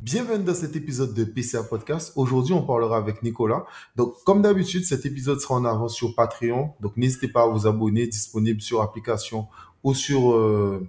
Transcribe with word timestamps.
Bienvenue 0.00 0.44
dans 0.44 0.54
cet 0.54 0.76
épisode 0.76 1.12
de 1.12 1.24
PCA 1.24 1.64
Podcast. 1.64 2.12
Aujourd'hui, 2.14 2.54
on 2.54 2.62
parlera 2.62 2.98
avec 2.98 3.20
Nicolas. 3.24 3.66
Donc, 3.96 4.14
comme 4.24 4.42
d'habitude, 4.42 4.84
cet 4.84 5.04
épisode 5.04 5.40
sera 5.40 5.56
en 5.56 5.64
avance 5.64 5.96
sur 5.96 6.14
Patreon. 6.14 6.70
Donc, 6.78 6.96
n'hésitez 6.96 7.26
pas 7.26 7.42
à 7.42 7.48
vous 7.48 7.66
abonner, 7.66 8.06
disponible 8.06 8.60
sur 8.60 8.80
application 8.80 9.48
ou 9.82 9.94
sur 9.94 10.30
euh, 10.30 10.88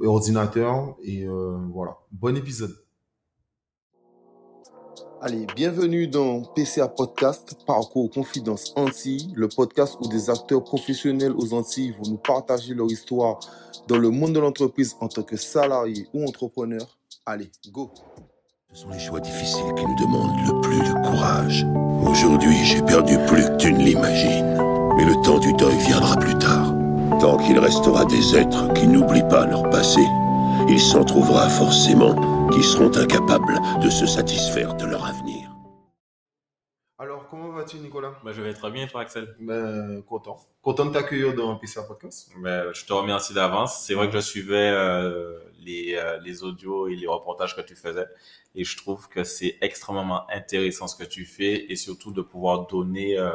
ordinateur. 0.00 0.96
Et 1.04 1.24
euh, 1.24 1.56
voilà, 1.72 1.96
bon 2.10 2.36
épisode. 2.36 2.76
Allez, 5.20 5.46
bienvenue 5.54 6.08
dans 6.08 6.42
PCA 6.42 6.88
Podcast, 6.88 7.56
Parcours 7.64 8.10
Confidence 8.10 8.72
Antilles, 8.74 9.32
le 9.36 9.48
podcast 9.48 9.96
où 10.00 10.08
des 10.08 10.28
acteurs 10.28 10.64
professionnels 10.64 11.34
aux 11.38 11.54
Antilles 11.54 11.92
vont 11.92 12.10
nous 12.10 12.18
partager 12.18 12.74
leur 12.74 12.90
histoire 12.90 13.38
dans 13.86 13.96
le 13.96 14.10
monde 14.10 14.32
de 14.32 14.40
l'entreprise 14.40 14.96
en 14.98 15.06
tant 15.06 15.22
que 15.22 15.36
salarié 15.36 16.08
ou 16.12 16.24
entrepreneur. 16.24 16.98
Allez, 17.26 17.50
go 17.72 17.90
Ce 18.74 18.82
sont 18.82 18.88
les 18.90 18.98
choix 18.98 19.20
difficiles 19.20 19.72
qui 19.76 19.86
nous 19.86 19.94
demandent 19.94 20.36
le 20.48 20.60
plus 20.60 20.80
de 20.80 20.94
courage. 21.06 21.64
Aujourd'hui, 22.10 22.56
j'ai 22.64 22.82
perdu 22.82 23.16
plus 23.28 23.44
que 23.44 23.56
tu 23.56 23.72
ne 23.72 23.78
l'imagines. 23.78 24.58
Mais 24.96 25.04
le 25.04 25.14
temps 25.24 25.38
du 25.38 25.52
deuil 25.52 25.76
viendra 25.86 26.16
plus 26.16 26.36
tard. 26.38 26.74
Tant 27.20 27.36
qu'il 27.36 27.56
restera 27.60 28.04
des 28.04 28.36
êtres 28.36 28.72
qui 28.74 28.88
n'oublient 28.88 29.28
pas 29.30 29.46
leur 29.46 29.70
passé, 29.70 30.00
il 30.68 30.80
s'en 30.80 31.04
trouvera 31.04 31.48
forcément 31.48 32.50
qui 32.50 32.64
seront 32.64 32.90
incapables 32.96 33.60
de 33.80 33.88
se 33.88 34.06
satisfaire 34.06 34.74
de 34.74 34.86
leur 34.86 35.06
avenir. 35.06 35.50
Alors, 36.98 37.28
comment 37.28 37.50
vas-tu, 37.50 37.76
Nicolas? 37.76 38.14
Bah, 38.24 38.32
je 38.32 38.42
vais 38.42 38.54
très 38.54 38.72
bien, 38.72 38.88
toi, 38.88 39.02
Axel? 39.02 39.36
ben, 39.38 40.02
Content. 40.02 40.36
Content 40.62 40.86
de 40.86 40.92
t'accueillir 40.92 41.34
dans 41.34 41.56
PCA 41.58 41.82
Podcast. 41.82 42.30
Bah, 42.38 42.72
je 42.72 42.84
te 42.84 42.92
remercie 42.92 43.34
d'avance. 43.34 43.84
C'est 43.86 43.94
vrai 43.94 44.08
que 44.08 44.14
je 44.14 44.20
suivais 44.20 44.70
euh, 44.72 45.38
les, 45.60 45.94
euh, 45.96 46.18
les 46.24 46.42
audios 46.42 46.88
et 46.88 46.96
les 46.96 47.06
reportages 47.06 47.54
que 47.54 47.60
tu 47.60 47.76
faisais 47.76 48.06
et 48.54 48.64
je 48.64 48.76
trouve 48.76 49.08
que 49.08 49.24
c'est 49.24 49.56
extrêmement 49.60 50.28
intéressant 50.30 50.86
ce 50.86 50.96
que 50.96 51.04
tu 51.04 51.24
fais 51.24 51.66
et 51.70 51.76
surtout 51.76 52.12
de 52.12 52.22
pouvoir 52.22 52.66
donner 52.66 53.18
euh, 53.18 53.30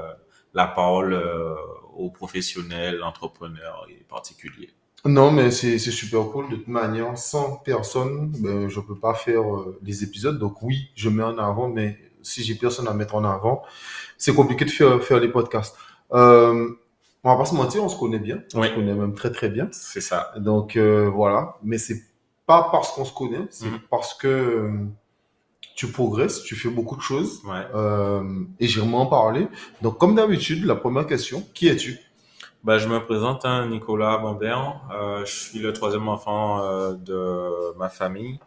la 0.54 0.66
parole 0.68 1.14
euh, 1.14 1.56
aux 1.96 2.10
professionnels, 2.10 3.04
entrepreneurs 3.04 3.86
et 3.90 4.04
particuliers. 4.10 4.70
Non, 5.06 5.32
mais 5.32 5.50
c'est 5.52 5.78
super 5.80 6.24
cool. 6.30 6.50
De 6.50 6.56
toute 6.58 6.68
manière, 6.68 7.18
sans 7.18 7.56
personne, 7.58 8.32
ben, 8.40 8.68
je 8.68 8.80
peux 8.82 8.98
pas 8.98 9.14
faire 9.14 9.42
euh, 9.56 9.80
les 9.84 10.04
épisodes. 10.04 10.38
Donc 10.38 10.62
oui, 10.62 10.90
je 10.96 11.10
mets 11.10 11.24
en 11.24 11.38
avant, 11.38 11.70
mais 11.70 11.98
si 12.22 12.44
j'ai 12.44 12.56
personne 12.56 12.88
à 12.88 12.94
mettre 12.94 13.16
en 13.16 13.24
avant, 13.24 13.62
c'est 14.18 14.36
compliqué 14.36 14.66
de 14.66 14.70
faire, 14.72 15.02
faire 15.02 15.20
les 15.22 15.30
podcasts. 15.30 15.78
Euh, 16.12 16.68
on 17.24 17.30
va 17.32 17.38
pas 17.38 17.46
se 17.46 17.56
mentir, 17.56 17.82
on 17.84 17.88
se 17.90 17.98
connaît 17.98 18.20
bien. 18.20 18.44
On 18.54 18.62
Oui. 18.62 18.68
se 18.70 18.74
connaît 18.74 18.94
même 18.94 19.14
très 19.14 19.32
très 19.32 19.50
bien. 19.50 19.70
C'est 19.72 20.02
ça. 20.02 20.34
Donc 20.38 20.76
euh, 20.76 21.10
voilà. 21.10 21.58
Mais 21.64 21.78
c'est 21.78 22.02
pas 22.46 22.68
parce 22.72 22.92
qu'on 22.92 23.06
se 23.06 23.14
connaît, 23.14 23.46
c'est 23.52 23.68
Mhm. 23.68 23.80
parce 23.90 24.14
que 24.16 24.70
tu 25.80 25.88
progresses, 25.88 26.44
tu 26.44 26.58
fais 26.58 26.68
beaucoup 26.68 26.98
de 26.98 27.02
choses. 27.02 27.42
Ouais. 27.46 27.66
Euh, 27.74 28.44
et 28.60 28.68
j'aimerais 28.68 28.98
en 28.98 29.06
parler. 29.06 29.48
Donc 29.82 29.98
comme 29.98 30.14
d'habitude, 30.14 30.66
la 30.66 30.76
première 30.76 31.08
question, 31.08 31.42
qui 31.54 31.70
es-tu? 31.70 31.98
Bah, 32.66 32.78
je 32.78 32.90
me 32.90 33.00
présente, 33.00 33.46
hein, 33.46 33.66
Nicolas 33.68 34.18
Bambert. 34.18 34.82
Euh, 34.92 35.24
je 35.24 35.34
suis 35.34 35.60
le 35.60 35.72
troisième 35.72 36.10
enfant 36.10 36.60
euh, 36.60 36.96
de 36.96 37.78
ma 37.78 37.88
famille. 37.88 38.40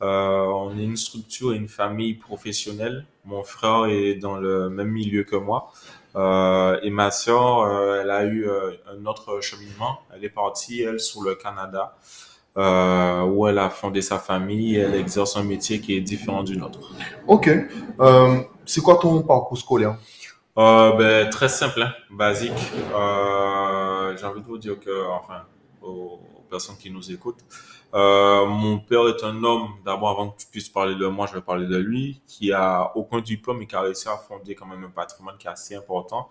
Euh, 0.00 0.44
on 0.44 0.78
est 0.78 0.84
une 0.84 0.96
structure 0.96 1.52
et 1.54 1.56
une 1.56 1.66
famille 1.66 2.14
professionnelle. 2.14 3.04
Mon 3.24 3.42
frère 3.42 3.86
est 3.86 4.14
dans 4.14 4.36
le 4.36 4.70
même 4.70 4.90
milieu 4.90 5.24
que 5.24 5.34
moi. 5.34 5.72
Euh, 6.14 6.78
et 6.84 6.90
ma 6.90 7.10
sœur, 7.10 7.62
euh, 7.62 8.00
elle 8.00 8.10
a 8.12 8.24
eu 8.26 8.48
un 8.48 9.04
autre 9.06 9.40
cheminement. 9.40 9.98
Elle 10.14 10.24
est 10.24 10.28
partie, 10.44 10.82
elle, 10.82 11.00
sur 11.00 11.22
le 11.24 11.34
Canada, 11.34 11.96
euh, 12.56 13.22
où 13.22 13.46
elle 13.46 13.58
a 13.58 13.70
fondé 13.70 14.02
sa 14.02 14.18
famille. 14.18 14.76
Elle 14.76 14.94
exerce 14.94 15.36
un 15.36 15.44
métier 15.44 15.80
qui 15.80 15.96
est 15.96 16.00
différent 16.00 16.42
du 16.42 16.56
nôtre. 16.56 16.80
Ok. 17.26 17.48
Euh, 18.00 18.40
c'est 18.64 18.80
quoi 18.80 18.96
ton 18.96 19.22
parcours 19.22 19.58
scolaire? 19.58 19.96
Euh, 20.58 20.92
ben, 20.92 21.28
très 21.30 21.48
simple, 21.48 21.82
hein, 21.82 21.92
basique. 22.10 22.52
Euh, 22.94 24.16
j'ai 24.16 24.26
envie 24.26 24.40
de 24.40 24.46
vous 24.46 24.58
dire 24.58 24.80
que, 24.80 25.06
enfin, 25.08 25.42
aux, 25.82 26.18
aux 26.36 26.44
personnes 26.50 26.76
qui 26.78 26.90
nous 26.90 27.12
écoutent, 27.12 27.44
euh, 27.94 28.46
mon 28.46 28.78
père 28.78 29.06
est 29.08 29.22
un 29.22 29.44
homme, 29.44 29.68
d'abord 29.84 30.10
avant 30.10 30.30
que 30.30 30.40
tu 30.40 30.46
puisses 30.48 30.68
parler 30.68 30.94
de 30.94 31.06
moi, 31.06 31.26
je 31.26 31.34
vais 31.34 31.40
parler 31.40 31.66
de 31.66 31.76
lui, 31.76 32.20
qui 32.26 32.52
a 32.52 32.90
aucun 32.94 33.20
diplôme 33.20 33.62
et 33.62 33.66
qui 33.66 33.76
a 33.76 33.82
réussi 33.82 34.08
à 34.08 34.16
fonder 34.16 34.54
quand 34.54 34.66
même 34.66 34.84
un 34.84 34.90
patrimoine 34.90 35.36
qui 35.38 35.46
est 35.46 35.50
assez 35.50 35.74
important. 35.74 36.28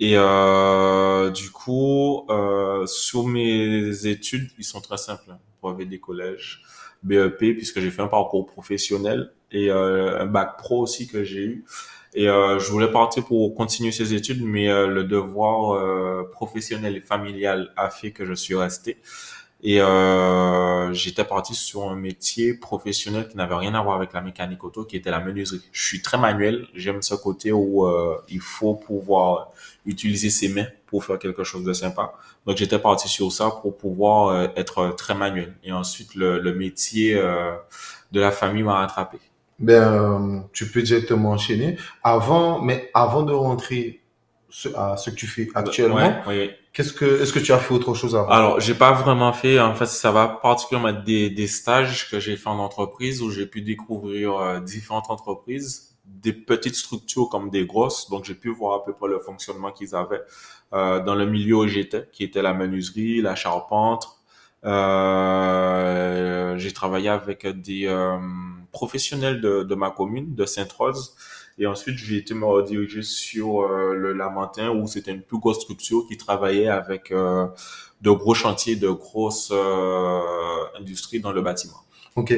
Et 0.00 0.14
euh, 0.16 1.30
du 1.30 1.50
coup, 1.50 2.26
euh, 2.28 2.84
sur 2.86 3.26
mes 3.26 4.06
études, 4.06 4.50
ils 4.58 4.64
sont 4.64 4.80
très 4.80 4.96
simples. 4.96 5.36
Brevet 5.64 5.86
des 5.86 5.98
collèges, 5.98 6.62
BEP, 7.02 7.38
puisque 7.38 7.80
j'ai 7.80 7.90
fait 7.90 8.02
un 8.02 8.08
parcours 8.08 8.44
professionnel 8.44 9.32
et 9.50 9.70
euh, 9.70 10.20
un 10.20 10.26
bac 10.26 10.58
pro 10.58 10.82
aussi 10.82 11.06
que 11.06 11.24
j'ai 11.24 11.44
eu. 11.44 11.64
Et 12.14 12.28
euh, 12.28 12.58
je 12.58 12.70
voulais 12.70 12.90
partir 12.90 13.24
pour 13.24 13.54
continuer 13.54 13.90
ces 13.90 14.14
études, 14.14 14.42
mais 14.44 14.68
euh, 14.68 14.86
le 14.86 15.04
devoir 15.04 16.28
professionnel 16.30 16.96
et 16.96 17.00
familial 17.00 17.72
a 17.76 17.90
fait 17.90 18.12
que 18.12 18.24
je 18.24 18.34
suis 18.34 18.54
resté. 18.54 18.98
Et 19.66 19.80
euh, 19.80 20.92
j'étais 20.92 21.24
parti 21.24 21.54
sur 21.54 21.90
un 21.90 21.96
métier 21.96 22.52
professionnel 22.52 23.26
qui 23.28 23.36
n'avait 23.38 23.54
rien 23.54 23.74
à 23.74 23.82
voir 23.82 23.96
avec 23.96 24.12
la 24.12 24.20
mécanique 24.20 24.62
auto, 24.62 24.84
qui 24.84 24.96
était 24.96 25.10
la 25.10 25.20
menuiserie. 25.20 25.62
Je 25.72 25.86
suis 25.86 26.02
très 26.02 26.18
manuel, 26.18 26.66
j'aime 26.74 27.00
ce 27.00 27.14
côté 27.14 27.50
où 27.50 27.86
euh, 27.86 28.18
il 28.28 28.40
faut 28.40 28.74
pouvoir 28.74 29.50
utiliser 29.86 30.28
ses 30.28 30.48
mains 30.50 30.66
pour 30.86 31.02
faire 31.02 31.18
quelque 31.18 31.44
chose 31.44 31.64
de 31.64 31.72
sympa. 31.72 32.12
Donc 32.46 32.58
j'étais 32.58 32.78
parti 32.78 33.08
sur 33.08 33.32
ça 33.32 33.50
pour 33.62 33.78
pouvoir 33.78 34.28
euh, 34.28 34.48
être 34.54 34.94
très 34.98 35.14
manuel. 35.14 35.54
Et 35.64 35.72
ensuite, 35.72 36.14
le, 36.14 36.38
le 36.38 36.54
métier 36.54 37.14
euh, 37.14 37.54
de 38.12 38.20
la 38.20 38.30
famille 38.32 38.62
m'a 38.64 38.74
rattrapé. 38.74 39.16
Ben, 39.58 39.82
euh, 39.82 40.40
tu 40.52 40.70
peux 40.70 40.82
directement 40.82 41.30
enchaîner. 41.30 41.78
Avant, 42.02 42.60
mais 42.60 42.90
avant 42.92 43.22
de 43.22 43.32
rentrer 43.32 44.02
à 44.76 44.96
ce 44.98 45.08
que 45.10 45.14
tu 45.16 45.26
fais 45.26 45.48
actuellement, 45.54 45.96
Ouais, 45.96 46.22
oui, 46.26 46.38
oui. 46.38 46.50
Qu'est-ce 46.74 46.92
que, 46.92 47.22
est-ce 47.22 47.32
que 47.32 47.38
tu 47.38 47.52
as 47.52 47.58
fait 47.58 47.72
autre 47.72 47.94
chose 47.94 48.14
avant? 48.14 48.28
Alors, 48.28 48.60
j'ai 48.60 48.74
pas 48.74 48.92
vraiment 48.92 49.32
fait, 49.32 49.58
en 49.58 49.74
fait, 49.74 49.86
ça 49.86 50.10
va 50.10 50.28
particulièrement 50.28 50.92
des, 50.92 51.30
des 51.30 51.46
stages 51.46 52.10
que 52.10 52.20
j'ai 52.20 52.36
fait 52.36 52.50
en 52.50 52.58
entreprise 52.58 53.22
où 53.22 53.30
j'ai 53.30 53.46
pu 53.46 53.62
découvrir 53.62 54.36
euh, 54.36 54.60
différentes 54.60 55.08
entreprises, 55.08 55.96
des 56.04 56.34
petites 56.34 56.74
structures 56.74 57.30
comme 57.30 57.48
des 57.48 57.64
grosses. 57.64 58.10
Donc, 58.10 58.24
j'ai 58.24 58.34
pu 58.34 58.50
voir 58.50 58.74
à 58.80 58.84
peu 58.84 58.92
près 58.92 59.08
le 59.08 59.18
fonctionnement 59.20 59.70
qu'ils 59.70 59.94
avaient 59.94 60.22
euh, 60.74 61.00
dans 61.00 61.14
le 61.14 61.24
milieu 61.24 61.56
où 61.56 61.66
j'étais, 61.66 62.08
qui 62.12 62.24
était 62.24 62.42
la 62.42 62.52
menuiserie, 62.52 63.22
la 63.22 63.36
charpente. 63.36 64.08
Euh, 64.64 66.58
j'ai 66.58 66.72
travaillé 66.72 67.08
avec 67.08 67.46
des 67.46 67.86
euh, 67.86 68.18
professionnels 68.72 69.40
de, 69.40 69.62
de 69.62 69.74
ma 69.74 69.90
commune, 69.90 70.34
de 70.34 70.44
Sainte-Rose. 70.44 71.14
Et 71.58 71.66
ensuite, 71.66 71.96
j'ai 71.98 72.16
été 72.16 72.34
me 72.34 72.44
rediriger 72.44 73.02
sur 73.02 73.60
euh, 73.62 73.94
le 73.94 74.12
Lamentin 74.12 74.70
où 74.70 74.86
c'était 74.88 75.12
une 75.12 75.22
plus 75.22 75.38
grosse 75.38 75.60
structure 75.60 76.04
qui 76.08 76.16
travaillait 76.16 76.68
avec 76.68 77.12
euh, 77.12 77.46
de 78.00 78.10
gros 78.10 78.34
chantiers, 78.34 78.74
de 78.76 78.88
grosses 78.88 79.50
euh, 79.52 80.20
industries 80.80 81.20
dans 81.20 81.32
le 81.32 81.42
bâtiment. 81.42 81.78
Ok. 82.16 82.32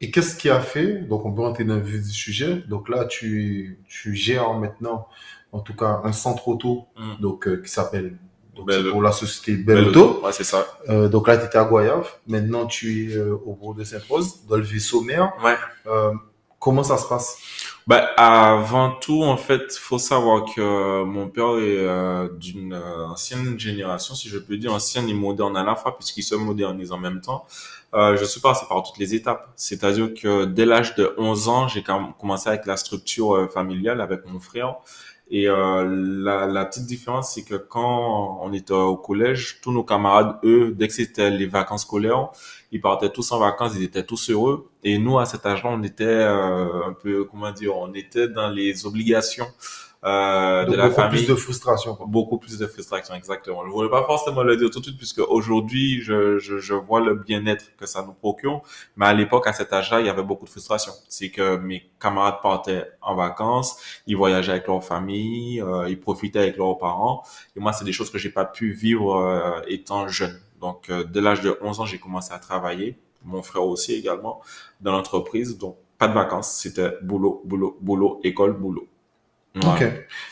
Et 0.00 0.10
qu'est-ce 0.10 0.36
qui 0.36 0.50
a 0.50 0.60
fait, 0.60 0.98
donc 1.02 1.24
on 1.24 1.32
peut 1.32 1.40
rentrer 1.42 1.64
dans 1.64 1.76
le 1.76 1.80
vif 1.82 2.02
du 2.02 2.10
sujet. 2.12 2.62
Donc 2.68 2.88
là, 2.88 3.04
tu, 3.06 3.78
tu 3.88 4.14
gères 4.14 4.52
maintenant, 4.54 5.08
en 5.52 5.60
tout 5.60 5.74
cas, 5.74 6.00
un 6.04 6.12
centre 6.12 6.46
auto, 6.48 6.84
Mm. 6.96 7.20
donc, 7.20 7.62
qui 7.62 7.70
s'appelle, 7.70 8.18
donc 8.54 8.66
Belle- 8.68 8.84
c'est 8.84 8.90
pour 8.90 9.02
la 9.02 9.12
société 9.12 9.56
Belle 9.60 9.88
Auto. 9.88 10.20
Ouais, 10.24 10.32
c'est 10.32 10.44
ça. 10.44 10.64
Euh, 10.88 11.08
donc 11.08 11.26
là, 11.26 11.36
tu 11.38 11.44
étais 11.46 11.58
à 11.58 11.64
Goyave. 11.64 12.08
Maintenant, 12.28 12.66
tu 12.66 13.10
es 13.10 13.16
euh, 13.16 13.34
au 13.46 13.54
bourg 13.54 13.74
de 13.74 13.82
Sainte-Rose, 13.82 14.46
dans 14.48 14.56
le 14.56 14.62
vaisseau 14.62 15.00
mère. 15.00 15.32
Ouais. 15.42 15.56
Euh, 15.86 16.12
comment 16.64 16.82
ça 16.82 16.96
se 16.96 17.06
passe? 17.06 17.36
Ben, 17.86 18.02
avant 18.16 18.92
tout, 18.92 19.22
en 19.22 19.36
fait, 19.36 19.76
faut 19.76 19.98
savoir 19.98 20.46
que 20.54 21.04
mon 21.04 21.28
père 21.28 21.58
est 21.58 21.76
euh, 21.76 22.30
d'une 22.38 22.72
euh, 22.72 23.06
ancienne 23.08 23.60
génération, 23.60 24.14
si 24.14 24.30
je 24.30 24.38
peux 24.38 24.56
dire, 24.56 24.72
ancienne 24.72 25.06
et 25.10 25.12
moderne 25.12 25.58
à 25.58 25.62
la 25.62 25.74
fois, 25.74 25.94
puisqu'il 25.94 26.22
se 26.22 26.34
modernise 26.34 26.90
en 26.90 26.98
même 26.98 27.20
temps. 27.20 27.44
Euh, 27.92 28.16
je 28.16 28.24
suis 28.24 28.40
passé 28.40 28.64
par 28.66 28.82
toutes 28.82 28.96
les 28.98 29.14
étapes. 29.14 29.52
C'est-à-dire 29.56 30.14
que 30.14 30.46
dès 30.46 30.64
l'âge 30.64 30.94
de 30.94 31.14
11 31.18 31.48
ans, 31.48 31.68
j'ai 31.68 31.84
commencé 32.18 32.48
avec 32.48 32.64
la 32.64 32.78
structure 32.78 33.34
euh, 33.34 33.46
familiale, 33.46 34.00
avec 34.00 34.24
mon 34.24 34.40
frère. 34.40 34.76
Et 35.30 35.48
euh, 35.48 35.84
la, 35.86 36.46
la 36.46 36.64
petite 36.66 36.86
différence, 36.86 37.34
c'est 37.34 37.44
que 37.44 37.54
quand 37.54 38.40
on 38.42 38.52
était 38.52 38.74
au 38.74 38.96
collège, 38.96 39.60
tous 39.62 39.72
nos 39.72 39.82
camarades, 39.82 40.38
eux, 40.44 40.72
dès 40.76 40.88
que 40.88 40.94
c'était 40.94 41.30
les 41.30 41.46
vacances 41.46 41.82
scolaires, 41.82 42.30
ils 42.74 42.80
partaient 42.80 43.08
tous 43.08 43.30
en 43.30 43.38
vacances, 43.38 43.72
ils 43.76 43.84
étaient 43.84 44.02
tous 44.04 44.30
heureux. 44.30 44.68
Et 44.82 44.98
nous, 44.98 45.16
à 45.20 45.26
cet 45.26 45.46
âge-là, 45.46 45.70
on 45.72 45.82
était 45.84 46.04
euh, 46.04 46.88
un 46.88 46.92
peu, 46.92 47.24
comment 47.24 47.52
dire, 47.52 47.76
on 47.76 47.94
était 47.94 48.26
dans 48.26 48.48
les 48.50 48.84
obligations 48.84 49.46
euh, 50.04 50.64
de 50.66 50.74
la 50.74 50.88
beaucoup 50.88 50.96
famille. 50.96 51.24
plus 51.24 51.28
de 51.28 51.36
frustration. 51.36 51.94
quoi. 51.94 52.06
Beaucoup 52.06 52.36
plus 52.36 52.58
de 52.58 52.66
frustration, 52.66 53.14
exactement. 53.14 53.64
Je 53.64 53.70
voulais 53.70 53.88
pas 53.88 54.02
forcément 54.04 54.42
le 54.42 54.56
dire 54.56 54.70
tout 54.70 54.80
de 54.80 54.84
suite, 54.86 54.98
puisque 54.98 55.20
aujourd'hui, 55.20 56.02
je, 56.02 56.38
je, 56.38 56.58
je 56.58 56.74
vois 56.74 57.00
le 57.00 57.14
bien-être 57.14 57.76
que 57.78 57.86
ça 57.86 58.02
nous 58.04 58.12
procure. 58.12 58.60
Mais 58.96 59.06
à 59.06 59.14
l'époque, 59.14 59.46
à 59.46 59.52
cet 59.52 59.72
âge-là, 59.72 60.00
il 60.00 60.06
y 60.06 60.10
avait 60.10 60.24
beaucoup 60.24 60.44
de 60.44 60.50
frustration. 60.50 60.92
C'est 61.08 61.30
que 61.30 61.56
mes 61.56 61.88
camarades 62.00 62.40
partaient 62.42 62.90
en 63.02 63.14
vacances, 63.14 63.76
ils 64.08 64.16
voyageaient 64.16 64.50
avec 64.50 64.66
leur 64.66 64.82
famille, 64.82 65.62
euh, 65.62 65.88
ils 65.88 66.00
profitaient 66.00 66.40
avec 66.40 66.56
leurs 66.56 66.76
parents. 66.76 67.22
Et 67.56 67.60
moi, 67.60 67.72
c'est 67.72 67.84
des 67.84 67.92
choses 67.92 68.10
que 68.10 68.18
j'ai 68.18 68.30
pas 68.30 68.44
pu 68.44 68.72
vivre 68.72 69.14
euh, 69.14 69.60
étant 69.68 70.08
jeune. 70.08 70.38
Donc, 70.64 70.88
euh, 70.88 71.04
dès 71.04 71.20
l'âge 71.20 71.42
de 71.42 71.58
11 71.60 71.80
ans, 71.80 71.84
j'ai 71.84 71.98
commencé 71.98 72.32
à 72.32 72.38
travailler. 72.38 72.96
Mon 73.22 73.42
frère 73.42 73.64
aussi 73.64 73.92
également 73.92 74.40
dans 74.80 74.92
l'entreprise. 74.92 75.58
Donc, 75.58 75.76
pas 75.98 76.08
de 76.08 76.14
vacances, 76.14 76.56
c'était 76.56 76.94
boulot, 77.02 77.42
boulot, 77.44 77.76
boulot, 77.82 78.18
école, 78.24 78.54
boulot. 78.54 78.88
Ok. 79.56 79.84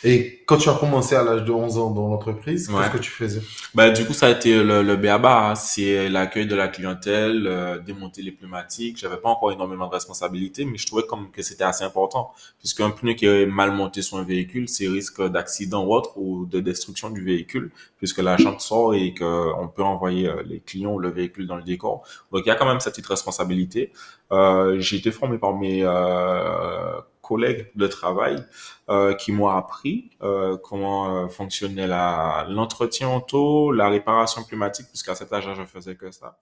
Et 0.02 0.42
quand 0.46 0.56
tu 0.56 0.68
as 0.68 0.74
commencé 0.74 1.14
à 1.14 1.22
l'âge 1.22 1.44
de 1.44 1.52
11 1.52 1.78
ans 1.78 1.90
dans 1.90 2.08
l'entreprise, 2.08 2.66
qu'est-ce 2.66 2.90
que 2.90 2.98
tu 2.98 3.10
faisais? 3.10 3.40
Bah, 3.72 3.90
Du 3.90 4.04
coup, 4.04 4.12
ça 4.12 4.26
a 4.26 4.30
été 4.30 4.60
le, 4.64 4.82
le 4.82 4.96
BABA. 4.96 5.50
Hein. 5.50 5.54
C'est 5.54 6.08
l'accueil 6.08 6.46
de 6.46 6.56
la 6.56 6.66
clientèle, 6.66 7.46
euh, 7.46 7.78
démonter 7.78 8.22
les 8.22 8.32
pneumatiques. 8.32 8.98
J'avais 8.98 9.18
pas 9.18 9.28
encore 9.28 9.52
énormément 9.52 9.86
de 9.86 9.92
responsabilités, 9.92 10.64
mais 10.64 10.76
je 10.76 10.86
trouvais 10.88 11.04
comme 11.04 11.30
que 11.30 11.40
c'était 11.42 11.62
assez 11.62 11.84
important. 11.84 12.32
Puisqu'un 12.58 12.90
pneu 12.90 13.12
qui 13.14 13.26
est 13.26 13.46
mal 13.46 13.70
monté 13.70 14.02
sur 14.02 14.16
un 14.16 14.24
véhicule, 14.24 14.68
c'est 14.68 14.88
risque 14.88 15.22
d'accident 15.28 15.84
ou 15.84 15.94
autre 15.94 16.18
ou 16.18 16.44
de 16.46 16.58
destruction 16.58 17.08
du 17.08 17.22
véhicule, 17.22 17.70
puisque 17.98 18.18
la 18.18 18.36
chambre 18.38 18.60
sort 18.60 18.94
et 18.94 19.14
qu'on 19.14 19.70
peut 19.72 19.84
envoyer 19.84 20.28
euh, 20.28 20.42
les 20.44 20.58
clients 20.58 20.94
ou 20.94 20.98
le 20.98 21.10
véhicule 21.10 21.46
dans 21.46 21.56
le 21.56 21.62
décor. 21.62 22.02
Donc, 22.32 22.42
il 22.44 22.48
y 22.48 22.52
a 22.52 22.56
quand 22.56 22.66
même 22.66 22.80
cette 22.80 22.94
petite 22.94 23.06
responsabilité. 23.06 23.92
Euh, 24.32 24.80
j'ai 24.80 24.96
été 24.96 25.12
formé 25.12 25.38
par 25.38 25.54
mes 25.54 25.82
euh, 25.84 27.00
collègues 27.22 27.70
de 27.74 27.86
travail 27.86 28.44
euh, 28.90 29.14
qui 29.14 29.32
m'ont 29.32 29.48
appris 29.48 30.10
euh, 30.20 30.58
comment 30.58 31.24
euh, 31.24 31.28
fonctionnait 31.28 31.86
la 31.86 32.46
l'entretien 32.50 33.08
auto, 33.08 33.72
la 33.72 33.88
réparation 33.88 34.44
pneumatique, 34.44 34.88
puisqu'à 34.88 35.14
cet 35.14 35.32
âge-là, 35.32 35.54
je 35.54 35.64
faisais 35.64 35.96
que 35.96 36.10
ça. 36.10 36.38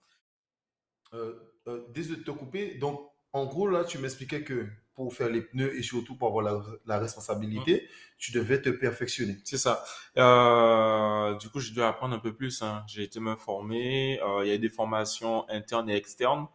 Désolé 1.89 2.19
de 2.19 2.23
te 2.23 2.31
couper. 2.31 2.75
Donc, 2.75 2.99
en 3.31 3.45
gros, 3.45 3.67
là, 3.67 3.85
tu 3.85 3.97
m'expliquais 3.99 4.43
que 4.43 4.67
pour 4.95 5.13
faire 5.13 5.29
les 5.29 5.41
pneus 5.41 5.77
et 5.77 5.83
surtout 5.83 6.15
pour 6.15 6.27
avoir 6.27 6.43
la, 6.43 6.61
la 6.85 6.99
responsabilité, 6.99 7.75
mmh. 7.75 7.87
tu 8.17 8.31
devais 8.33 8.61
te 8.61 8.69
perfectionner. 8.69 9.37
C'est 9.45 9.57
ça. 9.57 9.83
Euh, 10.17 11.35
du 11.35 11.49
coup, 11.49 11.59
j'ai 11.59 11.73
dû 11.73 11.81
apprendre 11.81 12.15
un 12.15 12.19
peu 12.19 12.33
plus. 12.33 12.61
Hein. 12.61 12.83
J'ai 12.87 13.03
été 13.03 13.19
me 13.19 13.35
former. 13.35 14.19
il 14.41 14.47
y 14.47 14.51
a 14.51 14.57
des 14.57 14.69
formations 14.69 15.47
internes 15.49 15.89
et 15.89 15.95
externes. 15.95 16.47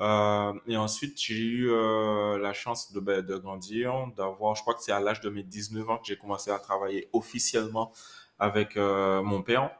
Euh, 0.00 0.52
et 0.66 0.76
ensuite, 0.76 1.20
j'ai 1.20 1.34
eu 1.34 1.70
euh, 1.70 2.38
la 2.38 2.52
chance 2.52 2.92
de, 2.92 3.00
ben, 3.00 3.22
de 3.24 3.36
grandir, 3.36 4.06
d'avoir, 4.16 4.54
je 4.54 4.62
crois 4.62 4.74
que 4.74 4.82
c'est 4.82 4.92
à 4.92 5.00
l'âge 5.00 5.20
de 5.20 5.30
mes 5.30 5.42
19 5.42 5.90
ans 5.90 5.98
que 5.98 6.06
j'ai 6.06 6.16
commencé 6.16 6.50
à 6.50 6.58
travailler 6.58 7.08
officiellement 7.12 7.92
avec 8.38 8.76
euh, 8.76 9.22
mon 9.22 9.42
père, 9.42 9.70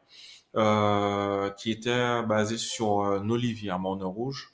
euh, 0.56 1.50
qui 1.50 1.70
était 1.70 2.22
basé 2.22 2.58
sur 2.58 3.00
euh, 3.00 3.20
Nolivier 3.20 3.70
à 3.70 3.78
Morne-Rouge. 3.78 4.51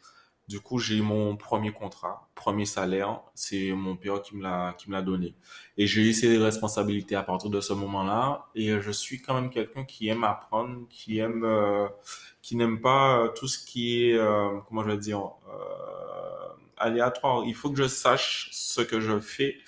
Du 0.49 0.61
coup, 0.61 0.79
j'ai 0.79 1.01
mon 1.03 1.37
premier 1.37 1.73
contrat, 1.73 2.29
premier 2.35 2.65
salaire. 2.65 3.21
C'est 3.35 3.73
mon 3.73 3.97
père 3.97 4.23
qui 4.23 4.35
me 4.37 4.43
l'a 4.43 4.75
qui 4.79 4.89
me 4.89 4.95
l'a 4.95 5.03
donné. 5.03 5.35
Et 5.77 5.87
j'ai 5.87 6.03
eu 6.03 6.13
ces 6.15 6.39
responsabilités 6.39 7.17
à 7.17 7.23
partir 7.23 7.51
de 7.51 7.61
ce 7.61 7.75
moment-là. 7.75 8.47
Et 8.55 8.81
je 8.81 8.91
suis 8.91 9.21
quand 9.21 9.35
même 9.35 9.51
quelqu'un 9.51 9.85
qui 9.85 10.09
aime 10.09 10.25
apprendre, 10.25 10.87
qui 10.89 11.19
aime 11.19 11.45
euh, 11.45 11.87
qui 12.49 12.57
n'aime 12.57 12.81
pas 12.81 13.19
euh, 13.19 13.29
tout 13.29 13.47
ce 13.47 13.59
qui 13.59 14.05
est 14.05 14.15
euh, 14.15 14.59
comment 14.67 14.83
je 14.83 14.89
vais 14.91 14.97
dire 14.97 15.21
euh, 15.21 16.49
aléatoire. 16.79 17.45
Il 17.45 17.55
faut 17.55 17.71
que 17.71 17.77
je 17.77 17.87
sache 17.89 18.49
ce 18.53 18.81
que 18.81 19.01
je 19.01 19.21
fais 19.21 19.59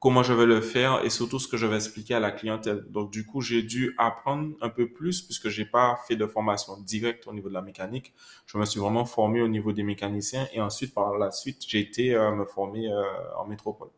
comment 0.00 0.22
je 0.22 0.32
vais 0.32 0.46
le 0.46 0.60
faire 0.60 1.04
et 1.04 1.10
surtout 1.10 1.38
ce 1.38 1.48
que 1.48 1.56
je 1.56 1.66
vais 1.66 1.76
expliquer 1.76 2.14
à 2.14 2.20
la 2.20 2.30
clientèle. 2.30 2.84
Donc 2.90 3.10
du 3.10 3.26
coup, 3.26 3.40
j'ai 3.40 3.62
dû 3.62 3.94
apprendre 3.98 4.54
un 4.60 4.68
peu 4.68 4.88
plus 4.88 5.22
puisque 5.22 5.48
j'ai 5.48 5.64
pas 5.64 5.98
fait 6.06 6.16
de 6.16 6.26
formation 6.26 6.78
directe 6.80 7.26
au 7.26 7.32
niveau 7.32 7.48
de 7.48 7.54
la 7.54 7.62
mécanique. 7.62 8.14
Je 8.46 8.58
me 8.58 8.64
suis 8.64 8.78
vraiment 8.78 9.04
formé 9.04 9.40
au 9.40 9.48
niveau 9.48 9.72
des 9.72 9.82
mécaniciens 9.82 10.46
et 10.52 10.60
ensuite 10.60 10.94
par 10.94 11.18
la 11.18 11.30
suite, 11.30 11.64
j'ai 11.66 11.80
été 11.80 12.14
euh, 12.14 12.32
me 12.32 12.44
former 12.44 12.88
euh, 12.92 13.02
en 13.38 13.46
métropole. 13.46 13.88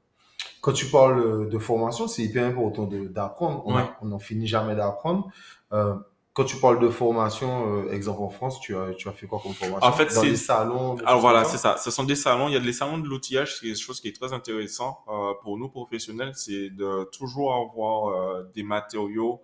Quand 0.62 0.72
tu 0.72 0.86
parles 0.86 1.48
de 1.48 1.58
formation, 1.58 2.06
c'est 2.06 2.22
hyper 2.22 2.46
important 2.46 2.86
d'apprendre. 2.86 3.64
On 4.00 4.06
n'en 4.06 4.18
finit 4.18 4.46
jamais 4.46 4.74
d'apprendre. 4.74 5.30
Euh, 5.72 5.94
quand 6.40 6.46
tu 6.46 6.56
parles 6.56 6.78
de 6.80 6.88
formation, 6.88 7.84
euh, 7.84 7.92
exemple 7.92 8.22
en 8.22 8.30
France, 8.30 8.60
tu 8.60 8.74
as, 8.74 8.94
tu 8.94 9.10
as 9.10 9.12
fait 9.12 9.26
quoi 9.26 9.40
comme 9.42 9.52
formation? 9.52 9.86
En 9.86 9.92
fait, 9.92 10.14
Dans 10.14 10.22
les 10.22 10.36
salons 10.36 10.96
Alors 11.04 11.20
voilà, 11.20 11.44
c'est 11.44 11.58
ça. 11.58 11.76
Ce 11.76 11.90
sont 11.90 12.04
des 12.04 12.14
salons. 12.14 12.48
Il 12.48 12.54
y 12.54 12.56
a 12.56 12.60
des 12.60 12.72
salons 12.72 12.96
de 12.96 13.06
l'outillage, 13.06 13.56
c'est 13.56 13.66
quelque 13.66 13.78
chose 13.78 14.00
qui 14.00 14.08
est 14.08 14.16
très 14.18 14.32
intéressant 14.32 15.04
euh, 15.08 15.34
pour 15.42 15.58
nous 15.58 15.68
professionnels, 15.68 16.32
c'est 16.34 16.70
de 16.70 17.04
toujours 17.12 17.52
avoir 17.54 18.08
euh, 18.08 18.50
des 18.54 18.62
matériaux 18.62 19.42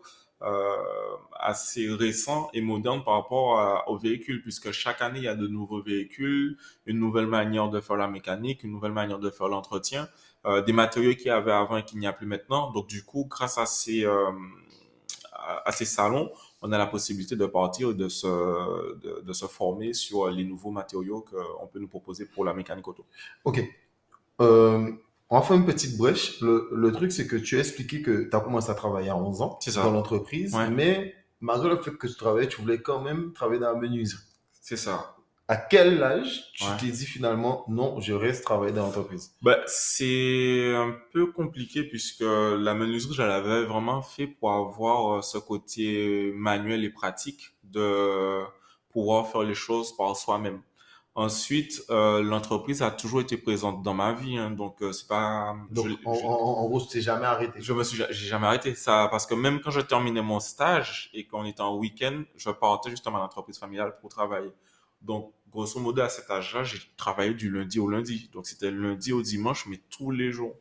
assez 1.41 1.89
récents 1.89 2.51
et 2.53 2.61
modernes 2.61 3.03
par 3.03 3.15
rapport 3.15 3.59
à, 3.59 3.89
aux 3.89 3.97
véhicules, 3.97 4.43
puisque 4.43 4.71
chaque 4.71 5.01
année, 5.01 5.21
il 5.21 5.25
y 5.25 5.29
a 5.29 5.35
de 5.35 5.47
nouveaux 5.47 5.83
véhicules, 5.83 6.59
une 6.85 6.99
nouvelle 6.99 7.27
manière 7.27 7.71
de 7.71 7.81
faire 7.81 7.97
la 7.97 8.07
mécanique, 8.07 8.63
une 8.63 8.71
nouvelle 8.71 8.93
manière 8.93 9.19
de 9.19 9.31
faire 9.31 9.49
l'entretien, 9.49 10.09
des 10.67 10.73
matériaux 10.75 11.15
qu'il 11.15 11.29
y 11.29 11.31
avait 11.31 11.53
avant 11.53 11.79
et 11.79 11.85
qu'il 11.85 11.99
n'y 11.99 12.07
a 12.07 12.13
plus 12.13 12.27
maintenant. 12.27 12.71
Donc 12.71 12.87
du 12.87 13.03
coup, 13.03 13.27
grâce 13.31 13.57
à 13.57 13.65
ces, 13.65 14.05
à 14.05 15.73
ces 15.73 15.87
salons, 15.87 16.31
on 16.63 16.73
a 16.73 16.79
la 16.79 16.87
possibilité 16.87 17.37
de 17.37 17.47
partir 17.47 17.95
de 17.95 18.09
se, 18.09 18.27
de, 18.27 19.23
de 19.23 19.33
se 19.33 19.47
former 19.47 19.93
sur 19.93 20.29
les 20.29 20.45
nouveaux 20.45 20.71
matériaux 20.71 21.25
qu'on 21.31 21.67
peut 21.67 21.79
nous 21.79 21.89
proposer 21.89 22.27
pour 22.27 22.45
la 22.45 22.55
mécanique 22.55 22.89
auto. 22.89 23.05
Ok. 23.45 23.63
Euh, 24.41 24.91
on 25.29 25.39
va 25.39 25.43
faire 25.43 25.57
une 25.57 25.67
petite 25.67 25.97
brèche. 25.97 26.41
Le, 26.41 26.69
le 26.73 26.93
truc, 26.93 27.13
c'est 27.13 27.27
que 27.27 27.37
tu 27.37 27.57
as 27.57 27.61
expliqué 27.61 28.03
que 28.03 28.29
tu 28.29 28.37
as 28.37 28.41
commencé 28.41 28.71
à 28.71 28.75
travailler 28.75 29.11
à 29.11 29.17
11 29.17 29.43
ans 29.43 29.59
dans 29.75 29.91
l'entreprise, 29.91 30.55
ouais. 30.55 30.71
mais 30.71 31.15
malgré 31.41 31.69
le 31.69 31.77
fait 31.77 31.93
que 31.93 32.07
tu 32.07 32.15
travaillais, 32.15 32.49
tu 32.49 32.61
voulais 32.61 32.81
quand 32.81 33.01
même 33.01 33.33
travailler 33.33 33.61
dans 33.61 33.73
la 33.73 33.79
menuiserie. 33.79 34.23
C'est 34.61 34.77
ça 34.77 35.17
à 35.49 35.57
quel 35.57 36.03
âge 36.03 36.51
tu 36.55 36.65
ouais. 36.65 36.71
t'es 36.81 36.89
dit 36.89 37.07
finalement 37.07 37.65
non, 37.69 38.01
je 38.01 38.13
reste 38.13 38.45
travailler 38.45 38.73
dans 38.73 38.87
l'entreprise? 38.87 39.35
Bah, 39.43 39.59
C'est 39.67 40.75
un 40.75 40.97
peu 41.13 41.31
compliqué 41.33 41.85
puisque 41.85 42.23
la 42.23 42.75
menuiserie, 42.75 43.15
je 43.15 43.23
l'avais 43.23 43.65
vraiment 43.65 44.03
fait 44.03 44.27
pour 44.27 44.53
avoir 44.53 45.19
euh, 45.19 45.23
ce 45.23 45.39
côté 45.39 46.33
manuel 46.35 46.85
et 46.85 46.91
pratique 46.91 47.55
de 47.65 48.43
pouvoir 48.91 49.29
faire 49.29 49.43
les 49.43 49.55
choses 49.55 49.97
par 49.97 50.17
soi-même. 50.17 50.61
Ensuite, 51.15 51.83
euh, 51.89 52.23
l'entreprise 52.23 52.83
a 52.83 52.91
toujours 52.91 53.23
été 53.23 53.39
présente 53.39 53.83
dans 53.83 53.95
ma 53.95 54.13
vie, 54.13 54.37
hein, 54.37 54.51
donc 54.51 54.83
euh, 54.83 54.93
c'est 54.93 55.09
pas. 55.09 55.57
Donc 55.71 55.89
je, 55.89 55.95
en, 56.05 56.15
je, 56.15 56.23
en, 56.25 56.29
en, 56.29 56.69
gros, 56.69 56.79
tu 56.83 56.89
t'es 56.89 57.01
jamais 57.01 57.25
arrêté? 57.25 57.59
Je 57.59 57.73
me 57.73 57.85
suis, 57.85 58.03
j'ai 58.11 58.27
jamais 58.27 58.47
arrêté 58.47 58.75
ça 58.75 59.09
parce 59.11 59.25
que 59.25 59.33
même 59.35 59.61
quand 59.63 59.71
je 59.71 59.81
terminais 59.81 60.21
mon 60.21 60.41
stage 60.41 61.09
et 61.15 61.27
qu'on 61.27 61.47
était 61.47 61.63
en 61.63 61.75
week-end, 61.77 62.23
je 62.37 62.51
partais 62.51 62.91
justement 62.91 63.17
à 63.17 63.21
l'entreprise 63.21 63.59
familiale 63.59 63.97
pour 63.99 64.11
travailler. 64.11 64.51
Donc, 65.07 65.33
grosso 65.51 65.79
modo, 65.79 66.03
à 66.03 66.09
cet 66.09 66.31
âge-là, 66.31 66.65
j'ai 66.65 66.79
travaillé 66.97 67.33
du 67.33 67.49
lundi 67.49 67.79
au 67.79 67.89
lundi. 67.89 68.29
Donc, 68.33 68.47
c'était 68.47 68.73
lundi 68.73 69.13
au 69.13 69.23
dimanche, 69.23 69.67
mais 69.67 69.81
tous 69.89 70.11
les 70.11 70.33
jours. 70.33 70.57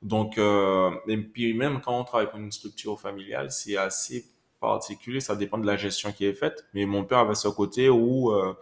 Donc, 0.00 0.38
euh, 0.38 0.90
et 1.06 1.16
puis 1.16 1.54
même 1.54 1.80
quand 1.80 1.98
on 1.98 2.04
travaille 2.04 2.28
pour 2.28 2.40
une 2.40 2.50
structure 2.50 3.00
familiale, 3.00 3.52
c'est 3.52 3.76
assez 3.76 4.26
particulier. 4.60 5.20
Ça 5.20 5.36
dépend 5.36 5.58
de 5.58 5.66
la 5.66 5.76
gestion 5.76 6.10
qui 6.10 6.24
est 6.24 6.32
faite. 6.32 6.66
Mais 6.74 6.86
mon 6.86 7.04
père 7.04 7.18
avait 7.18 7.34
ce 7.34 7.48
côté 7.48 7.88
où 7.88 8.32
euh, 8.32 8.54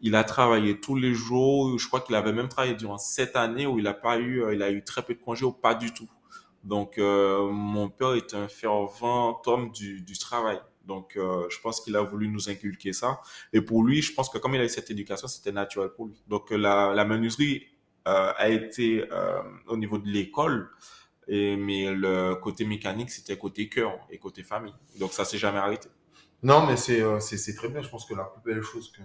il 0.00 0.16
a 0.16 0.24
travaillé 0.24 0.80
tous 0.80 0.96
les 0.96 1.14
jours. 1.14 1.78
Je 1.78 1.86
crois 1.86 2.00
qu'il 2.00 2.14
avait 2.16 2.32
même 2.32 2.48
travaillé 2.48 2.74
durant 2.74 2.98
sept 2.98 3.36
années 3.36 3.66
où 3.66 3.78
il 3.78 3.86
a 3.86 3.94
pas 3.94 4.18
eu, 4.18 4.42
euh, 4.42 4.54
il 4.54 4.62
a 4.62 4.70
eu 4.70 4.82
très 4.82 5.02
peu 5.02 5.14
de 5.14 5.20
congés 5.20 5.44
ou 5.44 5.52
pas 5.52 5.74
du 5.74 5.92
tout. 5.92 6.08
Donc, 6.64 6.98
mon 6.98 7.88
père 7.88 8.14
est 8.14 8.34
un 8.34 8.48
fervent 8.48 9.40
homme 9.46 9.70
du 9.70 10.18
travail. 10.18 10.60
Donc, 10.88 11.16
euh, 11.16 11.46
je 11.50 11.60
pense 11.60 11.82
qu'il 11.82 11.94
a 11.96 12.02
voulu 12.02 12.28
nous 12.28 12.48
inculquer 12.48 12.94
ça. 12.94 13.20
Et 13.52 13.60
pour 13.60 13.84
lui, 13.84 14.00
je 14.00 14.12
pense 14.14 14.30
que 14.30 14.38
comme 14.38 14.54
il 14.54 14.60
a 14.60 14.64
eu 14.64 14.68
cette 14.70 14.90
éducation, 14.90 15.28
c'était 15.28 15.52
naturel 15.52 15.90
pour 15.90 16.06
lui. 16.06 16.20
Donc, 16.26 16.50
la, 16.50 16.94
la 16.94 17.04
menuiserie 17.04 17.66
euh, 18.08 18.32
a 18.34 18.48
été 18.48 19.04
euh, 19.12 19.42
au 19.66 19.76
niveau 19.76 19.98
de 19.98 20.08
l'école, 20.08 20.70
et, 21.28 21.56
mais 21.56 21.92
le 21.92 22.34
côté 22.36 22.64
mécanique, 22.64 23.10
c'était 23.10 23.36
côté 23.36 23.68
cœur 23.68 23.92
et 24.10 24.18
côté 24.18 24.42
famille. 24.42 24.74
Donc, 24.98 25.12
ça 25.12 25.26
s'est 25.26 25.36
jamais 25.36 25.58
arrêté. 25.58 25.90
Non, 26.42 26.66
mais 26.66 26.76
c'est 26.76 27.02
c'est 27.20 27.54
très 27.54 27.68
bien. 27.68 27.82
Je 27.82 27.90
pense 27.90 28.06
que 28.06 28.14
la 28.14 28.24
plus 28.24 28.42
belle 28.50 28.62
chose 28.62 28.90
que, 28.90 29.02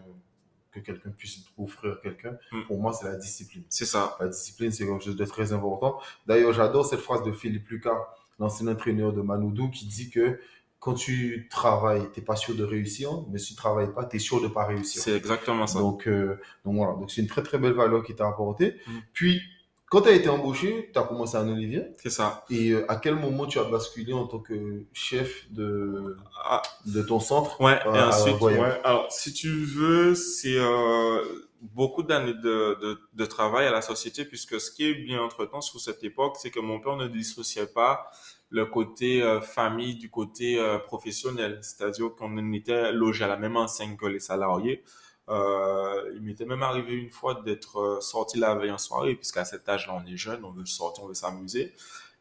que 0.72 0.80
quelqu'un 0.80 1.10
puisse 1.10 1.40
offrir 1.58 1.94
à 1.94 1.96
quelqu'un, 1.98 2.38
mm. 2.52 2.62
pour 2.68 2.80
moi, 2.80 2.94
c'est 2.94 3.08
la 3.14 3.16
discipline. 3.16 3.66
C'est 3.68 3.86
ça. 3.86 4.16
La 4.22 4.28
discipline, 4.30 4.72
c'est 4.72 4.86
quelque 4.86 5.04
chose 5.04 5.18
de 5.18 5.26
très 5.26 5.52
important. 5.52 6.00
D'ailleurs, 6.28 6.54
j'adore 6.54 6.86
cette 6.86 7.02
phrase 7.02 7.24
de 7.24 7.34
Philippe 7.34 7.68
Lucas, 7.68 8.00
l'ancien 8.40 8.68
entraîneur 8.68 9.12
de 9.12 9.22
Manoudou, 9.22 9.70
qui 9.70 9.86
dit 9.86 10.10
que 10.10 10.40
quand 10.84 10.96
tu 10.96 11.48
travailles, 11.50 12.10
tu 12.14 12.20
n'es 12.20 12.26
pas 12.26 12.36
sûr 12.36 12.56
de 12.56 12.64
réussir, 12.66 13.10
mais 13.32 13.40
si 13.40 13.48
tu 13.48 13.54
ne 13.54 13.58
travailles 13.58 13.94
pas, 13.94 14.04
tu 14.04 14.18
es 14.18 14.20
sûr 14.20 14.42
de 14.42 14.48
ne 14.48 14.50
pas 14.50 14.66
réussir. 14.66 15.02
C'est 15.02 15.16
exactement 15.16 15.66
ça. 15.66 15.80
Donc, 15.80 16.10
euh, 16.10 16.38
donc 16.66 16.76
voilà, 16.76 16.92
donc 17.00 17.10
c'est 17.10 17.22
une 17.22 17.28
très 17.28 17.42
très 17.42 17.58
belle 17.58 17.72
valeur 17.72 18.04
qui 18.04 18.14
t'a 18.14 18.28
apporté. 18.28 18.76
Mm. 18.86 18.92
Puis, 19.14 19.42
quand 19.86 20.02
tu 20.02 20.10
as 20.10 20.12
été 20.12 20.28
embauché, 20.28 20.90
tu 20.92 21.00
as 21.00 21.04
commencé 21.04 21.38
à 21.38 21.42
Olivier. 21.44 21.86
C'est 22.02 22.10
ça. 22.10 22.44
Et 22.50 22.72
euh, 22.72 22.92
à 22.92 22.98
quel 22.98 23.16
moment 23.16 23.46
tu 23.46 23.60
as 23.60 23.64
basculé 23.64 24.12
en 24.12 24.28
tant 24.28 24.40
que 24.40 24.84
chef 24.92 25.50
de, 25.54 26.18
ah. 26.44 26.62
de 26.86 27.02
ton 27.02 27.22
centre? 27.22 27.62
Ouais, 27.62 27.80
et 27.86 28.00
ensuite, 28.00 28.42
ouais. 28.42 28.60
Alors, 28.84 29.10
si 29.10 29.32
tu 29.32 29.64
veux, 29.64 30.16
c'est 30.16 30.58
euh, 30.58 31.24
beaucoup 31.62 32.04
d'années 32.04 32.34
de, 32.34 32.78
de, 32.82 33.00
de, 33.14 33.26
travail 33.26 33.68
à 33.68 33.72
la 33.72 33.82
société, 33.82 34.26
puisque 34.26 34.60
ce 34.60 34.70
qui 34.70 34.90
est 34.90 34.96
bien 34.96 35.22
entre-temps 35.22 35.62
sur 35.62 35.80
cette 35.80 36.04
époque, 36.04 36.36
c'est 36.42 36.50
que 36.50 36.60
mon 36.60 36.82
père 36.82 36.98
ne 36.98 37.08
dissociait 37.08 37.68
pas 37.68 38.12
le 38.54 38.68
côté 38.68 39.24
euh, 39.24 39.42
famille 39.42 39.96
du 39.96 40.10
côté 40.12 40.60
euh, 40.60 40.78
professionnel. 40.78 41.58
C'est-à-dire 41.62 42.14
qu'on 42.16 42.54
était 42.54 42.92
logé 42.92 43.24
à 43.26 43.28
la 43.28 43.36
même 43.36 43.58
enseigne 43.58 43.98
que 43.98 44.06
les 44.06 44.20
salariés. 44.20 44.84
Euh, 45.30 46.12
il 46.16 46.22
m'était 46.22 46.46
même 46.46 46.62
arrivé 46.62 46.94
une 46.94 47.10
fois 47.10 47.42
d'être 47.44 47.98
sorti 48.02 48.38
la 48.38 48.54
veille 48.56 48.72
en 48.72 48.78
soirée, 48.78 49.16
puisqu'à 49.16 49.44
cet 49.44 49.68
âge-là, 49.68 50.00
on 50.02 50.06
est 50.06 50.18
jeune, 50.18 50.46
on 50.46 50.52
veut 50.52 50.66
sortir, 50.66 51.04
on 51.04 51.08
veut 51.08 51.14
s'amuser. 51.16 51.74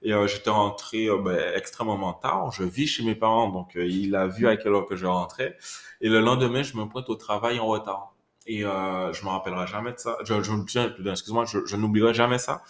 Et 0.04 0.12
j'étais 0.26 0.50
rentré 0.50 1.08
ben, 1.22 1.54
extrêmement 1.54 2.12
tard. 2.12 2.50
Je 2.50 2.64
vis 2.64 2.88
chez 2.88 3.04
mes 3.04 3.14
parents, 3.14 3.50
donc 3.50 3.72
il 3.76 4.16
a 4.16 4.26
vu 4.26 4.48
à 4.48 4.56
quelle 4.56 4.72
heure 4.72 4.86
que 4.86 4.96
je 4.96 5.06
rentrais. 5.06 5.56
Et 6.00 6.08
le 6.08 6.20
lendemain, 6.20 6.64
je 6.64 6.76
me 6.76 6.86
pointe 6.86 7.08
au 7.08 7.14
travail 7.14 7.60
en 7.60 7.66
retard. 7.66 8.14
Et 8.46 8.62
je 8.62 9.24
me 9.24 9.28
rappellerai 9.28 9.68
jamais 9.68 9.92
de 9.92 9.98
ça. 9.98 10.16
Je, 10.24 10.42
je 10.42 11.08
excuse-moi, 11.10 11.44
je, 11.44 11.64
je 11.66 11.76
n'oublierai 11.76 12.14
jamais 12.14 12.38
ça. 12.38 12.62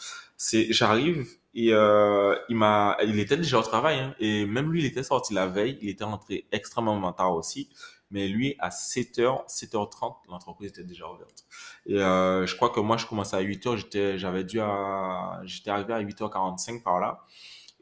C'est, 0.45 0.73
j'arrive 0.73 1.25
et 1.55 1.73
euh, 1.73 2.35
il 2.49 2.57
m'a, 2.57 2.97
il 3.05 3.21
était 3.21 3.37
déjà 3.37 3.61
au 3.61 3.63
travail 3.63 4.01
hein, 4.01 4.13
et 4.19 4.45
même 4.45 4.73
lui, 4.73 4.81
il 4.81 4.87
était 4.87 5.05
sorti 5.05 5.35
la 5.35 5.47
veille. 5.47 5.79
Il 5.81 5.89
était 5.89 6.03
rentré 6.03 6.49
extrêmement 6.51 7.13
tard 7.13 7.37
aussi. 7.37 7.69
Mais 8.11 8.27
lui, 8.27 8.57
à 8.59 8.71
7h, 8.71 9.47
7h30, 9.47 10.17
l'entreprise 10.29 10.71
était 10.71 10.83
déjà 10.83 11.09
ouverte. 11.09 11.45
Et 11.87 11.97
euh, 11.97 12.45
je 12.45 12.57
crois 12.57 12.71
que 12.71 12.81
moi, 12.81 12.97
je 12.97 13.07
commençais 13.07 13.37
à 13.37 13.43
8h, 13.43 13.77
j'étais, 13.77 14.19
j'avais 14.19 14.43
dû 14.43 14.61
à, 14.61 15.41
j'étais 15.45 15.71
arrivé 15.71 15.95
à 15.95 16.03
8h45 16.03 16.83
par 16.83 16.99
là. 16.99 17.25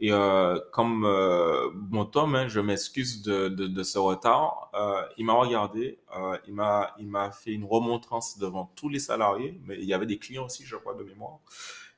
Et 0.02 0.12
euh, 0.12 0.58
comme 0.72 1.04
euh, 1.04 1.70
mon 1.90 2.06
Tom, 2.06 2.34
hein, 2.34 2.48
je 2.48 2.60
m'excuse 2.60 3.22
de, 3.22 3.48
de, 3.48 3.66
de, 3.66 3.82
ce 3.82 3.98
retard, 3.98 4.70
euh, 4.74 5.02
il 5.18 5.26
m'a 5.26 5.34
regardé, 5.34 5.98
euh, 6.16 6.38
il 6.46 6.54
m'a 6.54 6.94
il 6.98 7.06
m'a 7.06 7.30
fait 7.30 7.52
une 7.52 7.64
remontrance 7.64 8.38
devant 8.38 8.72
tous 8.76 8.88
les 8.88 8.98
salariés, 8.98 9.60
mais 9.66 9.76
il 9.78 9.84
y 9.84 9.92
avait 9.92 10.06
des 10.06 10.18
clients 10.18 10.46
aussi, 10.46 10.64
je 10.64 10.76
crois, 10.76 10.94
de 10.94 11.04
mémoire. 11.04 11.40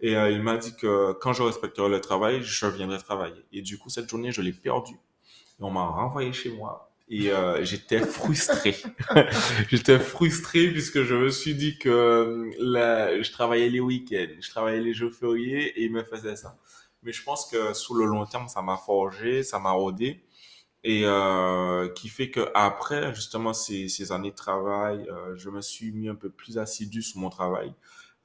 Et 0.03 0.17
euh, 0.17 0.31
il 0.31 0.43
m'a 0.43 0.57
dit 0.57 0.75
que 0.77 1.13
quand 1.13 1.33
je 1.33 1.43
respecterai 1.43 1.89
le 1.89 2.01
travail, 2.01 2.43
je 2.43 2.67
viendrai 2.67 2.99
travailler. 2.99 3.45
Et 3.53 3.63
du 3.63 3.79
coup, 3.79 3.89
cette 3.89 4.11
journée, 4.11 4.33
je 4.33 4.43
l'ai 4.43 4.53
perdue. 4.53 4.95
Et 5.61 5.63
on 5.63 5.71
m'a 5.71 5.87
renvoyé 5.87 6.33
chez 6.33 6.51
moi. 6.51 6.93
Et 7.09 7.31
euh, 7.31 7.65
j'étais 7.65 8.01
frustré. 8.01 8.77
j'étais 9.71 9.99
frustré 9.99 10.71
puisque 10.71 11.03
je 11.03 11.15
me 11.15 11.31
suis 11.31 11.55
dit 11.55 11.79
que 11.79 12.51
là, 12.59 13.23
je 13.23 13.31
travaillais 13.33 13.69
les 13.69 13.81
week-ends, 13.81 14.35
je 14.41 14.51
travaillais 14.51 14.81
les 14.81 14.95
jours 14.95 15.13
fériés 15.13 15.79
et 15.79 15.85
il 15.85 15.93
me 15.93 16.03
faisait 16.03 16.37
ça. 16.37 16.57
Mais 17.03 17.13
je 17.13 17.23
pense 17.23 17.51
que 17.51 17.75
sous 17.75 17.95
le 17.95 18.07
long 18.07 18.25
terme, 18.27 18.49
ça 18.49 18.63
m'a 18.63 18.77
forgé, 18.77 19.43
ça 19.43 19.59
m'a 19.59 19.73
rodé 19.73 20.25
et 20.85 21.03
euh, 21.05 21.89
qui 21.91 22.09
fait 22.09 22.31
que 22.31 22.51
après 22.55 23.15
justement 23.15 23.53
ces, 23.53 24.13
années 24.13 24.31
de 24.31 24.37
travail, 24.37 25.07
euh, 25.09 25.37
je 25.37 25.49
me 25.49 25.61
suis 25.61 25.93
mis 25.93 26.09
un 26.09 26.15
peu 26.15 26.31
plus 26.31 26.59
assidu 26.59 27.03
sur 27.03 27.21
mon 27.21 27.31
travail. 27.31 27.73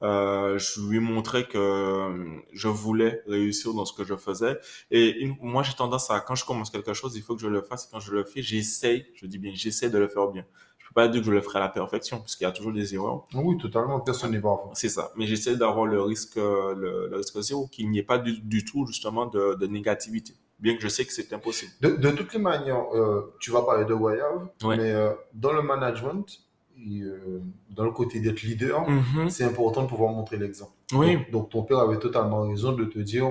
Euh, 0.02 0.58
je 0.58 0.80
lui 0.80 1.00
montrais 1.00 1.46
que 1.48 1.58
euh, 1.58 2.40
je 2.52 2.68
voulais 2.68 3.22
réussir 3.26 3.74
dans 3.74 3.84
ce 3.84 3.92
que 3.92 4.04
je 4.04 4.14
faisais. 4.14 4.58
Et 4.90 5.28
moi, 5.40 5.62
j'ai 5.62 5.74
tendance 5.74 6.10
à, 6.10 6.20
quand 6.20 6.34
je 6.34 6.44
commence 6.44 6.70
quelque 6.70 6.94
chose, 6.94 7.16
il 7.16 7.22
faut 7.22 7.34
que 7.34 7.42
je 7.42 7.48
le 7.48 7.62
fasse. 7.62 7.86
Et 7.86 7.88
quand 7.90 8.00
je 8.00 8.12
le 8.12 8.24
fais, 8.24 8.42
j'essaye, 8.42 9.06
je 9.14 9.26
dis 9.26 9.38
bien, 9.38 9.52
j'essaie 9.54 9.90
de 9.90 9.98
le 9.98 10.08
faire 10.08 10.28
bien. 10.28 10.44
Je 10.78 10.86
peux 10.88 10.94
pas 10.94 11.08
dire 11.08 11.20
que 11.20 11.26
je 11.26 11.32
le 11.32 11.40
ferai 11.40 11.58
à 11.58 11.62
la 11.62 11.68
perfection, 11.68 12.18
parce 12.18 12.34
qu'il 12.36 12.46
y 12.46 12.48
a 12.48 12.52
toujours 12.52 12.72
des 12.72 12.94
erreurs. 12.94 13.26
Oui, 13.34 13.58
totalement, 13.58 14.00
personne 14.00 14.30
n'est 14.30 14.40
parfait. 14.40 14.68
C'est 14.72 14.88
ça. 14.88 15.12
Mais 15.16 15.26
j'essaie 15.26 15.56
d'avoir 15.56 15.84
le 15.84 16.00
risque, 16.00 16.36
le, 16.36 17.08
le, 17.10 17.16
risque 17.16 17.38
zéro, 17.40 17.66
qu'il 17.66 17.90
n'y 17.90 17.98
ait 17.98 18.04
pas 18.04 18.18
du, 18.18 18.40
du 18.40 18.64
tout, 18.64 18.86
justement, 18.86 19.26
de, 19.26 19.54
de, 19.54 19.66
négativité. 19.66 20.34
Bien 20.60 20.74
que 20.76 20.80
je 20.80 20.88
sais 20.88 21.04
que 21.04 21.12
c'est 21.12 21.32
impossible. 21.32 21.72
De, 21.82 21.90
de, 21.90 22.10
toutes 22.10 22.32
les 22.32 22.38
manières, 22.38 22.86
euh, 22.94 23.34
tu 23.38 23.50
vas 23.50 23.62
parler 23.62 23.84
de 23.84 23.94
Guayave, 23.94 24.48
ouais. 24.62 24.76
mais 24.76 24.92
euh, 24.92 25.12
dans 25.34 25.52
le 25.52 25.62
management, 25.62 26.47
et, 26.86 27.02
euh, 27.02 27.42
dans 27.70 27.84
le 27.84 27.90
côté 27.90 28.20
d'être 28.20 28.42
leader, 28.42 28.88
mm 28.88 29.00
-hmm. 29.00 29.28
c'est 29.28 29.44
important 29.44 29.82
de 29.82 29.88
pouvoir 29.88 30.12
montrer 30.12 30.36
l'exemple. 30.36 30.72
Oui. 30.92 31.16
Donc, 31.16 31.30
donc, 31.30 31.50
ton 31.50 31.62
père 31.62 31.78
avait 31.78 31.98
totalement 31.98 32.42
raison 32.42 32.72
de 32.72 32.84
te 32.84 32.98
dire, 32.98 33.26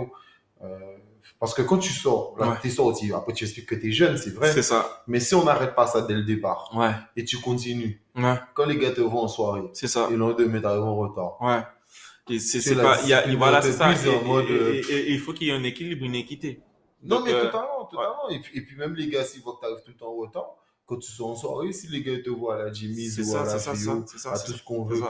euh, 0.64 0.68
parce 1.40 1.54
que 1.54 1.62
quand 1.62 1.78
tu 1.78 1.94
sors, 1.94 2.36
là, 2.40 2.60
ouais. 2.64 2.70
sorti, 2.70 3.12
après 3.14 3.34
tu 3.34 3.44
expliques 3.46 3.70
que 3.70 3.76
tu 3.76 3.88
es 3.90 3.92
jeune, 3.92 4.18
c'est 4.18 4.34
vrai. 4.34 4.52
C'est 4.52 4.64
ça. 4.64 4.80
Mais 5.08 5.20
si 5.20 5.36
on 5.36 5.44
n'arrête 5.44 5.76
pas 5.76 5.88
ça 5.88 6.02
dès 6.02 6.16
le 6.22 6.24
départ, 6.24 6.72
ouais. 6.76 6.94
et 7.16 7.24
tu 7.24 7.38
continues, 7.38 8.02
ouais. 8.16 8.36
quand 8.56 8.66
les 8.66 8.78
gars 8.78 8.92
te 8.92 9.02
voient 9.02 9.24
en 9.28 9.28
soirée, 9.28 9.68
c'est 9.74 9.88
ça. 9.88 10.08
et 10.12 10.16
l'on 10.16 10.34
te 10.34 10.42
met 10.44 10.66
en 10.66 10.96
retard. 10.96 11.34
Ouais. 11.42 11.62
Et 12.30 12.40
c'est 12.40 12.76
pas, 12.76 12.98
il 13.04 13.10
y 13.10 13.14
a, 13.14 13.24
voilà, 13.38 13.62
c'est 13.62 13.72
ça. 13.72 13.92
Et, 13.94 14.26
mode, 14.26 14.50
et, 14.50 14.82
et, 14.90 15.10
et, 15.10 15.14
il 15.14 15.20
faut 15.20 15.34
qu'il 15.34 15.48
y 15.48 15.50
ait 15.50 15.54
un 15.54 15.64
équilibre, 15.64 16.04
une 16.04 16.16
équité. 16.16 16.62
Non, 17.04 17.18
Donc, 17.18 17.26
mais 17.26 17.34
euh, 17.34 17.46
totalement, 17.46 17.86
totalement. 17.86 18.30
Et, 18.30 18.40
puis, 18.42 18.58
et 18.58 18.62
puis 18.62 18.76
même 18.76 18.94
les 18.96 19.08
gars, 19.08 19.24
s'ils 19.24 19.42
voient 19.42 19.54
que 19.56 19.60
tu 19.60 19.66
arrives 19.66 19.84
tout 19.86 19.92
le 19.92 19.98
temps 19.98 20.12
en 20.12 20.16
retard, 20.16 20.56
quand 20.88 20.98
tu 20.98 21.12
sors 21.12 21.30
en 21.30 21.36
soirée, 21.36 21.72
si 21.72 21.88
les 21.90 22.02
gars 22.02 22.20
te 22.20 22.32
voient 22.32 22.56
à 22.56 22.66
la 22.66 22.74
Jimmy's 22.74 23.20
ou 23.20 23.24
ça, 23.24 23.42
à 23.42 23.46
la 23.46 23.60
ça, 23.60 23.76
Fio, 23.76 24.04
ça, 24.08 24.32
à 24.32 24.40
tout 24.40 24.54
ce 24.54 24.64
qu'on 24.64 24.86
veut, 24.86 25.04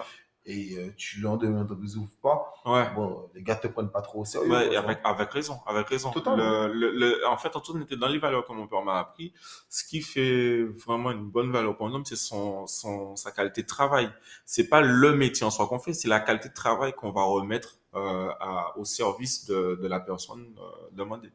et 0.50 0.77
euh, 0.77 0.93
tu 0.96 1.19
leur 1.19 1.38
demandes, 1.38 1.77
ils 1.84 1.98
ouvrent 1.98 2.10
pas, 2.22 2.53
ouais. 2.65 2.89
bon, 2.96 3.29
les 3.36 3.43
gars 3.43 3.55
te 3.57 3.67
prennent 3.67 3.91
pas 3.91 4.01
trop 4.01 4.22
au 4.22 4.25
sérieux. 4.25 4.50
Ouais, 4.50 4.77
avec, 4.77 5.00
avec 5.03 5.29
raison, 5.29 5.60
avec 5.67 5.89
raison. 5.89 6.13
Le, 6.15 6.72
le, 6.74 6.91
le, 6.91 7.27
en 7.27 7.36
fait, 7.38 7.51
on 7.53 7.81
était 7.81 7.98
dans 7.98 8.07
les 8.07 8.17
valeurs 8.17 8.46
que 8.46 8.53
mon 8.53 8.65
père 8.65 8.81
m'a 8.81 8.98
appris. 8.98 9.34
Ce 9.69 9.84
qui 9.84 10.01
fait 10.01 10.63
vraiment 10.63 11.12
une 11.12 11.29
bonne 11.29 11.51
valeur 11.51 11.75
pour 11.75 11.88
un 11.88 11.93
homme, 11.93 12.05
c'est 12.05 12.15
son, 12.15 12.65
son, 12.65 13.17
sa 13.17 13.31
qualité 13.31 13.62
de 13.62 13.67
travail. 13.67 14.10
C'est 14.46 14.69
pas 14.69 14.79
le 14.79 15.13
métier 15.17 15.46
en 15.46 15.51
soi 15.51 15.67
qu'on 15.67 15.79
fait, 15.79 15.93
c'est 15.93 16.07
la 16.07 16.22
qualité 16.22 16.48
de 16.48 16.53
travail 16.53 16.93
qu'on 16.93 17.12
va 17.12 17.24
remettre 17.24 17.77
euh, 17.93 18.29
à, 18.39 18.74
au 18.77 18.86
service 18.86 19.46
de, 19.48 19.77
de 19.81 19.88
la 19.88 20.00
personne 20.00 20.55
euh, 20.57 20.88
demandée. 20.93 21.31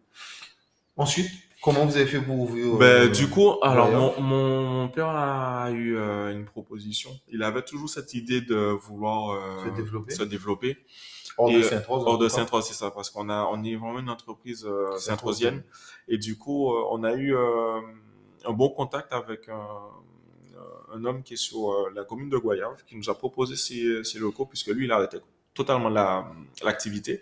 Ensuite, 0.96 1.30
comment 1.62 1.86
vous 1.86 1.96
avez 1.96 2.06
fait 2.06 2.20
pour 2.20 2.40
ouvrir 2.40 2.76
ben, 2.76 2.84
euh, 2.84 3.08
Du 3.08 3.28
coup, 3.28 3.52
alors 3.62 3.90
mon, 3.90 4.20
mon, 4.20 4.70
mon, 4.70 4.88
père 4.88 5.08
a 5.08 5.70
eu 5.70 5.96
euh, 5.96 6.32
une 6.32 6.44
proposition. 6.44 7.10
Il 7.28 7.42
avait 7.42 7.62
toujours 7.62 7.88
cette 7.88 8.12
idée 8.14 8.40
de 8.40 8.56
vouloir 8.56 9.30
euh, 9.30 9.64
se 9.64 9.76
développer. 9.76 10.14
Se 10.14 10.22
développer. 10.24 10.76
Hors 11.38 11.50
de 11.50 11.62
Saint-Rose. 11.62 12.04
Hors 12.06 12.18
de 12.18 12.28
Saint-Rose, 12.28 12.64
c'est 12.66 12.74
ça, 12.74 12.90
parce 12.90 13.10
qu'on 13.10 13.28
a, 13.28 13.48
on 13.50 13.62
est 13.64 13.76
vraiment 13.76 14.00
une 14.00 14.10
entreprise 14.10 14.66
euh, 14.66 14.96
saint-rosienne. 14.98 15.62
Et 16.08 16.18
du 16.18 16.36
coup, 16.36 16.72
euh, 16.72 16.84
on 16.90 17.04
a 17.04 17.14
eu 17.14 17.34
euh, 17.34 17.80
un 18.44 18.52
bon 18.52 18.68
contact 18.68 19.12
avec 19.12 19.48
un, 19.48 19.66
un 20.94 21.04
homme 21.04 21.22
qui 21.22 21.34
est 21.34 21.38
sur 21.38 21.90
la 21.94 22.04
commune 22.04 22.28
de 22.28 22.36
Goyave, 22.36 22.84
qui 22.86 22.96
nous 22.96 23.08
a 23.08 23.16
proposé 23.16 23.56
ses, 23.56 24.04
ses 24.04 24.18
locaux, 24.18 24.46
puisque 24.46 24.68
lui, 24.68 24.84
il 24.84 24.92
arrêtait 24.92 25.20
totalement 25.54 25.88
l'activité. 26.62 27.12
La, 27.12 27.18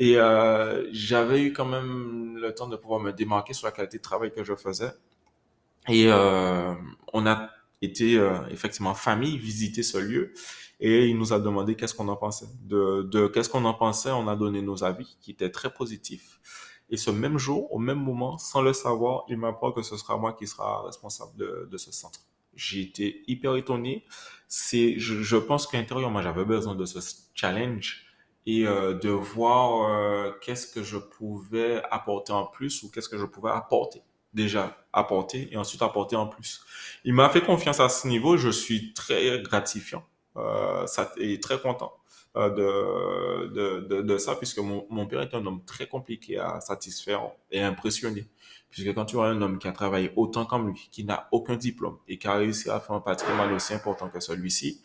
et 0.00 0.16
euh, 0.16 0.86
j'avais 0.92 1.42
eu 1.42 1.52
quand 1.52 1.66
même 1.66 2.19
le 2.40 2.54
temps 2.54 2.68
de 2.68 2.76
pouvoir 2.76 3.00
me 3.00 3.12
démarquer 3.12 3.52
sur 3.52 3.66
la 3.66 3.72
qualité 3.72 3.98
de 3.98 4.02
travail 4.02 4.32
que 4.32 4.44
je 4.44 4.54
faisais. 4.54 4.92
Et 5.88 6.06
euh, 6.06 6.74
on 7.12 7.26
a 7.26 7.50
été 7.82 8.16
euh, 8.16 8.46
effectivement 8.50 8.94
famille 8.94 9.38
visiter 9.38 9.82
ce 9.82 9.98
lieu 9.98 10.34
et 10.80 11.06
il 11.06 11.16
nous 11.16 11.32
a 11.32 11.38
demandé 11.38 11.74
qu'est-ce 11.74 11.94
qu'on 11.94 12.08
en 12.08 12.16
pensait. 12.16 12.46
De, 12.62 13.02
de 13.02 13.26
qu'est-ce 13.26 13.48
qu'on 13.48 13.64
en 13.64 13.74
pensait, 13.74 14.10
on 14.10 14.28
a 14.28 14.36
donné 14.36 14.62
nos 14.62 14.84
avis 14.84 15.16
qui 15.20 15.30
étaient 15.30 15.50
très 15.50 15.72
positifs. 15.72 16.40
Et 16.90 16.96
ce 16.96 17.10
même 17.10 17.38
jour, 17.38 17.72
au 17.72 17.78
même 17.78 18.00
moment, 18.00 18.36
sans 18.38 18.62
le 18.62 18.72
savoir, 18.72 19.24
il 19.28 19.36
m'apprend 19.36 19.72
que 19.72 19.82
ce 19.82 19.96
sera 19.96 20.16
moi 20.16 20.32
qui 20.32 20.46
sera 20.46 20.82
responsable 20.84 21.36
de, 21.36 21.76
ce 21.76 21.92
centre. 21.92 22.20
J'ai 22.56 22.80
été 22.80 23.22
hyper 23.28 23.54
étonné. 23.56 24.04
C'est, 24.48 24.98
je 24.98 25.36
pense 25.36 25.68
qu'intérieurement, 25.68 26.20
j'avais 26.20 26.44
besoin 26.44 26.74
de 26.74 26.84
ce 26.84 26.98
challenge 27.34 28.09
et 28.46 28.66
euh, 28.66 28.94
de 28.94 29.10
voir 29.10 29.90
euh, 29.90 30.32
qu'est-ce 30.40 30.66
que 30.66 30.82
je 30.82 30.98
pouvais 30.98 31.82
apporter 31.90 32.32
en 32.32 32.46
plus 32.46 32.82
ou 32.82 32.90
qu'est-ce 32.90 33.08
que 33.08 33.18
je 33.18 33.24
pouvais 33.24 33.50
apporter 33.50 34.02
déjà 34.32 34.76
apporter 34.92 35.52
et 35.52 35.56
ensuite 35.56 35.82
apporter 35.82 36.16
en 36.16 36.26
plus. 36.26 36.60
Il 37.04 37.14
m'a 37.14 37.28
fait 37.28 37.42
confiance 37.42 37.80
à 37.80 37.88
ce 37.88 38.08
niveau, 38.08 38.36
je 38.36 38.50
suis 38.50 38.92
très 38.92 39.40
gratifiant 39.42 40.04
euh, 40.36 40.86
ça, 40.86 41.12
et 41.18 41.40
très 41.40 41.60
content 41.60 41.92
euh, 42.36 42.50
de, 42.50 43.48
de, 43.48 43.80
de, 43.88 44.02
de, 44.02 44.18
ça 44.18 44.36
puisque 44.36 44.58
mon, 44.58 44.86
mon 44.90 45.06
père 45.06 45.20
est 45.20 45.34
un 45.34 45.44
homme 45.46 45.64
très 45.64 45.86
compliqué 45.86 46.38
à 46.38 46.60
satisfaire 46.60 47.30
et 47.50 47.60
impressionner. 47.60 48.26
Puisque 48.70 48.94
quand 48.94 49.04
tu 49.04 49.16
vois 49.16 49.26
un 49.26 49.42
homme 49.42 49.58
qui 49.58 49.66
a 49.66 49.72
travaillé 49.72 50.12
autant 50.14 50.46
comme 50.46 50.68
lui, 50.68 50.88
qui 50.92 51.02
n'a 51.02 51.28
aucun 51.32 51.56
diplôme 51.56 51.98
et 52.06 52.18
qui 52.18 52.28
a 52.28 52.34
réussi 52.34 52.70
à 52.70 52.78
faire 52.78 52.94
un 52.94 53.00
patrimoine 53.00 53.52
aussi 53.52 53.74
important 53.74 54.08
que 54.08 54.20
celui-ci, 54.20 54.80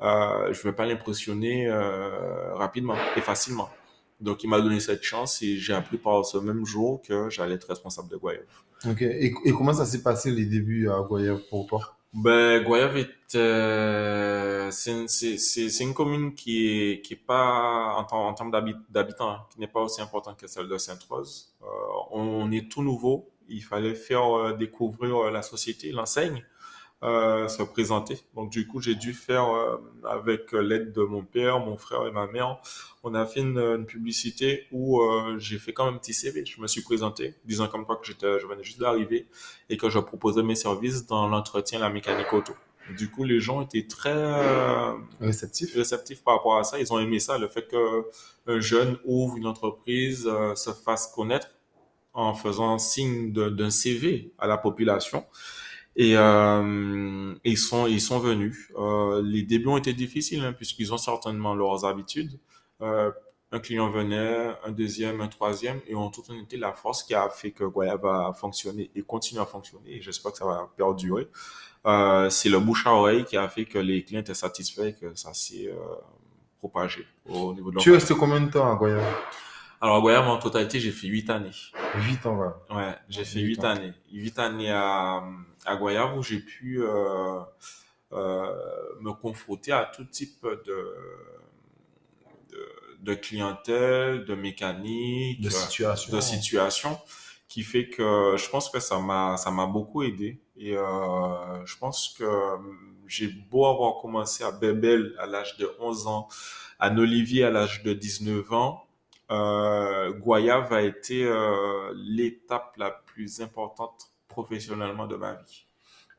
euh, 0.00 0.52
je 0.52 0.58
ne 0.58 0.62
vais 0.64 0.72
pas 0.72 0.86
l'impressionner 0.86 1.68
euh, 1.68 2.54
rapidement 2.54 2.96
et 3.16 3.20
facilement. 3.20 3.70
Donc, 4.20 4.44
il 4.44 4.48
m'a 4.48 4.60
donné 4.60 4.80
cette 4.80 5.02
chance 5.02 5.42
et 5.42 5.56
j'ai 5.56 5.74
appris 5.74 5.98
par 5.98 6.24
ce 6.24 6.38
même 6.38 6.64
jour 6.64 7.02
que 7.02 7.28
j'allais 7.28 7.54
être 7.54 7.68
responsable 7.68 8.08
de 8.08 8.16
Goyave. 8.16 8.44
Ok. 8.86 9.02
Et, 9.02 9.34
et 9.44 9.52
comment 9.52 9.72
ça 9.72 9.84
s'est 9.84 10.02
passé 10.02 10.30
les 10.30 10.46
débuts 10.46 10.88
à 10.88 11.00
Goyave 11.00 11.40
pour 11.50 11.66
toi? 11.66 11.96
Ben, 12.14 12.62
Goyave 12.62 12.96
est, 12.96 13.34
euh, 13.34 14.70
c'est 14.70 14.92
une, 14.92 15.08
c'est, 15.08 15.80
une 15.80 15.92
commune 15.92 16.34
qui 16.34 16.66
est, 16.66 17.00
qui 17.02 17.12
est 17.12 17.16
pas, 17.26 18.06
en, 18.10 18.16
en 18.16 18.32
termes 18.32 18.50
d'habitants, 18.88 19.30
hein, 19.30 19.46
qui 19.50 19.60
n'est 19.60 19.68
pas 19.68 19.82
aussi 19.82 20.00
importante 20.00 20.38
que 20.38 20.46
celle 20.46 20.68
de 20.68 20.78
Sainte-Rose. 20.78 21.54
Euh, 21.62 21.66
on, 22.12 22.50
est 22.52 22.70
tout 22.70 22.82
nouveau. 22.82 23.30
Il 23.48 23.62
fallait 23.62 23.94
faire 23.94 24.56
découvrir 24.56 25.30
la 25.30 25.42
société, 25.42 25.92
l'enseigne 25.92 26.42
euh, 27.02 27.46
se 27.46 27.62
présenter. 27.62 28.18
Donc 28.34 28.50
du 28.50 28.66
coup, 28.66 28.80
j'ai 28.80 28.94
dû 28.94 29.12
faire 29.12 29.50
euh, 29.50 29.76
avec 30.08 30.52
l'aide 30.52 30.92
de 30.92 31.02
mon 31.02 31.22
père, 31.22 31.60
mon 31.60 31.76
frère 31.76 32.06
et 32.06 32.10
ma 32.10 32.26
mère, 32.26 32.58
on 33.02 33.14
a 33.14 33.26
fait 33.26 33.40
une, 33.40 33.58
une 33.58 33.84
publicité 33.84 34.66
où 34.72 35.02
euh, 35.02 35.36
j'ai 35.38 35.58
fait 35.58 35.74
quand 35.74 35.84
même 35.84 35.96
un 35.96 35.98
petit 35.98 36.14
CV. 36.14 36.46
Je 36.46 36.58
me 36.58 36.66
suis 36.66 36.80
présenté, 36.80 37.34
disant 37.44 37.68
comme 37.68 37.84
quoi 37.84 37.96
que 37.96 38.06
j'étais, 38.06 38.40
je 38.40 38.46
venais 38.46 38.64
juste 38.64 38.80
d'arriver 38.80 39.26
et 39.68 39.76
que 39.76 39.90
je 39.90 39.98
proposais 39.98 40.42
mes 40.42 40.54
services 40.54 41.06
dans 41.06 41.28
l'entretien, 41.28 41.78
la 41.80 41.90
mécanique 41.90 42.32
auto. 42.32 42.54
Du 42.96 43.10
coup, 43.10 43.24
les 43.24 43.40
gens 43.40 43.60
étaient 43.60 43.86
très 43.86 44.14
réceptifs. 45.20 45.74
réceptifs 45.74 46.24
par 46.24 46.36
rapport 46.36 46.56
à 46.56 46.64
ça. 46.64 46.78
Ils 46.78 46.92
ont 46.94 46.98
aimé 46.98 47.18
ça, 47.18 47.36
le 47.36 47.48
fait 47.48 47.66
que 47.66 48.06
un 48.46 48.60
jeune 48.60 48.96
ouvre 49.04 49.36
une 49.36 49.46
entreprise, 49.46 50.30
se 50.54 50.70
fasse 50.70 51.08
connaître 51.08 51.48
en 52.14 52.32
faisant 52.32 52.78
signe 52.78 53.32
d'un 53.32 53.70
CV 53.70 54.32
à 54.38 54.46
la 54.46 54.56
population. 54.56 55.26
Et 55.98 56.16
euh, 56.16 57.34
ils 57.44 57.58
sont 57.58 57.86
ils 57.86 58.00
sont 58.00 58.18
venus. 58.18 58.70
Euh, 58.76 59.22
les 59.24 59.42
débuts 59.42 59.68
ont 59.68 59.78
été 59.78 59.94
difficiles 59.94 60.44
hein, 60.44 60.52
puisqu'ils 60.52 60.92
ont 60.92 60.98
certainement 60.98 61.54
leurs 61.54 61.84
habitudes. 61.86 62.38
Euh, 62.82 63.10
un 63.52 63.60
client 63.60 63.90
venait, 63.90 64.54
un 64.64 64.72
deuxième, 64.72 65.20
un 65.20 65.28
troisième, 65.28 65.80
et 65.86 65.94
en 65.94 66.10
toute 66.10 66.28
honnêteté, 66.30 66.56
la 66.56 66.72
force 66.72 67.02
qui 67.04 67.14
a 67.14 67.28
fait 67.28 67.52
que 67.52 67.64
Goya 67.64 67.96
va 67.96 68.32
fonctionner 68.38 68.90
et 68.94 69.02
continue 69.02 69.40
à 69.40 69.46
fonctionner, 69.46 69.96
et 69.96 70.02
j'espère 70.02 70.32
que 70.32 70.38
ça 70.38 70.46
va 70.46 70.68
perdurer, 70.76 71.28
euh, 71.86 72.28
c'est 72.28 72.48
le 72.48 72.58
bouche 72.58 72.86
à 72.86 72.92
oreille 72.92 73.24
qui 73.24 73.36
a 73.36 73.48
fait 73.48 73.64
que 73.64 73.78
les 73.78 74.02
clients 74.02 74.20
étaient 74.20 74.34
satisfaits 74.34 74.86
et 74.86 74.94
que 74.94 75.14
ça 75.14 75.32
s'est 75.32 75.68
euh, 75.68 75.76
propagé 76.58 77.06
au 77.28 77.54
niveau 77.54 77.70
de 77.70 77.78
Tu 77.78 77.90
es 77.90 77.94
resté 77.94 78.14
combien 78.14 78.40
de 78.40 78.50
temps 78.50 78.70
à 78.70 78.74
Goya? 78.74 79.00
Alors, 79.80 79.96
à 79.96 80.00
Goya, 80.00 80.22
en 80.22 80.38
totalité, 80.38 80.80
j'ai 80.80 80.90
fait 80.90 81.06
huit 81.06 81.28
années. 81.30 81.50
Huit 81.96 82.24
ans, 82.26 82.36
ouais. 82.38 82.74
Ouais, 82.74 82.94
j'ai 83.08 83.24
fait 83.24 83.40
Huit 83.40 83.56
huit 83.56 83.64
ans. 83.64 83.68
années. 83.68 83.92
Huit 84.12 84.38
années 84.38 84.70
à, 84.70 85.22
à 85.64 85.76
Goyave 85.76 86.16
où 86.16 86.22
j'ai 86.22 86.40
pu 86.40 86.82
euh, 86.82 87.40
euh, 88.12 88.54
me 89.00 89.12
confronter 89.12 89.72
à 89.72 89.84
tout 89.94 90.04
type 90.04 90.44
de, 90.64 90.94
de, 92.50 92.68
de 93.00 93.14
clientèle, 93.14 94.24
de 94.24 94.34
mécanique, 94.34 95.40
De 95.42 95.50
situation. 95.50 96.14
de 96.16 96.20
situation, 96.20 96.98
qui 97.48 97.62
fait 97.62 97.88
que 97.88 98.34
je 98.36 98.48
pense 98.48 98.70
que 98.70 98.80
ça 98.80 98.98
m'a 98.98 99.36
ça 99.36 99.50
m'a 99.50 99.66
beaucoup 99.66 100.02
aidé. 100.02 100.40
Et 100.56 100.76
euh, 100.76 101.66
je 101.66 101.76
pense 101.76 102.14
que 102.18 102.24
j'ai 103.06 103.28
beau 103.28 103.66
avoir 103.66 104.00
commencé 104.00 104.42
à 104.42 104.50
Bebel 104.52 105.14
à 105.18 105.26
l'âge 105.26 105.56
de 105.58 105.70
11 105.80 106.06
ans, 106.06 106.28
à 106.78 106.90
Olivier 106.92 107.44
à 107.44 107.50
l'âge 107.50 107.82
de 107.82 107.92
19 107.92 108.52
ans, 108.52 108.85
euh, 109.30 110.12
Goyave 110.12 110.72
a 110.72 110.82
été 110.82 111.24
euh, 111.24 111.92
l'étape 111.96 112.76
la 112.76 112.90
plus 112.90 113.40
importante 113.40 114.12
professionnellement 114.28 115.06
de 115.06 115.16
ma 115.16 115.34
vie. 115.34 115.66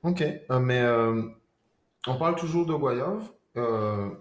Ok, 0.03 0.21
euh, 0.21 0.59
mais 0.59 0.81
euh, 0.81 1.21
on 2.07 2.15
parle 2.17 2.35
toujours 2.35 2.65
de 2.65 2.73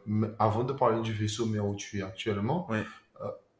mais 0.06 0.28
avant 0.38 0.64
de 0.64 0.72
parler 0.72 1.00
du 1.02 1.12
vaisseau 1.12 1.46
mère 1.46 1.66
où 1.66 1.74
tu 1.74 1.98
es 1.98 2.02
actuellement. 2.02 2.68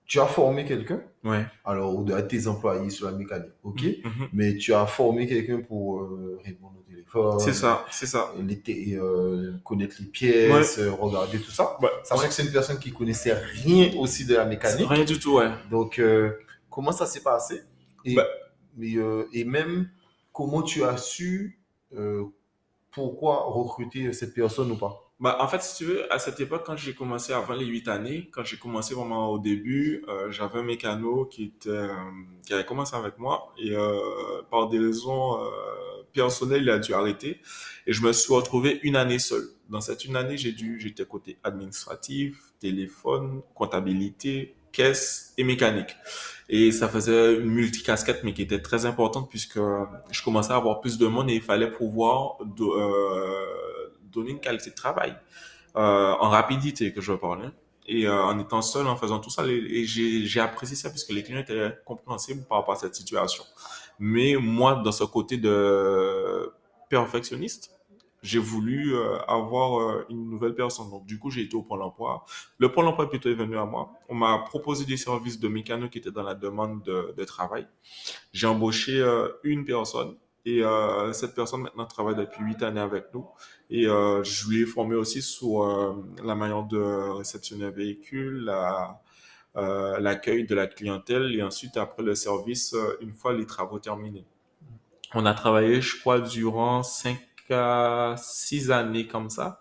Tu 0.07 0.21
as 0.21 0.27
formé 0.27 0.65
quelqu'un, 0.65 1.03
Ouais. 1.25 1.45
alors, 1.65 1.97
ou 1.97 2.05
de 2.05 2.19
tes 2.21 2.47
employés 2.47 2.91
sur 2.91 3.07
la 3.07 3.13
mécanique, 3.13 3.51
ok? 3.65 3.83
Mhm. 4.05 4.29
Mais 4.33 4.57
tu 4.57 4.73
as 4.73 4.87
formé 4.87 5.27
quelqu'un 5.27 5.61
pour 5.61 6.01
euh, 6.01 6.39
répondre 6.45 6.75
au 6.79 6.83
téléphone, 6.89 7.41
C'est 7.41 7.53
ça, 7.53 7.85
c'est 7.91 8.07
ça. 8.07 8.33
les 8.39 8.97
euh, 8.97 9.55
connaître 9.65 9.97
les 9.99 10.07
pièces, 10.07 10.79
regarder 10.81 11.39
tout 11.41 11.51
ça. 11.51 11.77
Ouais. 11.83 11.89
Sachant 12.05 12.29
que 12.29 12.33
c'est 12.33 12.45
une 12.45 12.53
personne 12.53 12.79
qui 12.79 12.93
connaissait 12.93 13.35
rien 13.35 13.91
aussi 13.99 14.25
de 14.25 14.35
la 14.37 14.45
mécanique. 14.45 14.87
Rien 14.89 15.05
du 15.05 15.19
tout, 15.19 15.39
ouais. 15.39 15.51
Donc, 15.71 15.99
euh, 15.99 16.31
comment 16.71 16.93
ça 16.93 17.07
s'est 17.07 17.23
passé? 17.23 17.63
Et, 18.05 18.15
Bah. 18.15 18.27
et 19.33 19.45
même, 19.45 19.89
comment 20.33 20.63
tu 20.63 20.85
as 20.85 20.97
su 20.99 21.59
pourquoi 22.93 23.43
recruter 23.47 24.13
cette 24.13 24.35
personne 24.35 24.71
ou 24.71 24.77
pas? 24.77 25.06
Bah, 25.19 25.39
en 25.41 25.49
fait, 25.49 25.63
si 25.63 25.77
tu 25.79 25.85
veux, 25.87 26.13
à 26.13 26.19
cette 26.19 26.41
époque, 26.41 26.65
quand 26.67 26.77
j'ai 26.77 26.95
commencé 26.95 27.33
avant 27.33 27.55
les 27.55 27.65
huit 27.65 27.89
années, 27.89 28.29
quand 28.33 28.45
j'ai 28.45 28.59
commencé 28.59 28.95
vraiment 28.95 29.31
au 29.31 29.39
début, 29.39 30.05
euh, 30.09 30.31
j'avais 30.31 30.59
un 30.59 30.63
mécano 30.63 31.25
qui 31.25 31.45
était, 31.45 31.71
euh, 31.71 31.89
qui 32.47 32.53
avait 32.53 32.67
commencé 32.67 32.95
avec 32.95 33.19
moi 33.19 33.51
et 33.59 33.71
euh, 33.75 34.43
par 34.51 34.69
des 34.69 34.79
raisons 34.79 35.43
euh, 35.43 35.49
personnelles, 36.13 36.63
il 36.63 36.71
a 36.71 36.79
dû 36.79 36.93
arrêter 36.93 37.41
et 37.87 37.93
je 37.95 38.03
me 38.03 38.13
suis 38.13 38.33
retrouvé 38.35 38.79
une 38.83 38.95
année 38.97 39.19
seul. 39.19 39.49
Dans 39.71 39.81
cette 39.81 40.05
une 40.05 40.17
année, 40.17 40.37
j'ai 40.37 40.53
dû, 40.53 40.79
j'étais 40.81 41.07
côté 41.07 41.39
administratif, 41.43 42.53
téléphone, 42.61 43.41
comptabilité, 43.55 44.55
caisse 44.71 45.33
et 45.39 45.45
mécanique. 45.45 45.97
Et 46.51 46.73
ça 46.73 46.89
faisait 46.89 47.37
une 47.37 47.47
multicasquette, 47.51 48.23
mais 48.23 48.35
qui 48.35 48.43
était 48.43 48.61
très 48.63 48.85
importante 48.87 49.31
puisque 49.31 49.59
je 50.11 50.23
commençais 50.23 50.53
à 50.53 50.57
avoir 50.57 50.81
plus 50.81 50.99
de 50.99 51.07
monde 51.07 51.31
et 51.31 51.35
il 51.35 51.43
fallait 51.43 51.71
pouvoir 51.71 52.37
do- 52.45 52.75
euh, 52.75 53.47
donner 54.17 54.31
une 54.31 54.41
qualité 54.41 54.71
de 54.71 54.75
travail 54.75 55.15
euh, 55.77 56.15
en 56.19 56.31
rapidité 56.31 56.93
que 56.93 57.01
je 57.01 57.13
parle. 57.13 57.43
hein. 57.45 57.53
Et 57.89 58.07
euh, 58.07 58.25
en 58.25 58.39
étant 58.41 58.63
seul, 58.63 58.87
en 58.89 58.97
faisant 58.97 59.21
tout 59.21 59.31
ça, 59.31 59.47
et 59.47 59.85
j'ai 59.85 60.41
apprécié 60.41 60.75
ça 60.75 60.91
puisque 60.91 61.13
les 61.13 61.23
clients 61.23 61.41
étaient 61.41 61.71
compréhensibles 61.85 62.45
par 62.49 62.59
rapport 62.59 62.75
à 62.75 62.79
cette 62.79 62.97
situation. 62.97 63.45
Mais 64.01 64.35
moi, 64.41 64.83
dans 64.85 64.91
ce 64.91 65.05
côté 65.05 65.37
de 65.37 66.51
perfectionniste, 66.89 67.71
j'ai 68.23 68.41
voulu 68.41 68.97
euh, 68.97 69.19
avoir 69.29 70.05
une 70.11 70.29
nouvelle 70.29 70.55
personne. 70.55 70.91
Donc, 70.91 71.07
du 71.07 71.17
coup, 71.21 71.31
j'ai 71.31 71.43
été 71.43 71.55
au 71.55 71.63
Pôle 71.63 71.83
emploi. 71.83 72.25
Le 72.59 72.73
Pôle 72.73 72.87
emploi 72.87 73.09
plutôt 73.09 73.29
est 73.29 73.35
venu 73.35 73.57
à 73.57 73.65
moi. 73.65 73.93
On 74.09 74.17
m'a 74.17 74.39
proposé 74.39 74.85
des 74.85 74.97
services 74.97 75.39
de 75.39 75.47
mécano 75.47 75.89
qui 75.89 75.99
étaient 75.99 76.11
dans 76.11 76.25
la 76.25 76.35
demande 76.35 76.83
de, 76.83 77.25
travail. 77.25 77.69
J'ai 78.33 78.49
embauché 78.49 79.01
une 79.45 79.65
personne 79.65 80.17
et 80.47 80.63
euh, 80.63 81.13
cette 81.13 81.35
personne 81.35 81.63
maintenant 81.63 81.87
travaille 81.87 82.15
depuis 82.15 82.45
huit 82.45 82.63
années 82.63 82.81
avec 82.81 83.13
nous. 83.13 83.27
Et 83.69 83.89
euh, 83.89 84.23
je 84.23 84.49
lui 84.49 84.63
ai 84.63 84.65
formé 84.65 84.95
aussi 84.95 85.21
sur 85.21 85.65
euh, 85.65 85.95
la 86.25 86.37
manière 86.37 86.63
de 86.63 86.79
réceptionner 87.19 87.65
un 87.65 87.71
véhicule, 87.71 88.45
la, 88.45 89.01
l'accueil 89.99 90.47
de 90.47 90.55
la 90.55 90.69
clientèle 90.69 91.35
et 91.35 91.43
ensuite 91.43 91.77
après 91.77 92.05
le 92.05 92.15
service 92.15 92.77
une 93.01 93.13
fois 93.13 93.33
les 93.33 93.47
travaux 93.47 93.81
terminés. 93.81 94.25
On 95.15 95.27
a 95.27 95.35
travaillé, 95.35 95.81
je 95.81 95.99
crois, 95.99 96.21
durant 96.21 96.83
cinq 96.85 97.19
à 97.51 98.15
six 98.19 98.71
années 98.71 99.07
comme 99.07 99.31
ça. 99.31 99.61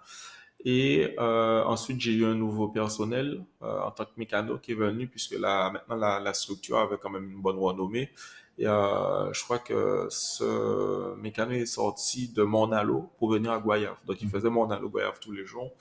Et 0.66 1.16
ensuite, 1.18 2.02
j'ai 2.02 2.12
eu 2.12 2.26
un 2.26 2.36
nouveau 2.36 2.68
personnel 2.68 3.46
en 3.62 3.90
tant 3.92 4.04
que 4.04 4.12
mécano 4.18 4.58
qui 4.58 4.74
est 4.74 4.76
venu 4.76 5.08
puisque 5.08 5.40
là, 5.40 5.72
maintenant, 5.72 5.96
la 6.20 6.34
structure 6.34 6.78
avait 6.78 6.98
quand 6.98 7.10
même 7.10 7.32
une 7.32 7.42
bonne 7.42 7.58
renommée. 7.58 8.12
Et 8.58 8.68
euh, 8.68 9.34
je 9.34 9.44
crois 9.44 9.60
que 9.60 10.08
ce 10.10 11.16
mécano 11.16 11.52
est 11.52 11.66
sorti 11.66 12.30
de 12.30 12.44
Monalo 12.44 13.10
pour 13.18 13.30
venir 13.32 13.52
à 13.52 13.60
Goyave. 13.60 13.98
Donc, 14.06 14.22
il 14.22 14.30
faisait 14.30 14.50
Monalo 14.50 14.90
Goyave 14.90 15.20
tous 15.20 15.32
les 15.32 15.46
jours. 15.46 15.72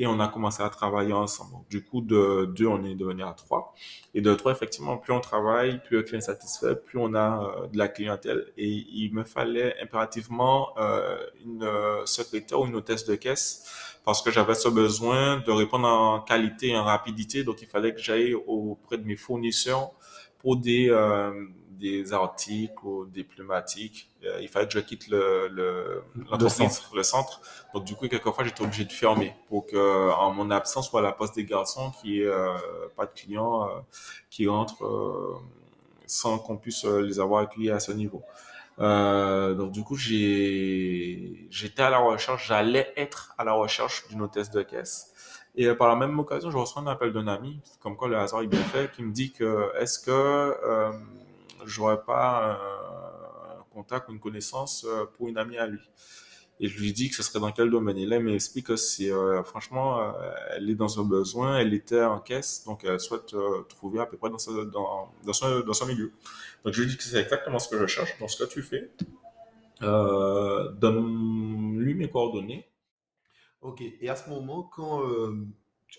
Et 0.00 0.06
on 0.06 0.20
a 0.20 0.28
commencé 0.28 0.62
à 0.62 0.68
travailler 0.68 1.12
ensemble. 1.12 1.56
Du 1.68 1.84
coup, 1.84 2.00
de 2.00 2.44
deux, 2.54 2.68
on 2.68 2.84
est 2.84 2.94
devenu 2.94 3.24
à 3.24 3.32
trois. 3.32 3.74
Et 4.14 4.20
de 4.20 4.32
trois, 4.32 4.52
effectivement, 4.52 4.96
plus 4.96 5.12
on 5.12 5.18
travaille, 5.18 5.82
plus 5.82 5.96
le 5.96 6.02
client 6.04 6.18
est 6.18 6.22
satisfait, 6.22 6.76
plus 6.76 7.00
on 7.00 7.14
a 7.14 7.42
euh, 7.42 7.66
de 7.66 7.76
la 7.76 7.88
clientèle. 7.88 8.46
Et 8.56 8.68
il 8.68 9.12
me 9.12 9.24
fallait 9.24 9.74
impérativement 9.82 10.68
euh, 10.78 11.18
une 11.44 11.64
euh, 11.64 12.06
secrétaire 12.06 12.60
ou 12.60 12.66
une 12.66 12.76
hôtesse 12.76 13.06
de 13.06 13.16
caisse 13.16 13.64
parce 14.04 14.22
que 14.22 14.30
j'avais 14.30 14.54
ce 14.54 14.68
besoin 14.68 15.38
de 15.40 15.50
répondre 15.50 15.88
en 15.88 16.20
qualité 16.20 16.68
et 16.68 16.76
en 16.76 16.84
rapidité. 16.84 17.42
Donc, 17.42 17.60
il 17.60 17.68
fallait 17.68 17.92
que 17.92 18.00
j'aille 18.00 18.34
auprès 18.34 18.98
de 18.98 19.04
mes 19.04 19.16
fournisseurs 19.16 19.90
pour 20.38 20.56
des, 20.56 20.88
euh, 20.90 21.46
des 21.70 22.12
articles 22.12 22.84
ou 22.84 23.06
des 23.06 23.24
pneumatiques. 23.24 24.10
Euh, 24.24 24.38
il 24.40 24.48
fallait 24.48 24.66
que 24.66 24.74
je 24.74 24.80
quitte 24.80 25.08
le, 25.08 25.48
le, 25.48 26.02
l'entreprise, 26.30 26.82
le 26.94 27.02
centre. 27.02 27.40
Donc, 27.74 27.84
du 27.84 27.94
coup, 27.94 28.08
quelquefois, 28.08 28.44
j'étais 28.44 28.62
obligé 28.62 28.84
de 28.84 28.92
fermer 28.92 29.34
pour 29.48 29.66
que, 29.66 30.10
en 30.12 30.32
mon 30.32 30.50
absence, 30.50 30.88
soit 30.90 31.02
la 31.02 31.12
poste 31.12 31.34
des 31.36 31.44
garçons, 31.44 31.92
qui 32.00 32.20
est 32.20 32.26
euh, 32.26 32.56
pas 32.96 33.06
de 33.06 33.12
clients 33.12 33.64
euh, 33.64 33.80
qui 34.30 34.48
rentrent 34.48 34.84
euh, 34.84 35.36
sans 36.06 36.38
qu'on 36.38 36.56
puisse 36.56 36.84
les 36.84 37.20
avoir 37.20 37.42
accueillis 37.42 37.70
à 37.70 37.80
ce 37.80 37.92
niveau. 37.92 38.22
Euh, 38.80 39.54
donc 39.54 39.72
du 39.72 39.82
coup, 39.82 39.96
j'ai 39.96 41.48
j'étais 41.50 41.82
à 41.82 41.90
la 41.90 41.98
recherche, 41.98 42.46
j'allais 42.48 42.92
être 42.96 43.34
à 43.36 43.44
la 43.44 43.52
recherche 43.52 44.06
d'une 44.08 44.22
hôtesse 44.22 44.50
de 44.50 44.62
caisse. 44.62 45.12
Et 45.58 45.66
euh, 45.66 45.74
par 45.74 45.88
la 45.88 45.96
même 45.96 46.18
occasion, 46.18 46.50
je 46.50 46.56
reçois 46.56 46.80
un 46.80 46.86
appel 46.86 47.12
d'un 47.12 47.28
ami, 47.28 47.60
comme 47.80 47.96
quoi 47.96 48.08
le 48.08 48.16
hasard 48.16 48.40
est 48.40 48.46
bien 48.46 48.62
fait, 48.62 48.90
qui 48.92 49.02
me 49.02 49.12
dit 49.12 49.32
que 49.32 49.70
est-ce 49.78 49.98
que 49.98 50.10
euh, 50.10 50.92
j'aurais 51.66 52.02
pas 52.02 52.58
un 53.60 53.74
contact 53.74 54.08
ou 54.08 54.12
une 54.12 54.20
connaissance 54.20 54.86
euh, 54.88 55.04
pour 55.16 55.28
une 55.28 55.36
amie 55.36 55.58
à 55.58 55.66
lui? 55.66 55.80
Et 56.60 56.68
je 56.68 56.80
lui 56.80 56.92
dis 56.92 57.08
que 57.08 57.14
ce 57.14 57.22
serait 57.22 57.38
dans 57.38 57.52
quel 57.52 57.70
domaine? 57.70 57.96
Et 57.98 58.06
là, 58.06 58.16
il 58.16 58.24
m'explique 58.24 58.66
que 58.66 58.76
c'est 58.76 59.12
euh, 59.12 59.42
franchement, 59.44 60.00
euh, 60.00 60.10
elle 60.56 60.68
est 60.68 60.74
dans 60.74 61.00
un 61.00 61.04
besoin, 61.04 61.58
elle 61.58 61.72
était 61.72 62.02
en 62.02 62.18
caisse, 62.18 62.64
donc 62.64 62.84
elle 62.84 62.98
souhaite 62.98 63.32
euh, 63.34 63.62
trouver 63.68 64.00
à 64.00 64.06
peu 64.06 64.16
près 64.16 64.30
dans, 64.30 64.38
son, 64.38 64.52
milieu. 65.86 66.12
Donc 66.64 66.74
je 66.74 66.82
lui 66.82 66.88
dis 66.88 66.96
que 66.96 67.04
c'est 67.04 67.20
exactement 67.20 67.60
ce 67.60 67.68
que 67.68 67.78
je 67.78 67.86
cherche, 67.86 68.18
dans 68.18 68.26
ce 68.26 68.42
que 68.42 68.48
tu 68.48 68.62
fais. 68.62 68.90
Donne-lui 69.80 71.94
mes 71.94 72.10
coordonnées. 72.10 72.67
Ok, 73.60 73.82
et 73.82 74.08
à 74.08 74.16
ce 74.16 74.30
moment, 74.30 74.62
quand, 74.62 75.02
euh, 75.02 75.34
tu- 75.88 75.98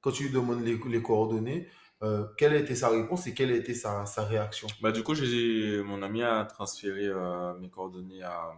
quand 0.00 0.10
tu 0.10 0.24
lui 0.24 0.30
demandes 0.30 0.62
les, 0.64 1.02
coordonnées, 1.02 1.68
euh, 2.02 2.24
quelle 2.36 2.52
a 2.52 2.56
été 2.56 2.74
sa 2.74 2.88
réponse 2.88 3.26
et 3.26 3.34
quelle 3.34 3.52
a 3.52 3.56
été 3.56 3.74
sa, 3.74 4.06
sa 4.06 4.24
réaction? 4.24 4.66
Bah, 4.82 4.90
du 4.92 5.02
coup, 5.02 5.14
j'ai, 5.14 5.82
mon 5.82 6.02
ami 6.02 6.22
a 6.22 6.44
transféré 6.44 7.06
euh, 7.06 7.54
mes 7.58 7.68
coordonnées 7.68 8.22
à, 8.22 8.52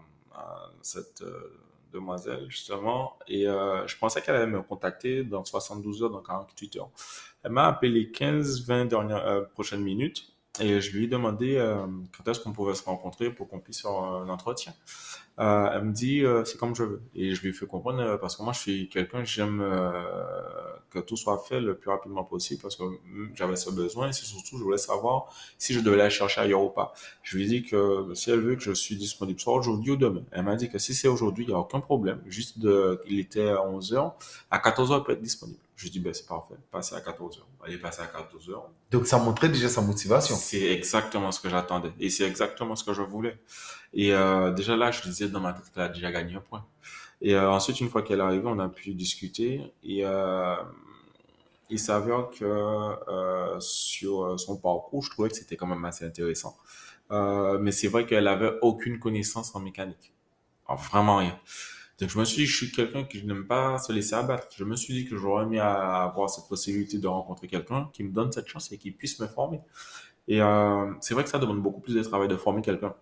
cette 0.83 1.22
euh, 1.22 1.59
demoiselle, 1.92 2.44
justement, 2.50 3.18
et 3.26 3.44
je 3.44 3.96
pensais 3.98 4.20
qu'elle 4.20 4.35
allait 4.37 4.46
me 4.46 4.61
contacter 4.61 5.24
dans 5.24 5.44
72 5.44 6.02
heures, 6.02 6.11
dans 6.11 6.20
48 6.20 6.76
heures. 6.76 6.90
Elle 7.42 7.52
m'a 7.52 7.66
appelé 7.68 8.11
15-20 8.12 8.85
dernières 8.87 9.26
euh, 9.26 9.42
prochaines 9.42 9.81
minutes 9.83 10.35
et 10.61 10.81
je 10.81 10.96
lui 10.96 11.05
ai 11.05 11.07
demandé 11.07 11.57
quand 12.16 12.31
est-ce 12.31 12.40
qu'on 12.40 12.52
pouvait 12.52 12.74
se 12.74 12.83
rencontrer 12.85 13.31
pour 13.31 13.48
qu'on 13.48 13.61
puisse 13.61 13.83
faire 13.83 13.92
un 13.92 14.29
entretien. 14.29 14.74
Euh, 15.38 15.68
elle 15.75 15.85
me 15.85 15.92
dit, 15.92 16.25
euh, 16.25 16.44
c'est 16.44 16.57
comme 16.59 16.75
je 16.75 16.83
veux. 16.83 17.03
Et 17.14 17.35
je 17.35 17.42
lui 17.42 17.53
fais 17.53 17.66
comprendre, 17.66 18.01
euh, 18.01 18.16
parce 18.16 18.37
que 18.37 18.42
moi, 18.42 18.53
je 18.55 18.61
suis 18.61 18.88
quelqu'un, 18.88 19.22
j'aime 19.25 19.61
euh, 19.61 19.92
que 20.90 20.99
tout 20.99 21.16
soit 21.16 21.38
fait 21.46 21.61
le 21.61 21.77
plus 21.77 21.90
rapidement 21.90 22.25
possible, 22.25 22.62
parce 22.62 22.77
que 22.77 22.85
mm, 22.85 23.33
j'avais 23.35 23.57
ce 23.57 23.70
besoin, 23.70 24.09
et 24.09 24.12
c'est 24.12 24.25
surtout, 24.25 24.57
je 24.57 24.62
voulais 24.62 24.79
savoir 24.79 25.27
si 25.59 25.75
je 25.75 25.81
devais 25.81 26.01
aller 26.01 26.11
chercher 26.11 26.40
ailleurs 26.40 26.62
ou 26.62 26.70
pas. 26.70 26.94
Je 27.22 27.37
lui 27.37 27.46
dit 27.46 27.62
que 27.64 28.09
si 28.14 28.31
elle 28.31 28.40
veut 28.40 28.57
que 28.57 28.62
je 28.62 28.72
suis 28.72 28.96
disponible, 28.96 29.38
soit 29.38 29.55
aujourd'hui 29.55 29.92
ou 29.92 29.96
demain. 29.96 30.22
Elle 30.31 30.44
m'a 30.44 30.57
dit 30.57 30.70
que 30.70 30.79
si 30.79 30.94
c'est 30.94 31.09
aujourd'hui, 31.09 31.44
il 31.44 31.49
n'y 31.49 31.55
a 31.55 31.59
aucun 31.59 31.81
problème. 31.81 32.20
Juste 32.27 32.59
de, 32.59 33.03
il 33.07 33.18
était 33.20 33.51
à 33.51 33.62
11 33.62 33.92
heures, 33.92 34.14
à 34.51 34.59
14 34.59 34.90
heures, 34.90 34.99
elle 34.99 35.05
peut 35.05 35.12
être 35.12 35.22
disponible. 35.22 35.59
Je 35.77 35.90
dit, 35.90 36.01
ben, 36.01 36.14
c'est 36.14 36.27
parfait, 36.27 36.55
passez 36.70 36.94
à 36.94 37.03
14 37.03 37.37
heures. 37.37 37.46
Elle 37.66 37.75
est 37.75 37.79
passée 37.79 38.01
à 38.01 38.07
14 38.07 38.49
heures. 38.49 38.70
Donc, 38.90 39.07
ça 39.07 39.18
montrait 39.18 39.51
déjà 39.51 39.68
sa 39.68 39.83
motivation. 39.83 40.35
C'est 40.35 40.72
exactement 40.72 41.31
ce 41.33 41.38
que 41.38 41.51
j'attendais. 41.51 41.92
Et 42.01 42.09
c'est 42.09 42.25
exactement 42.25 42.75
ce 42.77 42.83
que 42.83 42.94
je 42.94 43.03
voulais. 43.03 43.37
Et 43.96 44.12
euh, 44.14 44.52
déjà 44.52 44.76
là, 44.76 44.92
je 44.92 45.02
disais 45.02 45.28
dans 45.28 45.40
ma 45.40 45.52
tête 45.52 45.72
qu'elle 45.74 45.82
a 45.82 45.88
déjà 45.88 46.12
gagné 46.12 46.37
un 46.37 46.40
point. 46.40 46.64
Et 47.20 47.35
euh, 47.35 47.50
ensuite, 47.50 47.80
une 47.80 47.88
fois 47.88 48.02
qu'elle 48.02 48.20
est 48.20 48.22
arrivée, 48.22 48.46
on 48.46 48.61
a 48.61 48.68
pu 48.68 48.94
discuter. 48.94 49.72
Et 49.82 50.04
euh, 50.04 50.54
il 51.70 51.78
s'avère 51.78 52.28
que 52.30 52.44
euh, 52.44 53.59
sur 53.59 54.38
son 54.38 54.56
parcours, 54.59 55.02
je 55.02 55.11
trouvais 55.11 55.28
que 55.30 55.37
c'était 55.37 55.56
quand 55.56 55.66
même 55.66 55.85
assez 55.85 56.04
intéressant. 56.04 56.56
Euh, 57.11 57.59
mais 57.59 57.72
c'est 57.72 57.88
vrai 57.88 58.06
qu'elle 58.06 58.28
avait 58.28 58.52
aucune 58.62 58.98
connaissance 58.98 59.54
en 59.54 59.61
mécanique. 59.61 60.12
Alors, 60.68 60.80
vraiment 60.82 61.16
rien. 61.16 61.38
Donc 61.98 62.11
je 62.11 62.18
me 62.18 62.24
suis 62.24 62.42
dit, 62.42 62.46
je 62.46 62.56
suis 62.56 62.72
quelqu'un 62.72 63.04
qui 63.04 63.24
n'aime 63.24 63.46
pas 63.46 63.78
se 63.78 63.92
laisser 63.92 64.14
abattre. 64.14 64.48
Je 64.54 64.64
me 64.64 64.76
suis 64.76 64.92
dit 64.92 65.06
que 65.09 65.16
j'aurais 65.16 65.44
aimé 65.44 65.59
avoir 65.59 66.28
cette 66.28 66.46
possibilité 66.48 66.98
de 66.98 67.06
rencontrer 67.09 67.48
quelqu'un 67.48 67.88
qui 67.94 68.04
me 68.04 68.12
donne 68.12 68.30
cette 68.32 68.48
chance 68.48 68.70
et 68.70 68.78
qui 68.78 68.90
puisse 68.90 69.18
me 69.18 69.26
former. 69.26 69.61
Et 70.28 70.42
euh, 70.42 70.92
c'est 71.00 71.14
vrai 71.14 71.24
que 71.24 71.30
ça 71.30 71.38
demande 71.38 71.62
beaucoup 71.62 71.80
plus 71.80 71.94
de 71.94 72.02
travail 72.02 72.28
de 72.28 72.37
former 72.37 72.61
quelqu'un. 72.61 72.94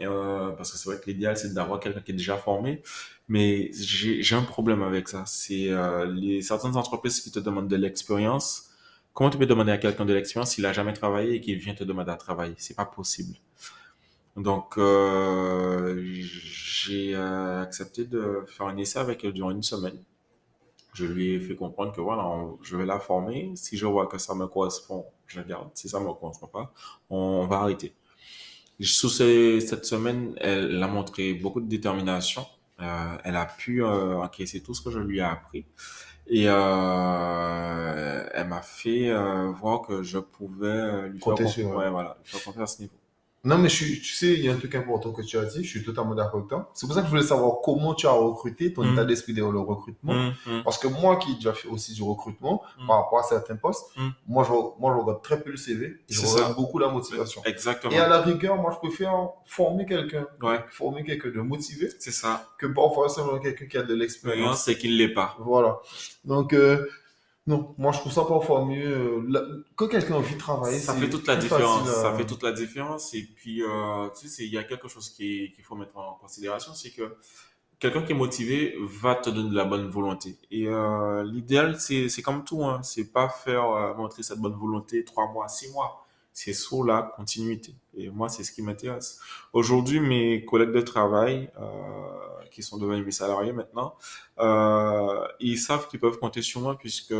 Euh, 0.00 0.50
parce 0.52 0.72
que 0.72 0.78
c'est 0.78 0.88
vrai 0.88 1.00
que 1.00 1.06
l'idéal, 1.10 1.36
c'est 1.36 1.54
d'avoir 1.54 1.80
quelqu'un 1.80 2.00
qui 2.00 2.12
est 2.12 2.14
déjà 2.14 2.36
formé. 2.36 2.82
Mais 3.28 3.70
j'ai 3.72 4.36
un 4.36 4.42
problème 4.42 4.82
avec 4.82 5.08
ça. 5.08 5.24
C'est 5.26 5.70
euh, 5.70 6.06
les 6.06 6.42
certaines 6.42 6.76
entreprises 6.76 7.20
qui 7.20 7.30
te 7.30 7.38
demandent 7.38 7.68
de 7.68 7.76
l'expérience. 7.76 8.70
Comment 9.12 9.30
tu 9.30 9.38
peux 9.38 9.46
demander 9.46 9.72
à 9.72 9.78
quelqu'un 9.78 10.04
de 10.04 10.12
l'expérience 10.12 10.52
s'il 10.52 10.66
a 10.66 10.72
jamais 10.72 10.92
travaillé 10.92 11.34
et 11.34 11.40
qu'il 11.40 11.58
vient 11.58 11.74
te 11.74 11.84
demander 11.84 12.10
à 12.12 12.16
travailler? 12.16 12.54
C'est 12.58 12.74
pas 12.76 12.84
possible. 12.86 13.36
Donc, 14.36 14.78
euh, 14.78 16.02
j'ai 16.02 17.14
accepté 17.14 18.04
de 18.04 18.44
faire 18.48 18.66
un 18.66 18.76
essai 18.76 18.98
avec 18.98 19.24
elle 19.24 19.32
durant 19.32 19.52
une 19.52 19.62
semaine. 19.62 20.02
Je 20.94 21.06
lui 21.06 21.34
ai 21.34 21.40
fait 21.40 21.56
comprendre 21.56 21.92
que 21.92 22.00
voilà, 22.00 22.46
je 22.62 22.76
vais 22.76 22.86
la 22.86 23.00
former. 23.00 23.52
Si 23.56 23.76
je 23.76 23.84
vois 23.84 24.06
que 24.06 24.16
ça 24.16 24.34
me 24.34 24.46
correspond, 24.46 25.04
je 25.26 25.40
la 25.40 25.44
garde. 25.44 25.70
Si 25.74 25.88
ça 25.88 25.98
me 25.98 26.12
correspond 26.12 26.46
pas, 26.46 26.72
on, 27.10 27.46
va 27.46 27.58
arrêter. 27.58 27.92
Sous 28.80 29.08
cette 29.08 29.84
semaine, 29.84 30.34
elle 30.38 30.82
a 30.82 30.88
montré 30.88 31.34
beaucoup 31.34 31.60
de 31.60 31.68
détermination. 31.68 32.44
Euh, 32.80 33.16
elle 33.24 33.36
a 33.36 33.46
pu 33.46 33.84
euh, 33.84 34.18
encaisser 34.18 34.62
tout 34.62 34.74
ce 34.74 34.82
que 34.82 34.90
je 34.90 34.98
lui 34.98 35.18
ai 35.18 35.22
appris. 35.22 35.64
Et 36.26 36.46
euh, 36.48 38.28
elle 38.32 38.48
m'a 38.48 38.62
fait 38.62 39.10
euh, 39.10 39.50
voir 39.52 39.82
que 39.82 40.02
je 40.02 40.18
pouvais 40.18 41.08
lui 41.08 41.20
faire, 41.20 41.36
ouais, 41.76 41.90
voilà, 41.90 42.16
lui 42.22 42.30
faire 42.30 42.42
confiance 42.42 42.72
à 42.72 42.76
ce 42.76 42.82
niveau. 42.82 42.94
Non, 43.44 43.58
mais 43.58 43.68
je 43.68 43.84
tu 43.84 44.14
sais, 44.14 44.32
il 44.32 44.44
y 44.44 44.48
a 44.48 44.52
un 44.52 44.56
truc 44.56 44.74
important 44.74 45.12
que 45.12 45.20
tu 45.20 45.36
as 45.36 45.44
dit, 45.44 45.62
je 45.62 45.68
suis 45.68 45.84
totalement 45.84 46.14
d'accord 46.14 46.36
avec 46.36 46.48
toi. 46.48 46.70
C'est 46.72 46.86
pour 46.86 46.94
ça 46.94 47.02
que 47.02 47.06
je 47.06 47.10
voulais 47.10 47.22
savoir 47.22 47.60
comment 47.62 47.94
tu 47.94 48.06
as 48.06 48.12
recruté, 48.12 48.72
ton 48.72 48.84
mm. 48.84 48.92
état 48.92 49.04
d'esprit 49.04 49.34
derrière 49.34 49.52
le 49.52 49.60
recrutement. 49.60 50.14
Mm, 50.14 50.32
mm. 50.46 50.62
Parce 50.64 50.78
que 50.78 50.88
moi 50.88 51.16
qui 51.16 51.32
ai 51.32 51.34
déjà 51.34 51.52
fait 51.52 51.68
aussi 51.68 51.92
du 51.92 52.02
recrutement 52.02 52.62
par 52.86 53.02
rapport 53.02 53.18
à 53.18 53.22
certains 53.22 53.56
postes, 53.56 53.84
moi, 54.26 54.44
je, 54.44 54.80
moi, 54.80 54.94
je 54.94 55.00
regarde 55.00 55.22
très 55.22 55.42
peu 55.42 55.50
le 55.50 55.56
CV. 55.58 56.00
Je 56.08 56.24
regarde 56.26 56.56
beaucoup 56.56 56.78
la 56.78 56.88
motivation. 56.88 57.42
Exactement. 57.44 57.92
Et 57.92 57.98
à 57.98 58.08
la 58.08 58.22
rigueur, 58.22 58.56
moi, 58.56 58.72
je 58.72 58.78
préfère 58.88 59.12
former 59.44 59.84
quelqu'un. 59.84 60.26
Ouais. 60.42 60.60
Former 60.70 61.04
quelqu'un 61.04 61.28
de 61.28 61.40
motivé. 61.40 61.90
C'est 61.98 62.12
ça. 62.12 62.48
Que 62.58 62.66
parfois, 62.66 63.10
simplement 63.10 63.38
quelqu'un 63.38 63.66
qui 63.66 63.76
a 63.76 63.82
de 63.82 63.94
l'expérience. 63.94 64.64
C'est 64.64 64.78
qu'il 64.78 64.96
l'est 64.96 65.12
pas. 65.12 65.36
Voilà. 65.38 65.80
Donc, 66.24 66.54
euh, 66.54 66.86
non, 67.46 67.74
moi 67.76 67.92
je 67.92 67.98
trouve 67.98 68.12
ça 68.12 68.24
parfois 68.24 68.64
mieux. 68.64 69.22
Euh, 69.26 69.64
quand 69.76 69.88
quelqu'un 69.88 70.14
a 70.14 70.18
envie 70.18 70.34
de 70.34 70.40
travailler, 70.40 70.78
ça 70.78 70.94
fait 70.94 71.10
toute 71.10 71.26
la 71.26 71.36
différence. 71.36 71.88
Ça 71.88 72.14
fait 72.14 72.26
toute 72.26 72.42
la 72.42 72.52
différence. 72.52 73.12
Et 73.14 73.22
puis, 73.22 73.62
euh, 73.62 74.08
tu 74.18 74.28
sais, 74.28 74.44
il 74.44 74.52
y 74.52 74.58
a 74.58 74.64
quelque 74.64 74.88
chose 74.88 75.10
qu'il 75.10 75.52
faut 75.62 75.74
mettre 75.74 75.96
en 75.96 76.14
considération, 76.14 76.72
c'est 76.74 76.90
que 76.90 77.16
quelqu'un 77.78 78.02
qui 78.02 78.12
est 78.12 78.16
motivé 78.16 78.74
va 78.80 79.14
te 79.14 79.28
donner 79.28 79.50
de 79.50 79.54
la 79.54 79.64
bonne 79.64 79.88
volonté. 79.88 80.38
Et 80.50 80.68
euh, 80.68 81.22
l'idéal, 81.24 81.78
c'est 81.78 82.22
comme 82.22 82.44
tout, 82.44 82.64
hein. 82.64 82.82
c'est 82.82 83.12
pas 83.12 83.28
faire 83.28 83.70
euh, 83.70 83.94
montrer 83.94 84.22
cette 84.22 84.38
bonne 84.38 84.54
volonté 84.54 85.04
trois 85.04 85.30
mois, 85.30 85.48
six 85.48 85.70
mois. 85.70 86.06
C'est 86.34 86.52
sur 86.52 86.84
la 86.84 87.00
continuité. 87.16 87.74
Et 87.96 88.10
moi, 88.10 88.28
c'est 88.28 88.42
ce 88.44 88.52
qui 88.52 88.60
m'intéresse. 88.60 89.20
Aujourd'hui, 89.52 90.00
mes 90.00 90.44
collègues 90.44 90.72
de 90.72 90.80
travail, 90.80 91.48
euh, 91.60 92.44
qui 92.50 92.62
sont 92.62 92.76
devenus 92.76 93.04
mes 93.04 93.12
salariés 93.12 93.52
maintenant, 93.52 93.94
euh, 94.40 95.26
ils 95.40 95.58
savent 95.58 95.88
qu'ils 95.88 96.00
peuvent 96.00 96.18
compter 96.18 96.42
sur 96.42 96.60
moi 96.60 96.76
puisque 96.76 97.14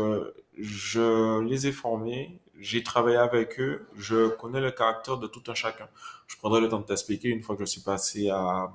je 0.57 1.41
les 1.41 1.67
ai 1.67 1.71
formés, 1.71 2.39
j'ai 2.59 2.83
travaillé 2.83 3.17
avec 3.17 3.59
eux, 3.59 3.87
je 3.95 4.27
connais 4.27 4.61
le 4.61 4.71
caractère 4.71 5.17
de 5.17 5.27
tout 5.27 5.43
un 5.47 5.53
chacun. 5.53 5.87
Je 6.27 6.37
prendrai 6.37 6.61
le 6.61 6.69
temps 6.69 6.79
de 6.79 6.85
t'expliquer 6.85 7.29
une 7.29 7.41
fois 7.41 7.55
que 7.55 7.65
je 7.65 7.69
suis 7.69 7.81
passé 7.81 8.29
à 8.29 8.71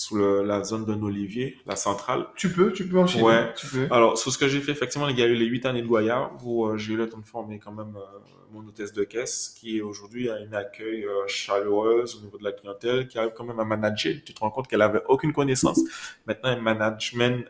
sous 0.00 0.16
la 0.16 0.64
zone 0.64 0.86
d'un 0.86 1.02
olivier, 1.02 1.58
la 1.66 1.76
centrale. 1.76 2.26
Tu 2.34 2.50
peux, 2.50 2.72
tu 2.72 2.88
peux 2.88 2.98
enchaîner. 2.98 3.22
Ouais. 3.22 3.52
Tu 3.54 3.66
peux. 3.66 3.86
Alors, 3.90 4.16
sur 4.16 4.32
ce 4.32 4.38
que 4.38 4.48
j'ai 4.48 4.60
fait, 4.60 4.72
effectivement, 4.72 5.08
il 5.08 5.18
y 5.18 5.22
a 5.22 5.26
eu 5.26 5.34
les 5.34 5.44
huit 5.44 5.66
années 5.66 5.82
de 5.82 5.86
Goya 5.86 6.30
où 6.42 6.64
euh, 6.64 6.78
j'ai 6.78 6.94
eu 6.94 6.96
le 6.96 7.06
temps 7.06 7.18
de 7.18 7.26
former 7.26 7.58
quand 7.58 7.72
même 7.72 7.94
euh, 7.96 8.18
mon 8.50 8.66
hôtesse 8.66 8.94
de 8.94 9.04
caisse 9.04 9.54
qui 9.60 9.82
aujourd'hui 9.82 10.30
a 10.30 10.38
une 10.38 10.54
accueil 10.54 11.04
euh, 11.04 11.26
chaleureuse 11.26 12.16
au 12.16 12.24
niveau 12.24 12.38
de 12.38 12.44
la 12.44 12.52
clientèle, 12.52 13.08
qui 13.08 13.18
arrive 13.18 13.32
quand 13.36 13.44
même 13.44 13.60
à 13.60 13.64
manager. 13.64 14.14
Tu 14.24 14.32
te 14.32 14.40
rends 14.40 14.50
compte 14.50 14.68
qu'elle 14.68 14.80
avait 14.80 15.02
aucune 15.06 15.34
connaissance. 15.34 15.80
Maintenant, 16.26 16.52
elle 16.52 16.62
manage 16.62 17.12
même 17.12 17.44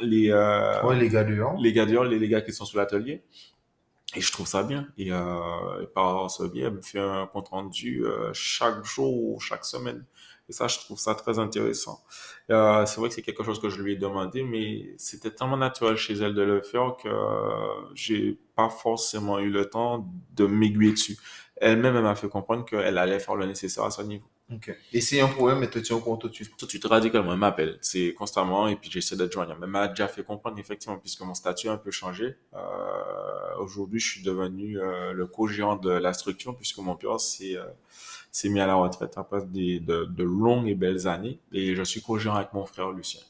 les 0.00 0.32
ouais, 0.32 0.96
les 0.96 1.08
gars 1.08 1.24
dehors. 1.24 1.56
Les 1.60 1.72
gars 1.72 1.86
dehors, 1.86 2.04
les, 2.04 2.20
les 2.20 2.28
gars 2.28 2.40
qui 2.40 2.52
sont 2.52 2.64
sur 2.64 2.78
l'atelier. 2.78 3.24
Et 4.16 4.20
je 4.20 4.30
trouve 4.30 4.46
ça 4.46 4.62
bien. 4.62 4.86
Et, 4.96 5.08
euh, 5.10 5.86
par 5.92 6.30
ce 6.30 6.44
biais, 6.44 6.66
elle 6.66 6.74
me 6.74 6.82
fait 6.82 7.00
un 7.00 7.26
compte 7.26 7.48
rendu 7.48 8.04
chaque 8.32 8.84
jour, 8.84 9.42
chaque 9.42 9.64
semaine. 9.64 10.04
Et 10.48 10.52
ça, 10.52 10.68
je 10.68 10.78
trouve 10.78 10.98
ça 10.98 11.14
très 11.14 11.38
intéressant. 11.38 12.04
Euh, 12.50 12.84
c'est 12.86 13.00
vrai 13.00 13.08
que 13.08 13.14
c'est 13.14 13.22
quelque 13.22 13.44
chose 13.44 13.60
que 13.60 13.70
je 13.70 13.80
lui 13.80 13.92
ai 13.92 13.96
demandé, 13.96 14.42
mais 14.42 14.94
c'était 14.98 15.30
tellement 15.30 15.56
naturel 15.56 15.96
chez 15.96 16.14
elle 16.14 16.34
de 16.34 16.42
le 16.42 16.60
faire 16.60 16.96
que 17.02 17.08
euh, 17.08 17.94
j'ai 17.94 18.38
pas 18.54 18.68
forcément 18.68 19.38
eu 19.38 19.50
le 19.50 19.64
temps 19.64 20.06
de 20.34 20.46
m'aiguiller 20.46 20.92
dessus. 20.92 21.16
Elle-même, 21.56 21.96
elle, 21.96 22.02
m'a 22.02 22.14
fait 22.14 22.28
comprendre 22.28 22.64
qu'elle 22.64 22.98
allait 22.98 23.20
faire 23.20 23.36
le 23.36 23.46
nécessaire 23.46 23.84
à 23.84 23.90
son 23.90 24.04
niveau. 24.04 24.26
Okay. 24.52 24.74
Et 24.92 25.00
c'est 25.00 25.20
un 25.20 25.28
problème, 25.28 25.62
elle 25.62 25.70
te 25.70 25.78
tient 25.78 25.96
au 25.96 26.00
compte 26.00 26.20
tout 26.20 26.28
de 26.28 26.34
suite 26.34 26.54
Tout 26.56 26.66
de 26.66 26.70
suite, 26.70 26.84
radicalement, 26.84 27.32
elle 27.32 27.38
m'appelle. 27.38 27.78
C'est 27.80 28.12
constamment, 28.12 28.68
et 28.68 28.76
puis 28.76 28.90
j'essaie 28.90 29.16
d'être 29.16 29.32
joignable. 29.32 29.60
Elle 29.62 29.70
m'a 29.70 29.88
déjà 29.88 30.06
fait 30.06 30.22
comprendre, 30.22 30.58
effectivement, 30.58 30.98
puisque 30.98 31.22
mon 31.22 31.34
statut 31.34 31.68
a 31.68 31.72
un 31.72 31.76
peu 31.78 31.90
changé. 31.90 32.36
Euh, 32.54 32.58
Aujourd'hui, 33.58 34.00
je 34.00 34.10
suis 34.10 34.22
devenu 34.22 34.78
euh, 34.78 35.12
le 35.12 35.26
co-gérant 35.26 35.76
de 35.76 35.90
la 35.90 36.12
structure, 36.12 36.56
puisque 36.56 36.78
mon 36.78 36.96
père 36.96 37.20
s'est 37.20 37.56
s'est 38.34 38.48
mis 38.48 38.60
à 38.60 38.66
la 38.66 38.74
retraite 38.74 39.16
après 39.16 39.46
des, 39.46 39.78
de, 39.78 40.06
de, 40.06 40.24
longues 40.24 40.66
et 40.66 40.74
belles 40.74 41.06
années. 41.06 41.38
Et 41.52 41.76
je 41.76 41.82
suis 41.84 42.02
co-gérant 42.02 42.36
avec 42.36 42.52
mon 42.52 42.66
frère 42.66 42.90
Lucien. 42.90 43.20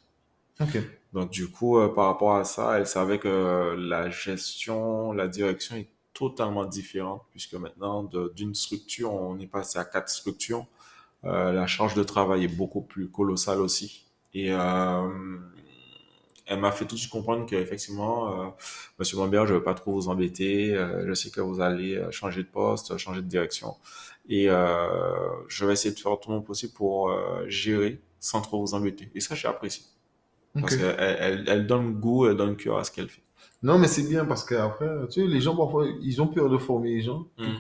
Okay. 0.59 0.83
Donc, 1.12 1.31
du 1.31 1.48
coup, 1.48 1.79
euh, 1.79 1.88
par 1.88 2.07
rapport 2.07 2.35
à 2.37 2.44
ça, 2.44 2.79
elle 2.79 2.87
savait 2.87 3.18
que 3.18 3.77
la 3.79 4.09
gestion, 4.09 5.12
la 5.12 5.29
direction 5.29 5.77
est 5.77 5.88
totalement 6.14 6.64
différente, 6.64 7.22
puisque 7.33 7.55
maintenant, 7.55 8.09
d'une 8.35 8.55
structure, 8.55 9.12
on 9.12 9.38
est 9.38 9.46
passé 9.46 9.79
à 9.79 9.85
quatre 9.85 10.09
structures. 10.09 10.66
Euh, 11.24 11.52
la 11.52 11.66
charge 11.66 11.94
de 11.94 12.02
travail 12.02 12.44
est 12.44 12.56
beaucoup 12.56 12.82
plus 12.82 13.08
colossale 13.08 13.60
aussi. 13.60 14.06
Et 14.34 14.52
euh, 14.52 15.08
elle 16.46 16.60
m'a 16.60 16.72
fait 16.72 16.84
tout 16.84 16.96
de 16.96 17.00
suite 17.00 17.12
comprendre 17.12 17.46
qu'effectivement, 17.46 18.42
euh, 18.42 18.46
Monsieur 18.98 19.16
Lambert, 19.16 19.46
je 19.46 19.54
ne 19.54 19.58
veux 19.58 19.64
pas 19.64 19.74
trop 19.74 19.92
vous 19.92 20.08
embêter. 20.08 20.74
Euh, 20.74 21.06
je 21.06 21.14
sais 21.14 21.30
que 21.30 21.40
vous 21.40 21.60
allez 21.60 22.02
changer 22.10 22.42
de 22.42 22.48
poste, 22.48 22.96
changer 22.98 23.22
de 23.22 23.26
direction. 23.26 23.76
Et 24.28 24.48
euh, 24.48 25.28
je 25.48 25.64
vais 25.64 25.74
essayer 25.74 25.94
de 25.94 25.98
faire 25.98 26.18
tout 26.18 26.30
mon 26.30 26.40
possible 26.40 26.72
pour 26.72 27.10
euh, 27.10 27.44
gérer 27.48 28.00
sans 28.20 28.40
trop 28.40 28.60
vous 28.60 28.74
embêter. 28.74 29.10
Et 29.14 29.20
ça, 29.20 29.34
j'ai 29.34 29.48
apprécié. 29.48 29.84
Parce 30.58 30.76
qu'elle 30.76 30.96
elle, 30.98 31.44
elle, 31.48 31.66
donne 31.66 31.94
goût, 31.94 32.26
elle 32.26 32.37
donne 32.37 32.56
cœur 32.56 32.78
à 32.78 32.84
ce 32.84 32.90
qu'elle 32.90 33.08
fait. 33.08 33.22
Non, 33.62 33.78
mais 33.78 33.88
c'est 33.88 34.08
bien 34.08 34.24
parce 34.24 34.44
qu'après, 34.44 34.88
tu 35.10 35.22
sais, 35.22 35.26
les 35.26 35.40
gens, 35.40 35.56
parfois, 35.56 35.87
ils 36.00 36.22
ont 36.22 36.28
peur 36.28 36.48
de 36.48 36.58
former 36.58 36.94
les 36.94 37.02
gens 37.02 37.26
mm. 37.38 37.54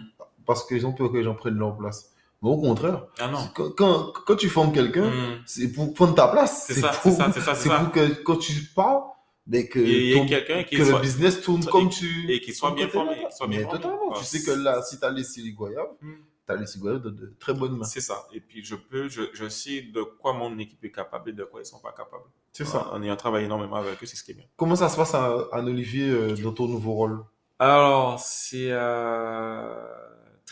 parce 0.46 0.66
qu'ils 0.66 0.86
ont 0.86 0.92
peur 0.92 1.10
que 1.10 1.16
les 1.16 1.24
gens 1.24 1.34
prennent 1.34 1.58
leur 1.58 1.76
place. 1.76 2.13
Mais 2.44 2.50
au 2.50 2.58
contraire, 2.58 3.06
ah 3.18 3.28
non. 3.28 3.38
Quand, 3.54 3.70
quand, 3.70 4.12
quand, 4.26 4.36
tu 4.36 4.50
formes 4.50 4.72
quelqu'un, 4.72 5.08
mm. 5.08 5.42
c'est 5.46 5.72
pour 5.72 5.94
prendre 5.94 6.14
ta 6.14 6.28
place. 6.28 6.66
C'est 6.66 6.74
ça, 6.74 6.92
c'est 7.02 7.10
ça, 7.10 7.30
c'est 7.32 7.40
ça. 7.40 7.54
C'est 7.54 7.70
pour 7.70 7.90
que 7.90 8.22
quand 8.22 8.36
tu 8.36 8.52
parles, 8.76 9.02
mais 9.46 9.66
que, 9.66 9.78
que 9.78 10.82
le 10.82 11.00
business 11.00 11.40
tourne 11.40 11.64
comme 11.64 11.88
tu... 11.88 12.30
Et 12.30 12.40
qu'il 12.40 12.54
soit 12.54 12.72
bien 12.72 12.88
formé. 12.88 13.16
Soit 13.34 13.46
bien 13.48 13.60
mais 13.60 13.68
totalement. 13.68 14.12
Tu 14.12 14.24
sais 14.24 14.42
que 14.42 14.50
là, 14.50 14.82
si 14.82 14.98
tu 14.98 15.04
as 15.04 15.10
laissé 15.10 15.40
les 15.40 15.52
Goyave, 15.52 15.88
mm 16.00 16.12
tu 16.46 16.52
as 16.52 16.56
les 16.56 16.66
cigarettes 16.66 17.02
de, 17.02 17.10
de, 17.10 17.34
très 17.38 17.54
bonnes 17.54 17.76
mains. 17.76 17.84
C'est 17.84 18.00
ça. 18.00 18.26
Et 18.32 18.40
puis, 18.40 18.64
je 18.64 18.74
peux, 18.74 19.08
je, 19.08 19.22
je, 19.32 19.48
sais 19.48 19.82
de 19.82 20.02
quoi 20.02 20.32
mon 20.34 20.58
équipe 20.58 20.84
est 20.84 20.90
capable 20.92 21.30
et 21.30 21.32
de 21.32 21.44
quoi 21.44 21.60
ils 21.60 21.66
sont 21.66 21.78
pas 21.78 21.92
capables. 21.92 22.24
C'est 22.52 22.66
ça. 22.66 22.90
En 22.92 23.02
ayant 23.02 23.16
travaillé 23.16 23.46
énormément 23.46 23.76
avec 23.76 24.02
eux, 24.02 24.06
c'est 24.06 24.16
ce 24.16 24.24
qui 24.24 24.32
est 24.32 24.34
bien. 24.34 24.44
Comment 24.56 24.76
ça 24.76 24.88
se 24.88 24.96
passe 24.96 25.14
à, 25.14 25.24
à 25.52 25.62
Olivier 25.62 26.10
euh, 26.10 26.36
dans 26.36 26.52
ton 26.52 26.68
nouveau 26.68 26.92
rôle? 26.92 27.24
Alors, 27.58 28.18
c'est 28.20 28.68
euh, 28.70 29.86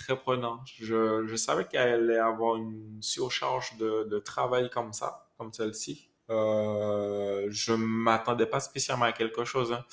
très 0.02 0.16
prenant. 0.16 0.60
Je, 0.64 1.26
je 1.26 1.36
savais 1.36 1.66
qu'il 1.66 1.78
allait 1.78 2.18
avoir 2.18 2.56
une 2.56 2.98
surcharge 3.00 3.76
de, 3.78 4.18
travail 4.18 4.70
comme 4.70 4.92
ça 4.92 5.28
comme 5.38 5.52
celle-ci. 5.52 6.08
Euh, 6.30 7.48
je 7.50 7.72
m'attendais 7.72 8.46
pas 8.46 8.60
spécialement 8.60 9.06
à 9.06 9.12
quelque 9.12 9.44
chose, 9.44 9.72
hein, 9.72 9.84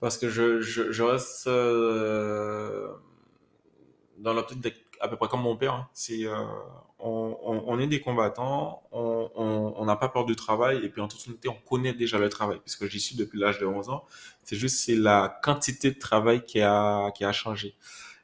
parce 0.00 0.16
que 0.16 0.28
je, 0.28 1.02
reste 1.02 1.46
euh, 1.46 2.88
dans 4.18 4.32
l'optique 4.32 4.74
à 5.00 5.08
peu 5.08 5.16
près 5.16 5.28
comme 5.28 5.42
mon 5.42 5.56
père. 5.56 5.74
Hein. 5.74 5.88
C'est, 5.92 6.26
euh, 6.26 6.44
on, 6.98 7.78
est 7.78 7.86
des 7.86 8.00
combattants, 8.00 8.82
on 8.92 9.84
n'a 9.84 9.96
pas 9.96 10.08
peur 10.08 10.24
du 10.24 10.36
travail, 10.36 10.84
et 10.84 10.88
puis 10.88 11.00
en 11.00 11.08
toute 11.08 11.26
honnêteté, 11.28 11.48
on 11.48 11.68
connaît 11.68 11.92
déjà 11.92 12.18
le 12.18 12.28
travail, 12.28 12.58
puisque 12.60 12.86
j'y 12.86 12.98
suis 12.98 13.16
depuis 13.16 13.38
l'âge 13.38 13.58
de 13.58 13.66
11 13.66 13.90
ans. 13.90 14.04
C'est 14.44 14.56
juste 14.56 14.78
c'est 14.78 14.96
la 14.96 15.38
quantité 15.42 15.90
de 15.90 15.98
travail 15.98 16.44
qui 16.44 16.60
a, 16.62 17.10
qui 17.12 17.24
a 17.24 17.32
changé. 17.32 17.76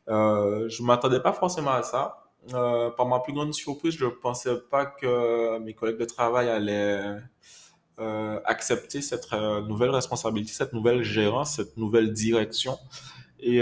Euh, 0.09 0.69
je 0.69 0.83
m'attendais 0.83 1.21
pas 1.21 1.33
forcément 1.33 1.73
à 1.73 1.83
ça. 1.83 2.25
Euh, 2.53 2.91
par 2.91 3.07
ma 3.07 3.21
plus 3.21 3.33
grande 3.33 3.55
surprise, 3.55 3.95
je 3.95 4.07
pensais 4.07 4.57
pas 4.71 4.85
que 4.85 5.59
mes 5.61 5.73
collègues 5.73 5.99
de 5.99 6.05
travail 6.05 6.49
allaient 6.49 7.03
euh, 7.99 8.41
accepter 8.45 9.01
cette 9.01 9.33
euh, 9.33 9.63
nouvelle 9.63 9.91
responsabilité, 9.91 10.53
cette 10.53 10.73
nouvelle 10.73 11.03
gérance, 11.03 11.57
cette 11.57 11.77
nouvelle 11.77 12.13
direction. 12.13 12.79
Et 13.41 13.61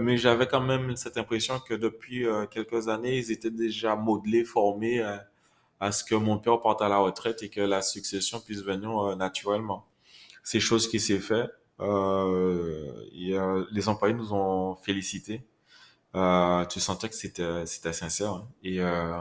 mais 0.00 0.16
j'avais 0.16 0.48
quand 0.48 0.60
même 0.60 0.96
cette 0.96 1.16
impression 1.16 1.60
que 1.60 1.74
depuis 1.74 2.26
quelques 2.50 2.88
années, 2.88 3.18
ils 3.18 3.30
étaient 3.30 3.50
déjà 3.50 3.94
modelés, 3.94 4.44
formés 4.44 5.00
à 5.78 5.92
ce 5.92 6.02
que 6.02 6.16
mon 6.16 6.38
père 6.38 6.60
parte 6.60 6.82
à 6.82 6.88
la 6.88 6.98
retraite 6.98 7.44
et 7.44 7.50
que 7.50 7.60
la 7.60 7.82
succession 7.82 8.40
puisse 8.40 8.62
venir 8.62 9.16
naturellement. 9.16 9.86
C'est 10.42 10.58
chose 10.58 10.88
qui 10.88 10.98
s'est 10.98 11.20
fait. 11.20 11.48
Et, 11.80 13.36
les 13.72 13.88
employés 13.88 14.14
nous 14.14 14.32
ont 14.32 14.76
félicités 14.76 15.44
euh, 16.16 16.64
tu 16.66 16.80
sentais 16.80 17.08
que 17.08 17.14
c'était 17.14 17.92
sincère. 17.92 18.30
Hein. 18.32 18.48
Et 18.62 18.80
euh, 18.80 19.18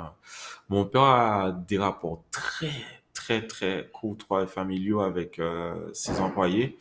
mon 0.69 0.85
père 0.85 1.01
a 1.01 1.51
des 1.51 1.77
rapports 1.77 2.23
très 2.31 2.71
très 3.13 3.45
très 3.47 3.89
courtois 3.93 4.43
et 4.43 4.47
familiaux 4.47 5.01
avec 5.01 5.39
euh, 5.39 5.89
ses 5.93 6.19
employés 6.19 6.77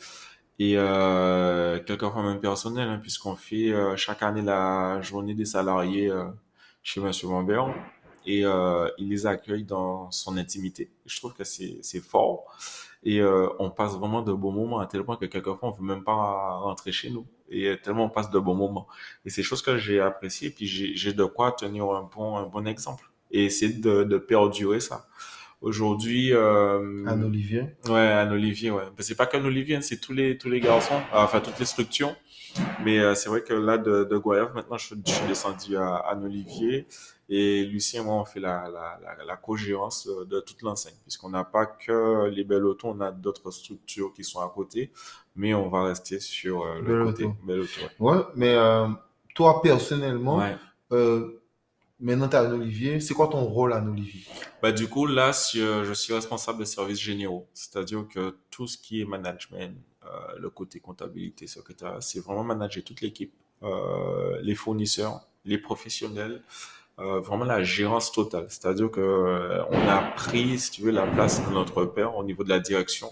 et 0.59 0.75
euh, 0.77 1.81
quelquefois 1.81 2.23
même 2.23 2.41
personnels, 2.41 2.89
hein, 2.89 2.99
puisqu'on 3.01 3.37
fait 3.37 3.73
euh, 3.73 3.97
chaque 3.97 4.23
année 4.23 4.43
la 4.43 5.01
journée 5.03 5.35
des 5.35 5.45
salariés 5.45 6.11
euh, 6.11 6.27
chez 6.83 7.01
Monsieur 7.01 7.29
Lambert 7.29 7.75
et 8.27 8.43
il 8.43 9.09
les 9.09 9.27
accueille 9.27 9.65
dans 9.65 10.09
son 10.13 10.37
intimité. 10.37 10.89
Je 11.07 11.17
trouve 11.17 11.35
que 11.35 11.43
c'est 11.43 12.01
fort 12.01 12.42
et 13.05 13.23
on 13.59 13.71
passe 13.71 13.95
vraiment 13.95 14.23
de 14.23 14.33
beaux 14.33 14.53
moments 14.53 14.79
à 14.79 14.87
tel 14.87 15.03
point 15.05 15.17
que 15.17 15.27
quelquefois 15.27 15.69
on 15.69 15.73
veut 15.73 15.85
même 15.85 16.05
pas 16.05 16.57
rentrer 16.59 16.93
chez 16.93 17.11
nous 17.11 17.27
et 17.49 17.77
tellement 17.83 18.05
on 18.07 18.11
passe 18.11 18.31
de 18.31 18.39
bons 18.39 18.55
moments. 18.55 18.87
Et 19.25 19.31
c'est 19.31 19.43
chose 19.43 19.63
que 19.63 19.77
j'ai 19.77 20.01
apprécié, 20.01 20.51
puis 20.51 20.67
j'ai 20.67 21.13
de 21.13 21.25
quoi 21.25 21.53
tenir 21.53 21.85
un 21.91 22.03
bon, 22.03 22.37
un 22.37 22.47
bon 22.47 22.67
exemple 22.67 23.11
et 23.31 23.45
essayer 23.47 23.73
de, 23.73 24.05
de 24.05 24.19
perdurer 24.19 24.81
ça. 24.81 25.07
Aujourd'hui, 25.63 26.33
euh, 26.33 27.07
Anne 27.07 27.25
Olivier. 27.25 27.65
Ouais, 27.89 28.01
Anne 28.01 28.33
Olivier, 28.33 28.71
ouais. 28.71 28.83
c'est 28.99 29.15
pas 29.15 29.27
qu'Anne 29.27 29.47
Olivier, 29.47 29.77
hein, 29.77 29.81
c'est 29.81 30.01
tous 30.01 30.13
les 30.13 30.37
tous 30.37 30.51
les 30.51 30.61
garçons, 30.61 31.01
enfin 31.13 31.41
toutes 31.41 31.59
les 31.59 31.65
structures. 31.65 32.15
Mais 32.85 32.99
euh, 32.99 33.15
c'est 33.15 33.31
vrai 33.31 33.43
que 33.43 33.55
là 33.55 33.79
de, 33.79 34.05
de 34.05 34.17
Goyave, 34.19 34.55
maintenant 34.55 34.77
je, 34.77 34.95
je 35.07 35.11
suis 35.13 35.27
descendu 35.27 35.77
à 35.77 35.97
Anne 36.11 36.25
Olivier 36.25 36.87
et 37.31 37.65
Lucien 37.65 38.03
et 38.03 38.05
moi, 38.05 38.17
on 38.17 38.27
fait 38.27 38.41
la, 38.41 38.69
la, 38.69 39.01
la, 39.03 39.25
la 39.25 39.37
co-gérance 39.37 40.07
euh, 40.09 40.27
de 40.27 40.41
toute 40.41 40.61
l'enseigne, 40.61 40.93
puisqu'on 41.03 41.31
n'a 41.31 41.45
pas 41.45 41.65
que 41.65 42.29
les 42.29 42.45
belles 42.45 42.67
autos, 42.67 42.89
on 42.89 43.01
a 43.01 43.11
d'autres 43.11 43.51
structures 43.51 44.13
qui 44.13 44.23
sont 44.23 44.41
à 44.41 44.53
côté, 44.55 44.91
mais 45.35 45.55
on 45.55 45.69
va 45.71 45.85
rester 45.85 46.21
sur 46.21 46.63
euh, 46.63 46.81
le 46.83 47.05
côté 47.07 47.27
belle 47.47 47.61
auto. 47.61 47.81
Ouais. 48.01 48.17
ouais, 48.17 48.23
mais 48.35 48.55
euh, 48.55 48.87
toi, 49.35 49.63
personnellement, 49.63 50.39
ouais. 50.39 50.57
euh, 50.93 51.42
maintenant 52.03 52.29
tu 52.29 52.37
es 52.37 52.39
à 52.39 52.45
Olivier, 52.45 53.01
c'est 53.01 53.15
quoi 53.15 53.29
ton 53.29 53.45
rôle 53.45 53.73
à 53.73 53.83
Olivier? 53.83 54.23
Bah, 54.61 54.73
Du 54.73 54.89
coup, 54.89 55.07
là, 55.07 55.31
je 55.33 55.93
suis 55.95 56.13
responsable 56.13 56.59
des 56.59 56.67
services 56.67 57.01
généraux, 57.01 57.49
c'est-à-dire 57.55 58.07
que 58.09 58.37
tout 58.51 58.67
ce 58.67 58.77
qui 58.77 59.01
est 59.01 59.05
management, 59.05 59.77
euh, 60.05 60.09
le 60.39 60.51
côté 60.51 60.81
comptabilité, 60.81 61.47
secrétaire, 61.47 61.97
c'est 62.01 62.21
vraiment 62.21 62.45
manager 62.45 62.83
toute 62.85 63.01
l'équipe, 63.01 63.33
euh, 63.63 64.39
les 64.43 64.55
fournisseurs, 64.55 65.21
les 65.45 65.59
professionnels, 65.59 66.43
euh, 66.99 67.21
vraiment 67.21 67.45
la 67.45 67.63
gérance 67.63 68.13
totale. 68.13 68.47
C'est-à-dire 68.49 68.91
que 68.91 69.01
euh, 69.01 69.65
on 69.71 69.89
a 69.89 70.03
pris, 70.17 70.59
si 70.59 70.71
tu 70.73 70.83
veux, 70.83 70.91
la 70.91 71.07
place 71.07 71.47
de 71.47 71.53
notre 71.53 71.85
père 71.85 72.17
au 72.17 72.25
niveau 72.25 72.45
de 72.45 72.49
la 72.49 72.59
direction. 72.59 73.09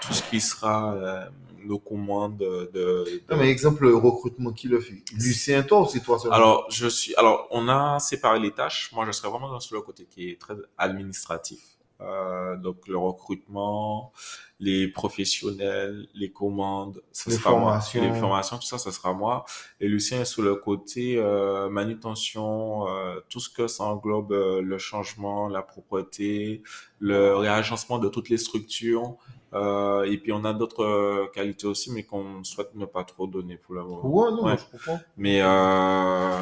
Tout 0.00 0.12
ce 0.12 0.22
qui 0.24 0.40
sera 0.40 1.28
nos 1.64 1.78
commandes 1.78 2.36
de, 2.38 2.70
de... 2.72 3.22
Non, 3.30 3.36
mais 3.36 3.48
exemple, 3.48 3.84
le 3.84 3.96
recrutement, 3.96 4.52
qui 4.52 4.68
le 4.68 4.80
fait 4.80 5.02
Lucien, 5.14 5.62
toi 5.62 5.82
ou 5.82 5.86
c'est 5.86 6.00
toi 6.00 6.18
seulement 6.18 6.36
Alors, 6.36 6.66
je 6.70 6.86
suis. 6.86 7.14
Alors, 7.16 7.48
on 7.50 7.68
a 7.68 7.98
séparé 7.98 8.40
les 8.40 8.52
tâches. 8.52 8.90
Moi, 8.92 9.04
je 9.06 9.12
serais 9.12 9.28
vraiment 9.28 9.48
dans 9.48 9.58
le 9.70 9.80
côté 9.80 10.06
qui 10.08 10.30
est 10.30 10.40
très 10.40 10.54
administratif. 10.78 11.60
Euh, 12.02 12.56
donc 12.56 12.88
le 12.88 12.96
recrutement, 12.96 14.12
les 14.58 14.88
professionnels, 14.88 16.06
les 16.14 16.30
commandes, 16.30 17.02
ça 17.12 17.30
les 17.30 17.36
sera 17.36 17.50
formations. 17.50 18.00
moi. 18.00 18.12
Les 18.12 18.18
formations, 18.18 18.56
tout 18.58 18.66
ça, 18.66 18.78
ça 18.78 18.92
sera 18.92 19.12
moi. 19.12 19.44
Et 19.80 19.88
Lucien 19.88 20.20
est 20.20 20.24
sur 20.24 20.42
le 20.42 20.54
côté 20.54 21.16
euh, 21.18 21.68
manutention, 21.68 22.88
euh, 22.88 23.20
tout 23.28 23.40
ce 23.40 23.50
que 23.50 23.66
ça 23.66 23.84
englobe 23.84 24.32
euh, 24.32 24.62
le 24.62 24.78
changement, 24.78 25.48
la 25.48 25.62
propreté, 25.62 26.62
le 26.98 27.36
réagencement 27.36 27.98
de 27.98 28.08
toutes 28.08 28.28
les 28.28 28.38
structures. 28.38 29.16
Euh, 29.54 30.04
et 30.04 30.16
puis 30.18 30.32
on 30.32 30.44
a 30.44 30.52
d'autres 30.54 31.30
qualités 31.32 31.66
aussi, 31.66 31.92
mais 31.92 32.04
qu'on 32.04 32.42
souhaite 32.44 32.74
ne 32.74 32.86
pas 32.86 33.04
trop 33.04 33.26
donner 33.26 33.56
pour 33.56 33.74
moment. 33.74 34.06
Ouais, 34.06 34.30
non, 34.30 34.44
ouais. 34.44 34.56
je 34.58 34.64
comprends. 34.70 35.00
Mais 35.16 35.42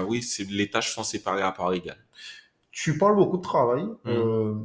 oui, 0.08 0.22
c'est 0.22 0.48
les 0.48 0.70
tâches 0.70 0.94
sont 0.94 1.04
séparées 1.04 1.42
à 1.42 1.52
part 1.52 1.72
égale. 1.72 1.98
Tu 2.70 2.96
parles 2.98 3.16
beaucoup 3.16 3.36
de 3.36 3.42
travail. 3.42 3.84
Mmh 4.04 4.64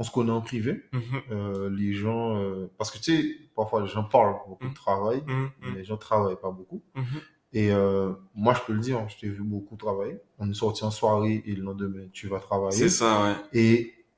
on 0.00 0.02
se 0.02 0.10
connaît 0.10 0.32
en 0.32 0.40
privé. 0.40 0.72
Mm 0.92 0.98
-hmm. 0.98 1.22
euh, 1.30 1.70
les 1.80 1.92
gens, 1.92 2.24
euh, 2.36 2.70
parce 2.78 2.90
que 2.90 2.98
tu 3.04 3.12
sais, 3.12 3.20
parfois 3.54 3.82
les 3.82 3.90
gens 3.94 4.04
parlent 4.16 4.38
beaucoup 4.48 4.70
de 4.74 4.78
travail, 4.84 5.18
mm 5.26 5.30
-hmm. 5.30 5.48
mais 5.60 5.70
les 5.78 5.84
gens 5.88 5.98
travaillent 6.08 6.42
pas 6.46 6.52
beaucoup. 6.58 6.80
Et 7.52 7.68
euh, 7.72 8.12
moi, 8.44 8.52
je 8.56 8.60
peux 8.66 8.74
le 8.78 8.82
dire, 8.88 8.98
je 9.12 9.16
t'ai 9.18 9.28
vu 9.36 9.42
beaucoup 9.54 9.76
travailler. 9.86 10.16
On 10.40 10.46
est 10.52 10.58
sorti 10.64 10.80
en 10.90 10.92
soirée 11.00 11.36
et 11.48 11.54
le 11.58 11.62
lendemain, 11.68 12.06
tu 12.18 12.24
vas 12.32 12.40
travailler. 12.48 12.80
C'est 12.82 12.94
ça, 13.00 13.10
ouais. 13.22 13.36
Et 13.62 13.72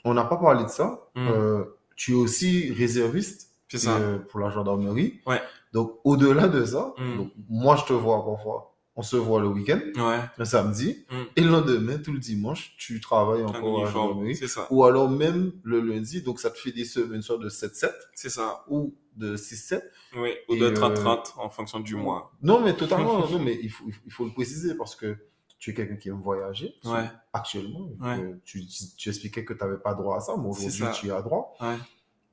on 0.08 0.12
n'a 0.18 0.26
pas 0.32 0.38
parlé 0.46 0.62
de 0.70 0.74
ça. 0.80 0.88
Euh, 1.16 1.64
tu 1.96 2.12
es 2.12 2.14
aussi 2.14 2.72
réserviste 2.72 3.50
ça. 3.74 3.96
Euh, 3.96 4.18
pour 4.18 4.40
la 4.40 4.50
gendarmerie. 4.50 5.20
Ouais. 5.26 5.40
Donc, 5.72 5.98
au-delà 6.04 6.48
de 6.48 6.64
ça, 6.64 6.94
donc, 7.16 7.32
moi, 7.48 7.76
je 7.76 7.84
te 7.84 7.92
vois 7.94 8.22
parfois 8.24 8.72
on 8.94 9.02
se 9.02 9.16
voit 9.16 9.40
le 9.40 9.48
week-end, 9.48 9.80
ouais. 9.96 10.20
le 10.36 10.44
samedi, 10.44 11.04
mm. 11.10 11.16
et 11.36 11.40
le 11.40 11.48
lendemain, 11.48 11.98
tout 11.98 12.12
le 12.12 12.18
dimanche, 12.18 12.74
tu 12.76 13.00
travailles 13.00 13.42
encore 13.42 13.80
à 13.80 13.84
la 13.84 13.90
gendarmerie. 13.90 14.36
C'est 14.36 14.48
ça. 14.48 14.66
Ou 14.70 14.84
alors 14.84 15.08
même 15.08 15.52
le 15.64 15.80
lundi, 15.80 16.22
donc 16.22 16.40
ça 16.40 16.50
te 16.50 16.58
fait 16.58 16.72
des 16.72 16.84
semaines, 16.84 17.22
sorte 17.22 17.40
de 17.40 17.48
7-7. 17.48 17.90
C'est 18.14 18.28
ça. 18.28 18.64
Ou 18.68 18.94
de 19.16 19.36
6-7. 19.36 19.82
Oui, 20.16 20.30
ou 20.48 20.56
de 20.56 20.68
30-30 20.68 21.06
euh... 21.06 21.16
en 21.38 21.48
fonction 21.48 21.80
du 21.80 21.96
mois. 21.96 22.32
Non, 22.42 22.60
mais 22.60 22.74
totalement, 22.74 23.26
non, 23.30 23.38
mais 23.38 23.58
il 23.62 23.70
faut, 23.70 23.84
il 24.04 24.12
faut 24.12 24.26
le 24.26 24.32
préciser 24.32 24.74
parce 24.74 24.94
que 24.94 25.16
tu 25.62 25.70
es 25.70 25.74
quelqu'un 25.74 25.94
qui 25.94 26.08
aime 26.08 26.20
voyager. 26.20 26.74
Ouais. 26.84 27.04
Actuellement, 27.32 27.88
ouais. 28.00 28.34
tu, 28.44 28.66
tu 28.98 29.08
expliquais 29.08 29.44
que 29.44 29.52
tu 29.52 29.62
n'avais 29.62 29.78
pas 29.78 29.94
droit 29.94 30.16
à 30.16 30.20
ça, 30.20 30.34
mais 30.36 30.48
aujourd'hui, 30.48 30.84
tu 30.92 31.06
y 31.06 31.10
as 31.12 31.22
droit. 31.22 31.54
Ouais. 31.60 31.76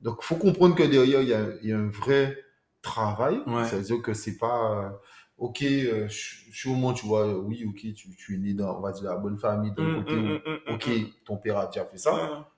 Donc, 0.00 0.18
il 0.20 0.24
faut 0.24 0.34
comprendre 0.34 0.74
que 0.74 0.82
derrière, 0.82 1.22
il 1.22 1.28
y 1.28 1.34
a, 1.34 1.46
il 1.62 1.68
y 1.68 1.72
a 1.72 1.78
un 1.78 1.90
vrai 1.90 2.36
travail. 2.82 3.40
Ouais. 3.46 3.64
Ça 3.66 3.76
veut 3.76 3.84
dire 3.84 4.02
que 4.02 4.14
c'est 4.14 4.36
pas 4.36 5.00
ok, 5.38 5.62
euh, 5.62 6.08
sûrement, 6.08 6.92
tu 6.92 7.06
vois, 7.06 7.38
oui, 7.38 7.64
ok, 7.64 7.94
tu, 7.94 8.16
tu 8.16 8.34
es 8.34 8.38
né 8.38 8.52
dans, 8.52 8.76
on 8.76 8.80
va 8.80 8.90
dire, 8.90 9.04
la 9.04 9.16
bonne 9.16 9.38
famille, 9.38 9.70
mm, 9.70 9.74
côté 9.74 10.16
mm, 10.16 10.28
où, 10.28 10.50
mm, 10.50 10.74
ok, 10.74 10.90
ton 11.24 11.36
père 11.36 11.56
a 11.56 11.66
déjà 11.66 11.84
fait 11.84 11.98
ça. 11.98 12.50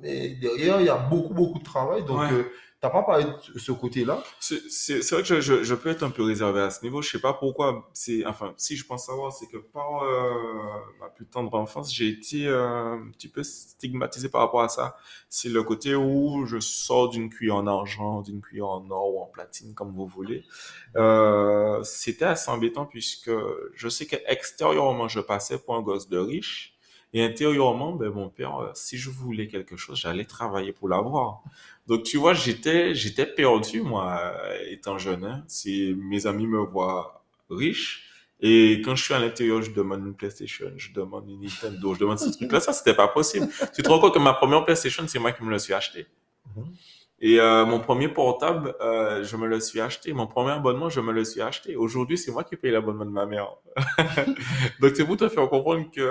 Mais 0.00 0.36
derrière, 0.36 0.80
il 0.80 0.86
y 0.86 0.88
a 0.88 0.98
beaucoup, 0.98 1.34
beaucoup 1.34 1.58
de 1.58 1.64
travail. 1.64 2.04
Donc, 2.04 2.30
euh, 2.30 2.44
t'as 2.82 2.90
pas 2.90 3.04
parlé 3.04 3.24
de 3.54 3.58
ce 3.60 3.70
côté-là? 3.70 4.24
C'est 4.40 4.98
vrai 5.12 5.22
que 5.22 5.28
je, 5.28 5.40
je, 5.40 5.62
je, 5.62 5.74
peux 5.76 5.88
être 5.88 6.02
un 6.02 6.10
peu 6.10 6.24
réservé 6.24 6.60
à 6.60 6.70
ce 6.70 6.82
niveau. 6.82 7.00
Je 7.00 7.10
sais 7.10 7.20
pas 7.20 7.32
pourquoi. 7.32 7.88
C'est, 7.92 8.26
enfin, 8.26 8.54
si 8.56 8.76
je 8.76 8.84
pense 8.84 9.06
savoir, 9.06 9.32
c'est 9.32 9.46
que 9.46 9.56
par 9.56 10.02
euh, 10.02 10.32
ma 10.98 11.08
plus 11.08 11.24
tendre 11.26 11.54
enfance, 11.54 11.94
j'ai 11.94 12.08
été 12.08 12.48
euh, 12.48 12.94
un 12.94 13.10
petit 13.12 13.28
peu 13.28 13.44
stigmatisé 13.44 14.28
par 14.28 14.40
rapport 14.40 14.62
à 14.62 14.68
ça. 14.68 14.96
C'est 15.28 15.48
le 15.48 15.62
côté 15.62 15.94
où 15.94 16.44
je 16.44 16.58
sors 16.58 17.08
d'une 17.08 17.30
cuillère 17.30 17.56
en 17.56 17.68
argent, 17.68 18.20
d'une 18.20 18.40
cuillère 18.40 18.68
en 18.68 18.90
or 18.90 19.14
ou 19.14 19.20
en 19.20 19.26
platine, 19.26 19.74
comme 19.74 19.92
vous 19.92 20.06
voulez. 20.08 20.44
Euh, 20.96 21.80
C'était 21.84 22.24
assez 22.24 22.50
embêtant 22.50 22.84
puisque 22.84 23.30
je 23.74 23.88
sais 23.88 24.06
qu'extérieurement, 24.06 25.06
je 25.06 25.20
passais 25.20 25.56
pour 25.56 25.76
un 25.76 25.82
gosse 25.82 26.08
de 26.08 26.18
riche. 26.18 26.76
Et 27.14 27.22
intérieurement, 27.22 27.92
ben, 27.92 28.10
mon 28.10 28.30
père, 28.30 28.70
si 28.74 28.96
je 28.96 29.10
voulais 29.10 29.46
quelque 29.46 29.76
chose, 29.76 29.98
j'allais 30.00 30.24
travailler 30.24 30.72
pour 30.72 30.88
l'avoir. 30.88 31.42
Donc, 31.86 32.04
tu 32.04 32.16
vois, 32.16 32.34
j'étais, 32.34 32.94
j'étais 32.94 33.26
perdu, 33.26 33.82
moi, 33.82 34.32
étant 34.70 34.98
jeune. 34.98 35.24
Hein. 35.24 35.44
Si 35.48 35.94
mes 35.98 36.26
amis 36.26 36.46
me 36.46 36.58
voient 36.60 37.24
riche, 37.50 38.08
et 38.40 38.82
quand 38.84 38.96
je 38.96 39.04
suis 39.04 39.14
à 39.14 39.20
l'intérieur, 39.20 39.62
je 39.62 39.70
demande 39.70 40.04
une 40.04 40.14
PlayStation, 40.14 40.72
je 40.76 40.92
demande 40.92 41.28
une 41.28 41.42
Nintendo, 41.42 41.94
je 41.94 42.00
demande 42.00 42.18
ce 42.18 42.30
truc-là, 42.36 42.60
ça, 42.60 42.72
c'était 42.72 42.94
pas 42.94 43.08
possible. 43.08 43.48
Tu 43.74 43.82
te 43.82 43.88
rends 43.88 44.00
compte 44.00 44.14
que 44.14 44.18
ma 44.18 44.34
première 44.34 44.64
PlayStation, 44.64 45.04
c'est 45.06 45.20
moi 45.20 45.32
qui 45.32 45.44
me 45.44 45.50
le 45.50 45.58
suis 45.58 45.74
acheté. 45.74 46.06
Mm 46.56 46.60
-hmm. 46.60 46.66
Et 47.24 47.38
euh, 47.38 47.64
mon 47.64 47.78
premier 47.78 48.08
portable, 48.08 48.74
euh, 48.80 49.22
je 49.22 49.36
me 49.36 49.46
le 49.46 49.60
suis 49.60 49.80
acheté. 49.80 50.12
Mon 50.12 50.26
premier 50.26 50.50
abonnement, 50.50 50.88
je 50.90 51.00
me 51.00 51.12
le 51.12 51.24
suis 51.24 51.40
acheté. 51.40 51.76
Aujourd'hui, 51.76 52.18
c'est 52.18 52.32
moi 52.32 52.42
qui 52.42 52.56
paye 52.56 52.72
l'abonnement 52.72 53.04
de 53.04 53.10
ma 53.10 53.26
mère. 53.26 53.48
Donc, 54.80 54.90
c'est 54.96 55.06
pour 55.06 55.16
te 55.16 55.28
faire 55.28 55.48
comprendre 55.48 55.88
que 55.96 56.08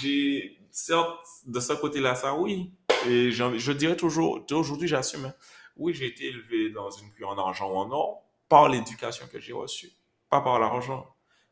j'ai, 0.00 0.58
certes, 0.70 1.26
de 1.44 1.58
ce 1.58 1.72
côté-là, 1.72 2.14
ça, 2.14 2.36
oui. 2.36 2.70
Et 3.08 3.30
je 3.30 3.72
dirais 3.72 3.96
toujours, 3.96 4.44
aujourd'hui, 4.50 4.88
j'assume. 4.88 5.26
Hein. 5.26 5.34
Oui, 5.76 5.94
j'ai 5.94 6.06
été 6.06 6.26
élevé 6.26 6.70
dans 6.70 6.90
une 6.90 7.10
cuillère 7.12 7.30
en 7.30 7.38
argent 7.38 7.70
ou 7.70 7.76
en 7.76 7.90
or 7.90 8.22
par 8.48 8.68
l'éducation 8.68 9.26
que 9.30 9.40
j'ai 9.40 9.52
reçue, 9.52 9.90
pas 10.30 10.40
par 10.40 10.58
l'argent. 10.58 11.06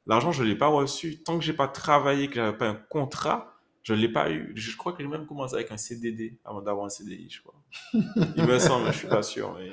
L'argent, 0.07 0.33
je 0.33 0.43
l'ai 0.43 0.57
pas 0.57 0.69
reçu. 0.69 1.23
Tant 1.23 1.39
que 1.39 1.45
j'ai 1.45 1.53
pas 1.53 1.69
travaillé, 1.69 2.29
que 2.29 2.37
j'avais 2.37 2.57
pas 2.57 2.69
un 2.69 2.75
contrat, 2.75 3.55
je 3.83 3.95
l'ai 3.95 4.09
pas 4.09 4.31
eu. 4.31 4.53
Je 4.55 4.77
crois 4.77 4.93
que 4.93 5.03
j'ai 5.03 5.09
même 5.09 5.27
commencé 5.27 5.55
avec 5.55 5.71
un 5.71 5.77
CDD 5.77 6.39
avant 6.45 6.63
d'avoir 6.63 6.87
un 6.87 6.91
CDI, 6.91 7.29
je 7.31 7.43
crois. 7.43 7.55
Il 8.37 8.45
me 8.45 8.59
semble, 8.59 8.87
je 8.93 8.99
suis 8.99 9.09
pas 9.09 9.23
sûr. 9.23 9.55
Mais... 9.59 9.71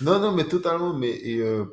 Non, 0.00 0.18
non, 0.18 0.32
mais 0.32 0.44
totalement. 0.44 0.92
Mais 0.92 1.10
et, 1.10 1.40
euh, 1.40 1.64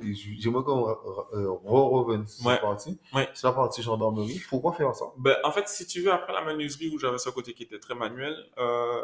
J'aimerais 0.00 0.64
qu'on 0.64 0.82
revienne 0.82 2.26
sur 2.26 2.50
cette 2.50 2.60
partie. 2.60 2.98
Ouais. 3.14 3.28
Sur 3.32 3.48
la 3.48 3.54
partie 3.54 3.80
gendarmerie. 3.80 4.42
Pourquoi 4.48 4.72
faire 4.72 4.94
ça? 4.94 5.04
Ben, 5.18 5.36
En 5.44 5.52
fait, 5.52 5.68
si 5.68 5.86
tu 5.86 6.00
veux, 6.00 6.12
après 6.12 6.32
la 6.32 6.42
menuiserie 6.42 6.88
où 6.88 6.98
j'avais 6.98 7.18
ce 7.18 7.30
côté 7.30 7.52
qui 7.54 7.62
était 7.62 7.78
très 7.78 7.94
manuel, 7.94 8.36
euh, 8.58 9.00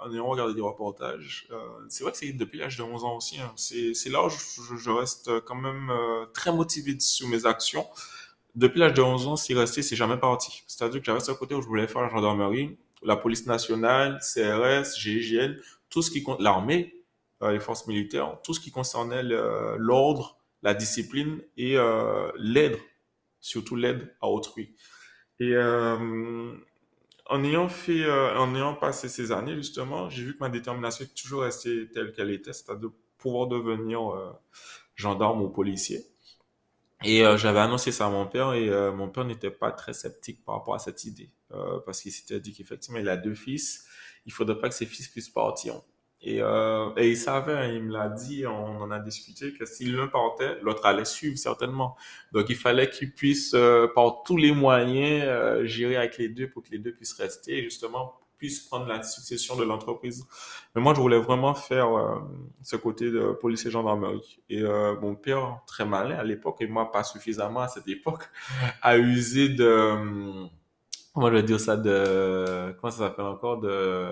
en 0.00 0.12
ayant 0.12 0.26
regardé 0.26 0.54
des 0.54 0.62
reportages, 0.62 1.48
euh, 1.50 1.56
c'est 1.88 2.02
vrai 2.02 2.12
que 2.12 2.18
c'est 2.18 2.32
depuis 2.32 2.58
l'âge 2.58 2.78
de 2.78 2.82
11 2.82 3.04
ans 3.04 3.16
aussi. 3.16 3.38
Hein. 3.40 3.52
C'est 3.56 4.08
là 4.08 4.24
où 4.24 4.30
je, 4.30 4.76
je, 4.76 4.90
reste 4.90 5.40
quand 5.40 5.54
même 5.54 5.90
euh, 5.90 6.24
très 6.32 6.52
motivé 6.52 6.98
sur 6.98 7.28
mes 7.28 7.44
actions. 7.44 7.86
Depuis 8.54 8.80
l'âge 8.80 8.94
de 8.94 9.02
11 9.02 9.26
ans, 9.26 9.36
c'est 9.36 9.52
resté, 9.52 9.82
c'est 9.82 9.96
jamais 9.96 10.16
parti. 10.16 10.62
C'est-à-dire 10.66 11.00
que 11.00 11.06
j'avais 11.06 11.20
ce 11.20 11.32
côté 11.32 11.54
où 11.54 11.60
je 11.60 11.66
voulais 11.66 11.86
faire 11.86 12.00
la 12.00 12.08
gendarmerie, 12.08 12.78
la 13.02 13.16
police 13.16 13.46
nationale, 13.46 14.18
CRS, 14.20 14.98
GIGN, 14.98 15.56
tout 15.90 16.00
ce 16.00 16.10
qui 16.10 16.22
compte, 16.22 16.40
l'armée, 16.40 16.94
euh, 16.94 16.95
les 17.42 17.60
forces 17.60 17.86
militaires, 17.86 18.38
tout 18.42 18.54
ce 18.54 18.60
qui 18.60 18.70
concernait 18.70 19.22
l'ordre, 19.22 20.38
la 20.62 20.74
discipline 20.74 21.40
et 21.56 21.76
euh, 21.76 22.30
l'aide, 22.38 22.78
surtout 23.40 23.76
l'aide 23.76 24.14
à 24.20 24.28
autrui. 24.28 24.74
Et 25.38 25.52
euh, 25.54 26.54
en 27.26 27.44
ayant 27.44 27.68
fait, 27.68 28.08
en 28.10 28.54
ayant 28.54 28.74
passé 28.74 29.08
ces 29.08 29.32
années 29.32 29.54
justement, 29.54 30.08
j'ai 30.08 30.24
vu 30.24 30.34
que 30.34 30.40
ma 30.40 30.48
détermination 30.48 31.04
est 31.04 31.14
toujours 31.14 31.42
restée 31.42 31.88
telle 31.90 32.12
qu'elle 32.12 32.30
était, 32.30 32.52
c'est-à-dire 32.52 32.90
pouvoir 33.18 33.48
devenir 33.48 34.00
gendarme 34.94 35.42
ou 35.42 35.48
policier. 35.48 36.00
Et 37.04 37.22
j'avais 37.36 37.58
annoncé 37.58 37.92
ça 37.92 38.06
à 38.06 38.10
mon 38.10 38.26
père 38.26 38.54
et 38.54 38.70
mon 38.92 39.08
père 39.08 39.24
n'était 39.24 39.50
pas 39.50 39.72
très 39.72 39.92
sceptique 39.92 40.44
par 40.44 40.56
rapport 40.56 40.74
à 40.74 40.78
cette 40.78 41.04
idée 41.04 41.30
parce 41.84 42.00
qu'il 42.00 42.12
s'était 42.12 42.40
dit 42.40 42.52
qu'effectivement 42.54 42.98
il 42.98 43.08
a 43.08 43.16
deux 43.16 43.34
fils, 43.34 43.86
il 44.24 44.32
faudrait 44.32 44.58
pas 44.58 44.68
que 44.68 44.74
ses 44.74 44.86
fils 44.86 45.08
puissent 45.08 45.28
partir. 45.28 45.82
Et, 46.22 46.40
euh, 46.40 46.90
et 46.96 47.10
il 47.10 47.16
savait, 47.16 47.52
hein, 47.52 47.68
il 47.72 47.82
me 47.84 47.92
l'a 47.92 48.08
dit, 48.08 48.46
on 48.46 48.80
en 48.80 48.90
a 48.90 48.98
discuté, 48.98 49.52
que 49.52 49.64
si 49.66 49.84
l'un 49.84 50.08
partait, 50.08 50.58
l'autre 50.62 50.84
allait 50.86 51.04
suivre 51.04 51.36
certainement. 51.38 51.96
Donc 52.32 52.46
il 52.48 52.56
fallait 52.56 52.90
qu'il 52.90 53.12
puisse, 53.12 53.52
euh, 53.54 53.86
par 53.94 54.22
tous 54.24 54.36
les 54.36 54.52
moyens, 54.52 55.24
euh, 55.26 55.66
gérer 55.66 55.96
avec 55.96 56.18
les 56.18 56.28
deux 56.28 56.48
pour 56.48 56.62
que 56.62 56.70
les 56.70 56.78
deux 56.78 56.92
puissent 56.92 57.14
rester 57.14 57.58
et 57.58 57.62
justement 57.62 58.14
puissent 58.38 58.60
prendre 58.60 58.86
la 58.86 59.02
succession 59.02 59.56
de 59.56 59.64
l'entreprise. 59.64 60.26
Mais 60.74 60.82
moi, 60.82 60.94
je 60.94 61.00
voulais 61.00 61.18
vraiment 61.18 61.54
faire 61.54 61.96
euh, 61.96 62.18
ce 62.62 62.76
côté 62.76 63.10
de 63.10 63.32
policier 63.32 63.70
gendarmerie. 63.70 64.40
Et 64.48 64.62
euh, 64.62 64.98
mon 65.00 65.14
père, 65.14 65.60
très 65.66 65.84
malin 65.84 66.16
à 66.16 66.24
l'époque, 66.24 66.58
et 66.60 66.66
moi 66.66 66.90
pas 66.92 67.02
suffisamment 67.02 67.60
à 67.60 67.68
cette 67.68 67.88
époque, 67.88 68.24
a 68.82 68.98
usé 68.98 69.48
de 69.48 70.46
comment 71.16 71.28
je 71.30 71.36
vais 71.36 71.42
dire 71.44 71.58
ça 71.58 71.78
de 71.78 72.74
comment 72.78 72.90
ça 72.90 72.98
s'appelle 72.98 73.24
encore 73.24 73.58
de, 73.58 74.06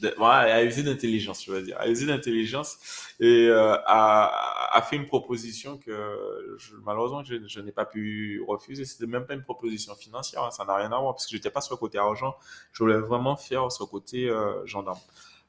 de 0.00 0.08
ouais, 0.20 0.24
à 0.24 0.62
user 0.62 0.84
d'intelligence 0.84 1.44
je 1.44 1.50
veux 1.50 1.62
dire. 1.62 1.76
À 1.80 1.88
user 1.88 2.06
d'intelligence 2.06 2.78
et 3.18 3.48
euh, 3.48 3.74
a, 3.86 4.70
a 4.70 4.82
fait 4.82 4.94
une 4.94 5.06
proposition 5.06 5.78
que 5.78 6.54
je, 6.56 6.76
malheureusement 6.84 7.24
je, 7.24 7.34
je 7.44 7.60
n'ai 7.60 7.72
pas 7.72 7.84
pu 7.84 8.40
refuser. 8.46 8.84
C'était 8.84 9.06
même 9.06 9.26
pas 9.26 9.34
une 9.34 9.42
proposition 9.42 9.96
financière 9.96 10.44
hein, 10.44 10.52
ça 10.52 10.64
n'a 10.64 10.76
rien 10.76 10.92
à 10.92 11.00
voir 11.00 11.14
parce 11.14 11.26
que 11.26 11.32
j'étais 11.32 11.50
pas 11.50 11.60
sur 11.60 11.74
le 11.74 11.80
côté 11.80 11.98
argent. 11.98 12.36
Je 12.72 12.84
voulais 12.84 12.98
vraiment 12.98 13.34
faire 13.34 13.72
sur 13.72 13.86
le 13.86 13.90
côté 13.90 14.28
euh, 14.30 14.64
gendarme. 14.64 15.00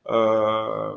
Euh, 0.09 0.95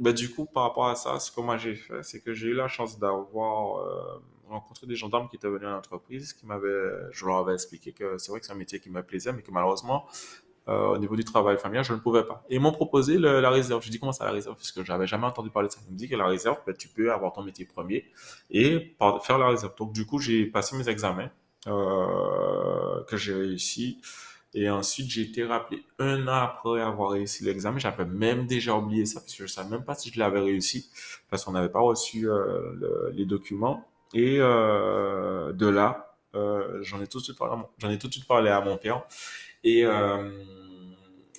ben, 0.00 0.12
du 0.12 0.34
coup 0.34 0.46
par 0.46 0.64
rapport 0.64 0.88
à 0.88 0.96
ça 0.96 1.20
ce 1.20 1.30
que 1.30 1.40
moi 1.40 1.58
j'ai 1.58 1.76
fait 1.76 2.02
c'est 2.02 2.20
que 2.20 2.34
j'ai 2.34 2.48
eu 2.48 2.54
la 2.54 2.66
chance 2.66 2.98
d'avoir 2.98 3.78
euh, 3.78 4.20
rencontré 4.48 4.86
des 4.86 4.96
gendarmes 4.96 5.28
qui 5.28 5.36
étaient 5.36 5.48
venus 5.48 5.66
à 5.66 5.70
l'entreprise, 5.70 6.32
qui 6.32 6.46
m'avaient, 6.46 6.90
je 7.10 7.26
leur 7.26 7.36
avais 7.36 7.54
expliqué 7.54 7.92
que 7.92 8.18
c'est 8.18 8.30
vrai 8.30 8.40
que 8.40 8.46
c'est 8.46 8.52
un 8.52 8.56
métier 8.56 8.80
qui 8.80 8.90
me 8.90 9.02
plaisait, 9.02 9.32
mais 9.32 9.42
que 9.42 9.50
malheureusement, 9.50 10.06
euh, 10.66 10.94
au 10.94 10.98
niveau 10.98 11.14
du 11.14 11.24
travail 11.24 11.58
familial, 11.58 11.84
je 11.84 11.92
ne 11.92 11.98
pouvais 11.98 12.24
pas. 12.24 12.42
Et 12.48 12.54
ils 12.54 12.60
m'ont 12.60 12.72
proposé 12.72 13.18
la 13.18 13.50
réserve. 13.50 13.82
Je 13.84 13.90
dis 13.90 13.98
comment 13.98 14.12
ça 14.12 14.24
la 14.24 14.30
réserve? 14.30 14.56
Parce 14.56 14.72
que 14.72 14.82
j'avais 14.82 15.06
jamais 15.06 15.26
entendu 15.26 15.50
parler 15.50 15.68
de 15.68 15.74
ça. 15.74 15.80
Ils 15.86 15.92
me 15.92 15.98
dit 15.98 16.08
que 16.08 16.16
la 16.16 16.26
réserve, 16.26 16.56
ben, 16.66 16.74
tu 16.74 16.88
peux 16.88 17.12
avoir 17.12 17.32
ton 17.32 17.42
métier 17.42 17.66
premier 17.66 18.06
et 18.50 18.96
faire 19.22 19.38
la 19.38 19.48
réserve. 19.48 19.74
Donc 19.76 19.92
du 19.92 20.06
coup, 20.06 20.18
j'ai 20.18 20.46
passé 20.46 20.76
mes 20.76 20.88
examens 20.88 21.30
euh, 21.66 23.02
que 23.04 23.16
j'ai 23.16 23.34
réussi. 23.34 24.00
Et 24.54 24.70
ensuite, 24.70 25.10
j'ai 25.10 25.22
été 25.22 25.44
rappelé 25.44 25.84
un 25.98 26.28
an 26.28 26.44
après 26.44 26.80
avoir 26.80 27.10
réussi 27.10 27.44
l'examen. 27.44 27.78
J'avais 27.78 28.06
même 28.06 28.46
déjà 28.46 28.74
oublié 28.74 29.04
ça 29.04 29.20
parce 29.20 29.34
que 29.34 29.46
je 29.46 29.52
savais 29.52 29.68
même 29.68 29.84
pas 29.84 29.96
si 29.96 30.10
je 30.10 30.18
l'avais 30.18 30.40
réussi 30.40 30.88
parce 31.28 31.44
qu'on 31.44 31.52
n'avait 31.52 31.68
pas 31.68 31.80
reçu 31.80 32.30
euh, 32.30 33.10
les 33.12 33.26
documents. 33.26 33.86
Et 34.14 34.36
euh, 34.38 35.52
de 35.52 35.66
là, 35.66 36.16
euh, 36.36 36.78
j'en 36.82 37.02
ai 37.02 37.06
tout 37.08 37.18
de 37.18 37.24
suite 37.24 37.36
parlé, 37.36 37.60
j'en 37.78 37.90
ai 37.90 37.98
tout 37.98 38.06
de 38.06 38.12
suite 38.12 38.26
parlé 38.26 38.48
à 38.48 38.60
mon 38.60 38.76
père. 38.76 39.02
Et 39.64 39.84
euh, 39.84 40.30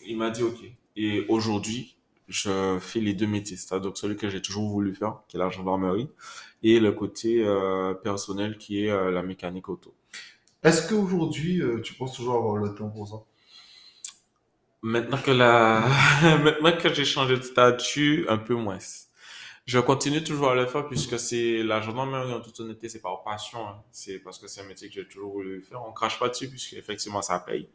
il 0.06 0.18
m'a 0.18 0.30
dit 0.30 0.44
OK. 0.44 0.60
Et 0.98 1.26
aujourd'hui, 1.30 1.96
je 2.28 2.78
fais 2.80 3.00
les 3.00 3.14
deux 3.14 3.28
métiers, 3.28 3.56
c'est-à-dire 3.56 3.92
celui 3.96 4.18
que 4.18 4.30
j'ai 4.30 4.42
toujours 4.42 4.68
voulu 4.68 4.94
faire, 4.94 5.22
qui 5.28 5.38
est 5.38 5.40
la 5.40 5.50
gendarmerie, 5.50 6.10
et 6.64 6.80
le 6.80 6.92
côté 6.92 7.46
personnel 8.04 8.58
qui 8.58 8.86
est 8.86 9.12
la 9.12 9.22
mécanique 9.22 9.70
auto. 9.70 9.94
Est-ce 10.64 10.90
qu'aujourd'hui, 10.90 11.62
tu 11.84 11.94
penses 11.94 12.16
toujours 12.16 12.36
avoir 12.36 12.56
le 12.58 12.74
temps 12.74 12.90
pour 12.90 13.08
ça? 13.08 13.16
Maintenant 14.82 15.18
que 15.18 15.32
la, 15.32 15.88
maintenant 16.44 16.78
que 16.78 16.94
j'ai 16.94 17.06
changé 17.06 17.36
de 17.38 17.42
statut, 17.42 18.26
un 18.30 18.38
peu 18.38 18.56
moins. 18.56 18.80
Je 19.66 19.80
continue 19.80 20.24
toujours 20.24 20.52
à 20.52 20.56
le 20.56 20.68
faire 20.68 20.88
puisque 20.88 21.18
c'est 21.18 21.64
la 21.64 21.82
gendarmerie 21.82 22.32
en 22.34 22.40
toute 22.40 22.60
honnêteté, 22.60 22.88
c'est 22.88 23.02
par 23.02 23.24
passion. 23.24 23.68
Hein. 23.68 23.82
C'est 23.92 24.20
parce 24.20 24.38
que 24.38 24.48
c'est 24.48 24.62
un 24.62 24.66
métier 24.66 24.90
que 24.90 24.94
j'ai 24.94 25.08
toujours 25.08 25.32
voulu 25.34 25.62
faire. 25.64 25.82
On 25.88 25.92
crache 25.92 26.20
pas 26.20 26.30
dessus 26.30 26.48
puisque 26.50 26.74
effectivement 26.74 27.24
ça 27.24 27.40
paye. 27.40 27.68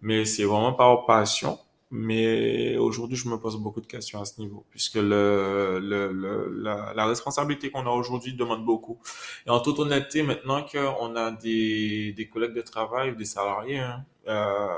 Mais 0.00 0.24
c'est 0.24 0.44
vraiment 0.44 0.72
par 0.72 1.04
passion. 1.04 1.58
Mais 1.90 2.76
aujourd'hui, 2.78 3.16
je 3.16 3.28
me 3.28 3.36
pose 3.38 3.56
beaucoup 3.58 3.80
de 3.82 3.86
questions 3.86 4.20
à 4.20 4.24
ce 4.24 4.40
niveau 4.40 4.64
puisque 4.70 4.96
le, 4.96 5.78
le, 5.80 6.10
le 6.10 6.50
la, 6.62 6.94
la, 6.94 7.06
responsabilité 7.06 7.70
qu'on 7.70 7.86
a 7.86 7.90
aujourd'hui 7.90 8.32
demande 8.32 8.64
beaucoup. 8.64 8.98
Et 9.46 9.50
en 9.50 9.60
toute 9.60 9.78
honnêteté, 9.78 10.22
maintenant 10.22 10.64
qu'on 10.64 11.16
a 11.16 11.30
des, 11.32 12.12
des 12.14 12.28
collègues 12.28 12.54
de 12.54 12.62
travail, 12.62 13.14
des 13.14 13.24
salariés, 13.26 13.78
hein, 13.78 14.04
euh, 14.26 14.68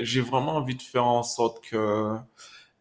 j'ai 0.00 0.20
vraiment 0.20 0.56
envie 0.56 0.76
de 0.76 0.82
faire 0.82 1.04
en 1.06 1.22
sorte 1.22 1.62
que 1.64 2.16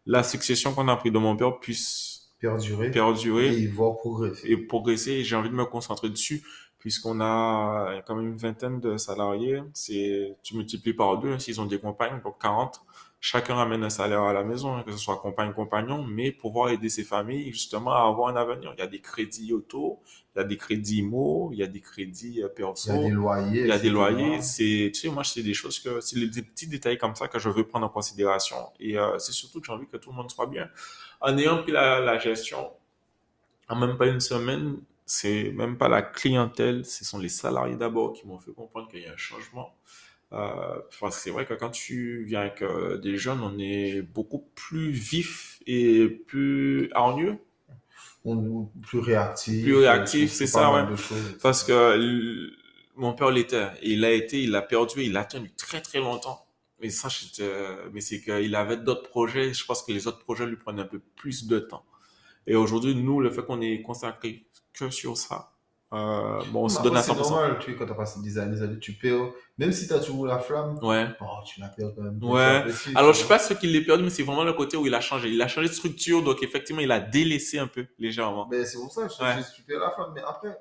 la 0.06 0.24
succession 0.24 0.74
qu'on 0.74 0.88
a 0.88 0.96
pris 0.96 1.12
de 1.12 1.18
mon 1.18 1.36
père 1.36 1.60
puisse 1.60 2.11
perdurer, 2.42 2.92
perdurer 2.92 3.56
et 3.56 3.68
voir 3.68 3.96
progresser. 3.96 4.52
Et 4.52 4.58
progresser. 4.58 5.12
Et 5.12 5.24
j'ai 5.24 5.36
envie 5.36 5.50
de 5.50 5.56
me 5.56 5.66
concentrer 5.66 6.10
dessus 6.10 6.44
puisqu'on 6.82 7.22
a 7.22 8.02
quand 8.08 8.16
même 8.16 8.30
une 8.30 8.38
vingtaine 8.38 8.80
de 8.80 8.98
salariés. 8.98 9.62
C'est, 9.72 10.36
tu 10.42 10.58
multiplies 10.58 10.94
par 10.94 11.20
deux, 11.20 11.38
s'ils 11.38 11.62
ont 11.62 11.68
des 11.68 11.80
compagnes, 11.80 12.20
donc 12.24 12.42
40. 12.42 12.82
Chacun 13.24 13.54
ramène 13.54 13.84
un 13.84 13.92
salaire 13.92 14.24
à 14.24 14.34
la 14.34 14.44
maison, 14.44 14.76
hein, 14.76 14.84
que 14.84 14.92
ce 14.92 14.98
soit 14.98 15.18
compagne, 15.18 15.54
compagnon, 15.54 16.04
mais 16.04 16.32
pouvoir 16.32 16.70
aider 16.70 16.90
ses 16.90 17.04
familles 17.04 17.52
justement 17.52 17.92
à 17.92 18.08
avoir 18.08 18.30
un 18.30 18.36
avenir. 18.36 18.74
Il 18.76 18.80
y 18.80 18.84
a 18.84 18.88
des 18.88 19.00
crédits 19.00 19.54
auto, 19.54 20.00
il 20.34 20.40
y 20.40 20.42
a 20.42 20.44
des 20.44 20.58
crédits 20.58 20.98
IMO, 21.02 21.52
il 21.54 21.60
y 21.60 21.64
a 21.64 21.68
des 21.68 21.82
crédits 21.82 22.42
perso. 22.56 22.92
Il 22.94 22.96
y 22.96 22.98
a 22.98 23.04
des 23.04 23.10
loyers. 23.12 23.62
Il 23.62 23.68
y 23.68 23.72
a 23.72 23.78
des 23.78 23.90
loyers. 23.92 24.42
C'est, 24.42 24.90
tu 24.92 25.02
sais, 25.02 25.10
moi, 25.10 25.24
c'est 25.24 25.44
des 25.44 25.54
choses 25.54 25.80
que, 25.80 26.02
c'est 26.02 26.18
des 26.20 26.42
petits 26.42 26.68
détails 26.68 26.98
comme 26.98 27.14
ça 27.14 27.28
que 27.28 27.38
je 27.38 27.50
veux 27.50 27.68
prendre 27.68 27.86
en 27.86 27.90
considération. 27.90 28.58
Et 28.80 28.98
euh, 28.98 29.20
c'est 29.20 29.34
surtout 29.34 29.62
que 29.62 29.68
j'ai 29.68 29.74
envie 29.74 29.86
que 29.86 29.98
tout 29.98 30.10
le 30.10 30.16
monde 30.16 30.32
soit 30.32 30.48
bien 30.48 30.68
en 31.22 31.38
ayant 31.38 31.62
pris 31.62 31.72
la, 31.72 32.18
gestion, 32.20 32.72
en 33.70 33.76
même 33.76 33.98
pas 33.98 34.08
une 34.08 34.20
semaine, 34.20 34.78
c'est 35.06 35.52
même 35.52 35.78
pas 35.78 35.88
la 35.88 36.02
clientèle, 36.02 36.86
ce 36.86 37.06
sont 37.06 37.20
les 37.20 37.30
salariés 37.30 37.76
d'abord 37.76 38.14
qui 38.14 38.28
m'ont 38.28 38.40
fait 38.40 38.52
comprendre 38.52 38.88
qu'il 38.90 39.02
y 39.02 39.08
a 39.08 39.14
un 39.14 39.18
changement. 39.18 39.76
Euh, 40.34 40.80
parce 41.00 41.18
que 41.18 41.24
c'est 41.24 41.30
vrai 41.30 41.46
que 41.46 41.54
quand 41.54 41.72
tu 41.72 42.24
viens 42.24 42.42
avec 42.42 42.62
euh, 42.62 42.98
des 42.98 43.18
jeunes, 43.18 43.42
on 43.42 43.60
est 43.60 44.02
beaucoup 44.02 44.48
plus 44.56 44.92
vif 44.92 45.60
et 45.68 46.08
plus 46.08 46.90
hargneux. 46.94 47.38
On, 48.24 48.70
plus 48.82 49.00
réactif. 49.00 49.64
Plus 49.64 49.76
réactif, 49.76 50.32
c'est 50.32 50.48
ça, 50.48 50.72
ouais. 50.72 50.84
Parce 51.42 51.64
que 51.64 52.52
mon 52.96 53.14
père 53.14 53.32
l'était. 53.32 53.68
Il 53.82 54.06
a 54.06 54.12
été, 54.12 54.42
il 54.42 54.56
a 54.56 54.62
perdu, 54.62 55.04
il 55.04 55.18
a 55.18 55.26
tenu 55.26 55.52
très 55.58 55.82
très 55.82 56.00
longtemps. 56.00 56.46
Mais 56.82 56.90
ça, 56.90 57.10
mais 57.94 58.02
c'est 58.02 58.22
qu'il 58.22 58.56
avait 58.56 58.78
d'autres 58.78 59.10
projets. 59.10 59.54
Je 59.54 59.66
pense 59.66 59.84
que 59.84 59.92
les 59.92 60.08
autres 60.08 60.20
projets 60.20 60.46
lui 60.46 60.58
prennent 60.58 60.80
un 60.80 60.86
peu 60.86 61.00
plus 61.00 61.48
de 61.48 61.60
temps. 61.60 61.86
Et 62.48 62.56
aujourd'hui, 62.56 62.96
nous, 62.96 63.22
le 63.22 63.30
fait 63.30 63.44
qu'on 63.44 63.62
est 63.62 63.82
consacré 63.82 64.48
que 64.74 64.90
sur 64.90 65.16
ça, 65.18 65.52
euh, 65.94 66.42
bon, 66.52 66.64
on 66.64 66.70
se 66.70 66.82
donne 66.82 66.96
à 66.96 67.02
100%. 67.02 67.04
C'est 67.04 67.16
normal, 67.16 67.60
tu 67.60 67.72
sais, 67.72 67.78
quand 67.78 67.86
tu 67.86 67.92
as 67.92 67.96
passé 67.96 68.22
des 68.22 68.38
années, 68.38 68.80
tu 68.80 68.94
perds, 68.94 69.32
même 69.58 69.74
si 69.74 69.88
tu 69.88 69.94
as 69.94 70.00
toujours 70.00 70.26
la 70.26 70.40
flamme, 70.40 70.80
ouais. 70.82 71.08
oh, 71.20 71.26
tu 71.46 71.60
la 71.60 71.68
perds 71.68 71.92
quand 71.96 72.04
même. 72.04 72.24
Ouais. 72.24 72.64
Alors, 72.96 73.14
je 73.14 73.20
sais 73.20 73.28
pas 73.28 73.40
ce 73.40 73.54
qu'il 73.54 73.74
l'ait 73.74 73.84
perdu, 73.84 74.04
mais 74.04 74.10
c'est 74.10 74.24
vraiment 74.24 74.46
le 74.46 74.54
côté 74.54 74.78
où 74.78 74.88
il 74.88 74.94
a 74.96 75.02
changé. 75.02 75.30
Il 75.30 75.42
a 75.42 75.50
changé 75.50 75.68
de 75.68 75.74
structure, 75.74 76.24
donc 76.24 76.42
effectivement, 76.44 76.82
il 76.82 76.92
a 76.92 77.02
délaissé 77.02 77.60
un 77.60 77.68
peu, 77.68 77.86
légèrement. 78.00 78.48
Mais 78.50 78.66
c'est 78.66 78.78
pour 78.78 78.92
ça, 78.92 79.08
je 79.08 79.22
ouais. 79.22 79.44
tu 79.54 79.64
perds 79.64 79.80
la 79.80 79.92
flamme. 79.92 80.14
Mais 80.16 80.22
après, 80.26 80.58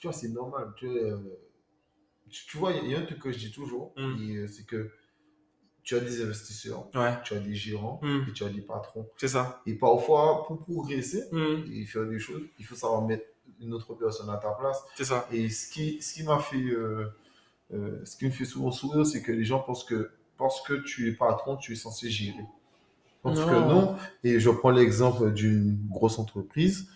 tu 0.00 0.06
vois, 0.06 0.12
c'est 0.12 0.28
normal. 0.28 0.74
Tu, 0.76 0.86
euh, 0.86 1.16
tu 2.28 2.58
vois, 2.58 2.72
il 2.72 2.90
y, 2.90 2.94
a 2.94 2.98
un 2.98 3.06
truc 3.06 3.20
que 3.20 3.32
je 3.32 3.38
dis 3.38 3.52
toujours, 3.52 3.94
mm. 3.96 4.02
euh, 4.02 4.46
c'est 4.46 4.66
que 4.66 4.90
tu 5.84 5.94
as 5.94 6.00
des 6.00 6.22
investisseurs, 6.22 6.86
Ouais. 6.94 7.12
tu 7.24 7.34
as 7.34 7.38
des 7.38 7.54
gérants 7.54 8.00
Mm. 8.02 8.22
et 8.28 8.32
tu 8.32 8.42
as 8.44 8.48
des 8.48 8.62
patrons. 8.62 9.06
C'est 9.18 9.28
ça. 9.28 9.60
Et 9.66 9.74
parfois, 9.74 10.44
pour 10.46 10.58
progresser 10.58 11.24
Mm. 11.30 11.70
et 11.72 11.84
faire 11.84 12.06
des 12.06 12.18
choses, 12.18 12.42
il 12.58 12.64
faut 12.64 12.74
savoir 12.74 13.02
mettre 13.02 13.24
une 13.60 13.72
autre 13.74 13.94
personne 13.94 14.28
à 14.30 14.36
ta 14.38 14.50
place. 14.50 14.82
C'est 14.96 15.04
ça. 15.04 15.28
Et 15.30 15.48
ce 15.50 15.70
qui, 15.70 16.00
ce 16.02 16.14
qui 16.14 16.22
m'a 16.24 16.38
fait, 16.38 16.56
euh, 16.56 17.06
euh, 17.72 18.00
ce 18.04 18.16
qui 18.16 18.24
me 18.24 18.30
fait 18.30 18.44
souvent 18.44 18.70
sourire, 18.72 19.06
c'est 19.06 19.22
que 19.22 19.30
les 19.32 19.44
gens 19.44 19.60
pensent 19.60 19.84
que 19.84 20.10
parce 20.38 20.60
que 20.62 20.74
tu 20.74 21.08
es 21.08 21.12
patron, 21.12 21.56
tu 21.56 21.72
es 21.72 21.76
censé 21.76 22.10
gérer. 22.10 22.44
Parce 23.22 23.38
Non. 23.40 23.46
que 23.46 23.52
non. 23.68 23.96
Et 24.24 24.40
je 24.40 24.50
prends 24.50 24.70
l'exemple 24.70 25.32
d'une 25.32 25.78
grosse 25.90 26.18
entreprise, 26.18 26.88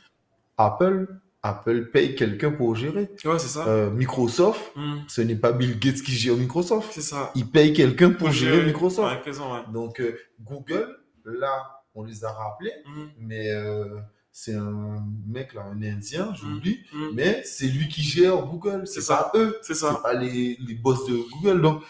Apple. 0.57 1.07
Apple 1.43 1.91
paye 1.93 2.14
quelqu'un 2.16 2.51
pour 2.51 2.74
gérer. 2.74 3.11
Ouais, 3.24 3.39
c'est 3.39 3.49
ça. 3.49 3.66
Euh, 3.68 3.91
Microsoft, 3.91 4.72
Mm. 4.76 4.97
ce 5.07 5.20
n'est 5.22 5.36
pas 5.36 5.53
Bill 5.53 5.78
Gates 5.78 6.03
qui 6.03 6.12
gère 6.12 6.36
Microsoft. 6.36 6.91
C'est 6.93 7.01
ça. 7.01 7.30
Il 7.34 7.47
paye 7.51 7.72
quelqu'un 7.72 8.11
pour 8.11 8.18
Pour 8.26 8.30
gérer 8.32 8.57
gérer. 8.57 8.66
Microsoft. 8.66 9.12
Ouais, 9.16 9.22
raison, 9.24 9.55
ouais. 9.55 9.61
Donc, 9.72 10.01
euh, 10.01 10.16
Google, 10.41 10.89
là, 11.24 11.82
on 11.95 12.03
les 12.05 12.24
a 12.24 12.32
rappelés, 12.32 12.72
Mm. 12.86 13.05
mais 13.20 13.51
euh, 13.53 13.84
c'est 14.32 14.55
un 14.55 15.05
mec 15.26 15.55
là, 15.55 15.62
un 15.72 15.80
Indien, 15.82 16.32
j'oublie, 16.34 16.80
Mm. 16.93 17.07
mais 17.14 17.43
c'est 17.45 17.66
lui 17.66 17.89
qui 17.89 18.03
gère 18.03 18.36
Google, 18.47 18.86
c'est 18.86 19.07
pas 19.07 19.30
eux, 19.34 19.57
C'est 19.62 19.74
c'est 19.74 19.80
ça. 19.80 19.95
pas 20.03 20.14
les, 20.14 20.57
les 20.66 20.74
boss 20.74 21.07
de 21.07 21.16
Google. 21.32 21.61
Donc, 21.62 21.82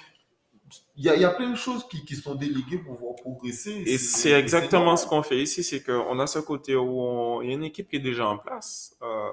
il 0.97 1.05
y 1.05 1.21
y 1.21 1.25
a 1.25 1.31
plein 1.31 1.51
de 1.51 1.57
choses 1.57 1.87
qui, 1.89 2.05
qui 2.05 2.17
sont 2.17 2.35
déléguées 2.35 2.79
pour 2.79 2.97
pouvoir 2.97 3.15
progresser. 3.17 3.83
Et 3.87 3.99
c'est 3.99 4.33
exactement 4.33 4.97
ce 4.97 5.07
qu'on 5.07 5.23
fait 5.23 5.41
ici, 5.41 5.63
c'est 5.63 5.83
qu'on 5.83 6.19
a 6.19 6.27
ce 6.27 6.39
côté 6.39 6.77
où 6.77 7.41
il 7.43 7.49
y 7.49 7.53
a 7.53 7.55
une 7.55 7.65
équipe 7.65 7.89
qui 7.89 7.97
est 7.97 8.01
déjà 8.01 8.29
en 8.29 8.39
place, 8.39 8.97
euh, 9.03 9.29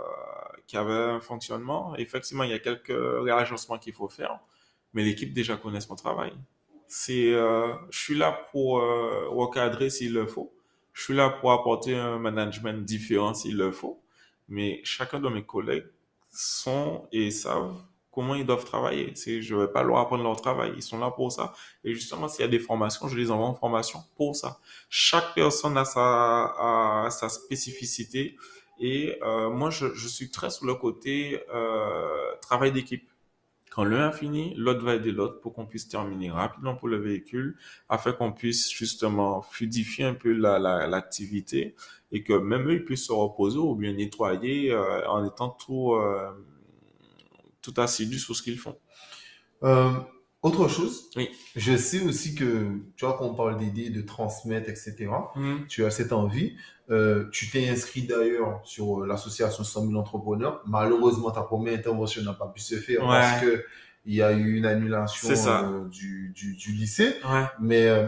qui 0.68 0.78
avait 0.78 0.94
un 0.94 1.20
fonctionnement. 1.20 1.96
Effectivement, 1.98 2.44
il 2.44 2.52
y 2.52 2.54
a 2.54 2.60
quelques 2.60 2.94
réagencements 2.96 3.78
qu'il 3.78 3.94
faut 3.94 4.10
faire, 4.10 4.40
mais 4.94 5.04
l'équipe 5.04 5.34
déjà 5.34 5.58
connaît 5.58 5.82
son 5.82 5.96
travail. 5.96 6.34
C'est, 6.88 7.34
euh, 7.34 7.74
je 7.90 8.00
suis 8.00 8.16
là 8.16 8.32
pour 8.52 8.80
euh, 8.80 9.28
recadrer 9.30 9.90
s'il 9.90 10.14
le 10.14 10.28
faut. 10.28 10.54
Je 10.94 11.04
suis 11.04 11.16
là 11.16 11.30
pour 11.30 11.52
apporter 11.52 11.96
un 11.96 12.20
management 12.20 12.86
différent 12.86 13.34
s'il 13.34 13.58
le 13.58 13.72
faut. 13.72 14.02
Mais 14.48 14.82
chacun 14.84 15.20
de 15.20 15.28
mes 15.28 15.44
collègues 15.44 15.88
sont 16.30 17.08
et 17.12 17.32
savent 17.32 17.82
comment 18.16 18.34
ils 18.34 18.46
doivent 18.46 18.64
travailler. 18.64 19.12
C'est, 19.16 19.42
je 19.42 19.56
vais 19.56 19.68
pas 19.68 19.84
leur 19.84 19.98
apprendre 19.98 20.24
leur 20.24 20.40
travail. 20.42 20.72
Ils 20.78 20.82
sont 20.82 20.98
là 20.98 21.12
pour 21.12 21.34
ça. 21.34 21.54
Et 21.84 21.94
justement, 21.94 22.30
s'il 22.30 22.42
y 22.42 22.48
a 22.48 22.48
des 22.48 22.60
formations, 22.60 23.10
je 23.10 23.18
les 23.18 23.30
envoie 23.30 23.46
en 23.46 23.54
formation 23.54 24.00
pour 24.16 24.38
ça. 24.38 24.60
Chaque 24.90 25.36
personne 25.36 25.78
a 25.78 25.84
sa, 25.84 27.30
spécificité. 27.30 28.38
Et 28.80 29.18
euh, 29.22 29.50
moi, 29.50 29.70
je, 29.70 30.08
suis 30.08 30.32
très 30.32 30.50
sur 30.50 30.66
le 30.66 30.76
côté 30.76 31.42
euh, 31.54 32.36
travail 32.42 32.72
d'équipe. 32.72 33.08
Quand 33.70 33.84
l'un 33.84 34.08
a 34.08 34.12
fini, 34.14 34.54
l'autre 34.56 34.86
va 34.86 34.96
aider 34.96 35.12
l'autre 35.12 35.42
pour 35.42 35.54
qu'on 35.54 35.66
puisse 35.66 35.90
terminer 35.90 36.32
rapidement 36.32 36.76
pour 36.76 36.88
le 36.88 36.96
véhicule, 36.96 37.58
afin 37.90 38.14
qu'on 38.14 38.32
puisse 38.32 38.72
justement 38.72 39.42
fluidifier 39.42 40.06
un 40.06 40.14
peu 40.14 40.32
la, 40.32 40.60
la, 40.60 40.88
l'activité 40.88 41.76
et 42.14 42.24
que 42.24 42.32
même 42.32 42.70
eux, 42.70 42.76
ils 42.76 42.86
puissent 42.86 43.08
se 43.08 43.12
reposer 43.12 43.58
ou 43.58 43.76
bien 43.76 43.92
nettoyer 43.92 44.72
euh, 44.72 45.06
en 45.10 45.26
étant 45.26 45.50
tout, 45.50 45.94
tout 47.66 47.80
assidu 47.82 48.20
sur 48.20 48.36
ce 48.36 48.42
qu'ils 48.42 48.58
font. 48.60 48.78
Euh, 49.64 49.92
autre 50.44 50.68
chose, 50.68 51.10
Oui. 51.16 51.30
je 51.56 51.76
sais 51.76 52.02
aussi 52.04 52.36
que, 52.36 52.68
tu 52.96 53.06
vois, 53.06 53.18
quand 53.18 53.26
on 53.26 53.34
parle 53.34 53.58
d'aider, 53.58 53.90
de 53.90 54.02
transmettre, 54.02 54.70
etc., 54.70 55.08
Mhm. 55.36 55.66
tu 55.68 55.84
as 55.86 55.90
cette 55.92 56.14
envie. 56.14 56.56
Euh, 56.92 57.26
tu 57.32 57.50
t'es 57.50 57.68
inscrit 57.68 58.04
d'ailleurs 58.04 58.62
sur 58.64 59.02
euh, 59.02 59.08
l'association 59.08 59.64
100 59.64 59.88
000 59.88 59.96
entrepreneurs. 60.00 60.62
Malheureusement, 60.68 61.32
ta 61.32 61.42
première 61.42 61.74
intervention 61.74 62.22
n'a 62.22 62.34
pas 62.34 62.48
pu 62.48 62.60
se 62.62 62.76
faire 62.76 63.02
Ouais. 63.02 63.08
parce 63.20 63.42
que 63.42 63.66
il 64.06 64.14
y 64.14 64.22
a 64.22 64.32
eu 64.34 64.56
une 64.58 64.68
annulation 64.68 65.30
euh, 65.48 65.88
du, 65.90 66.32
du, 66.36 66.56
du 66.56 66.72
lycée. 66.74 67.16
Ouais. 67.28 67.46
Mais 67.60 67.88
euh, 67.88 68.08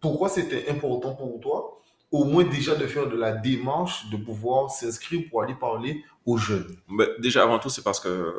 pourquoi 0.00 0.30
c'était 0.30 0.70
important 0.70 1.14
pour 1.14 1.38
toi, 1.38 1.82
au 2.10 2.24
moins 2.24 2.44
déjà 2.44 2.74
de 2.76 2.86
faire 2.86 3.08
de 3.10 3.16
la 3.16 3.32
démarche, 3.32 4.08
de 4.08 4.16
pouvoir 4.16 4.70
s'inscrire 4.70 5.28
pour 5.28 5.42
aller 5.42 5.54
parler 5.54 6.02
aux 6.24 6.38
jeunes? 6.38 6.74
Ben, 6.88 7.08
déjà, 7.18 7.42
avant 7.42 7.58
tout, 7.58 7.68
c'est 7.68 7.84
parce 7.84 8.00
que 8.00 8.32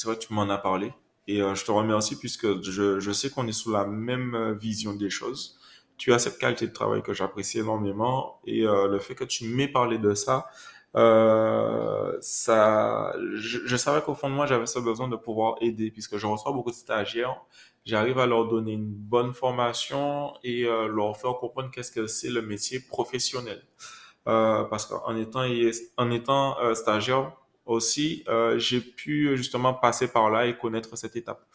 c'est 0.00 0.08
vrai 0.08 0.18
tu 0.18 0.32
m'en 0.32 0.48
as 0.48 0.58
parlé. 0.58 0.92
Et 1.28 1.42
euh, 1.42 1.54
je 1.54 1.64
te 1.64 1.70
remercie 1.70 2.16
puisque 2.16 2.62
je, 2.62 2.98
je 3.00 3.12
sais 3.12 3.30
qu'on 3.30 3.46
est 3.46 3.52
sous 3.52 3.70
la 3.72 3.84
même 3.84 4.34
euh, 4.34 4.54
vision 4.54 4.94
des 4.94 5.10
choses. 5.10 5.58
Tu 5.98 6.12
as 6.14 6.18
cette 6.18 6.38
qualité 6.38 6.66
de 6.66 6.72
travail 6.72 7.02
que 7.02 7.12
j'apprécie 7.12 7.58
énormément. 7.58 8.40
Et 8.46 8.66
euh, 8.66 8.88
le 8.88 8.98
fait 8.98 9.14
que 9.14 9.24
tu 9.24 9.44
m'aies 9.44 9.68
parlé 9.68 9.98
de 9.98 10.14
ça, 10.14 10.46
euh, 10.96 12.16
ça, 12.20 13.14
je, 13.34 13.58
je 13.64 13.76
savais 13.76 14.00
qu'au 14.02 14.14
fond 14.14 14.30
de 14.30 14.34
moi, 14.34 14.46
j'avais 14.46 14.66
ce 14.66 14.78
besoin 14.78 15.08
de 15.08 15.16
pouvoir 15.16 15.56
aider 15.60 15.90
puisque 15.90 16.16
je 16.16 16.26
reçois 16.26 16.52
beaucoup 16.52 16.70
de 16.70 16.76
stagiaires. 16.76 17.36
J'arrive 17.84 18.18
à 18.18 18.26
leur 18.26 18.46
donner 18.48 18.72
une 18.72 18.88
bonne 18.92 19.32
formation 19.34 20.34
et 20.42 20.64
euh, 20.64 20.88
leur 20.88 21.16
faire 21.16 21.34
comprendre 21.34 21.70
qu'est-ce 21.70 21.92
que 21.92 22.06
c'est 22.06 22.30
le 22.30 22.42
métier 22.42 22.80
professionnel. 22.80 23.62
Euh, 24.28 24.64
parce 24.64 24.86
qu'en 24.86 25.16
étant, 25.16 25.44
en 25.96 26.10
étant 26.10 26.58
euh, 26.60 26.74
stagiaire, 26.74 27.32
aussi, 27.70 28.24
euh, 28.28 28.58
j'ai 28.58 28.80
pu 28.80 29.36
justement 29.36 29.74
passer 29.74 30.08
par 30.08 30.30
là 30.30 30.46
et 30.46 30.56
connaître 30.56 30.96
cette 30.96 31.16
étape. 31.16 31.46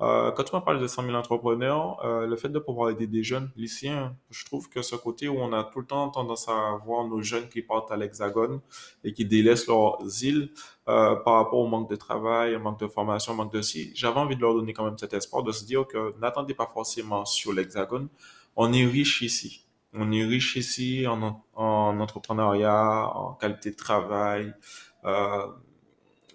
Euh, 0.00 0.30
quand 0.30 0.52
m'as 0.52 0.60
parlé 0.60 0.80
de 0.80 0.86
100 0.86 1.02
000 1.06 1.14
entrepreneurs, 1.16 2.04
euh, 2.04 2.26
le 2.26 2.36
fait 2.36 2.48
de 2.48 2.60
pouvoir 2.60 2.90
aider 2.90 3.08
des 3.08 3.24
jeunes 3.24 3.50
lycéens, 3.56 4.14
je 4.30 4.44
trouve 4.44 4.68
que 4.68 4.80
ce 4.80 4.94
côté 4.94 5.28
où 5.28 5.36
on 5.40 5.52
a 5.52 5.64
tout 5.64 5.80
le 5.80 5.86
temps 5.86 6.08
tendance 6.10 6.48
à 6.48 6.78
voir 6.84 7.04
nos 7.08 7.20
jeunes 7.20 7.48
qui 7.48 7.62
partent 7.62 7.90
à 7.90 7.96
l'hexagone 7.96 8.60
et 9.02 9.12
qui 9.12 9.24
délaissent 9.24 9.66
leurs 9.66 9.98
îles 10.22 10.52
euh, 10.88 11.16
par 11.16 11.34
rapport 11.34 11.58
au 11.58 11.66
manque 11.66 11.90
de 11.90 11.96
travail, 11.96 12.54
au 12.54 12.60
manque 12.60 12.78
de 12.78 12.86
formation, 12.86 13.32
au 13.32 13.36
manque 13.36 13.52
de 13.52 13.60
si, 13.60 13.90
j'avais 13.96 14.20
envie 14.20 14.36
de 14.36 14.40
leur 14.40 14.54
donner 14.54 14.72
quand 14.72 14.84
même 14.84 14.98
cet 14.98 15.14
espoir 15.14 15.42
de 15.42 15.50
se 15.50 15.64
dire 15.64 15.84
que 15.84 16.14
n'attendez 16.20 16.54
pas 16.54 16.70
forcément 16.72 17.24
sur 17.24 17.52
l'hexagone, 17.52 18.08
on 18.54 18.72
est 18.72 18.86
riche 18.86 19.22
ici. 19.22 19.64
On 19.94 20.12
est 20.12 20.24
riche 20.24 20.54
ici 20.54 21.06
en, 21.08 21.42
en 21.54 21.98
entrepreneuriat, 21.98 23.10
en 23.16 23.32
qualité 23.34 23.70
de 23.70 23.76
travail, 23.76 24.46
euh, 24.48 24.52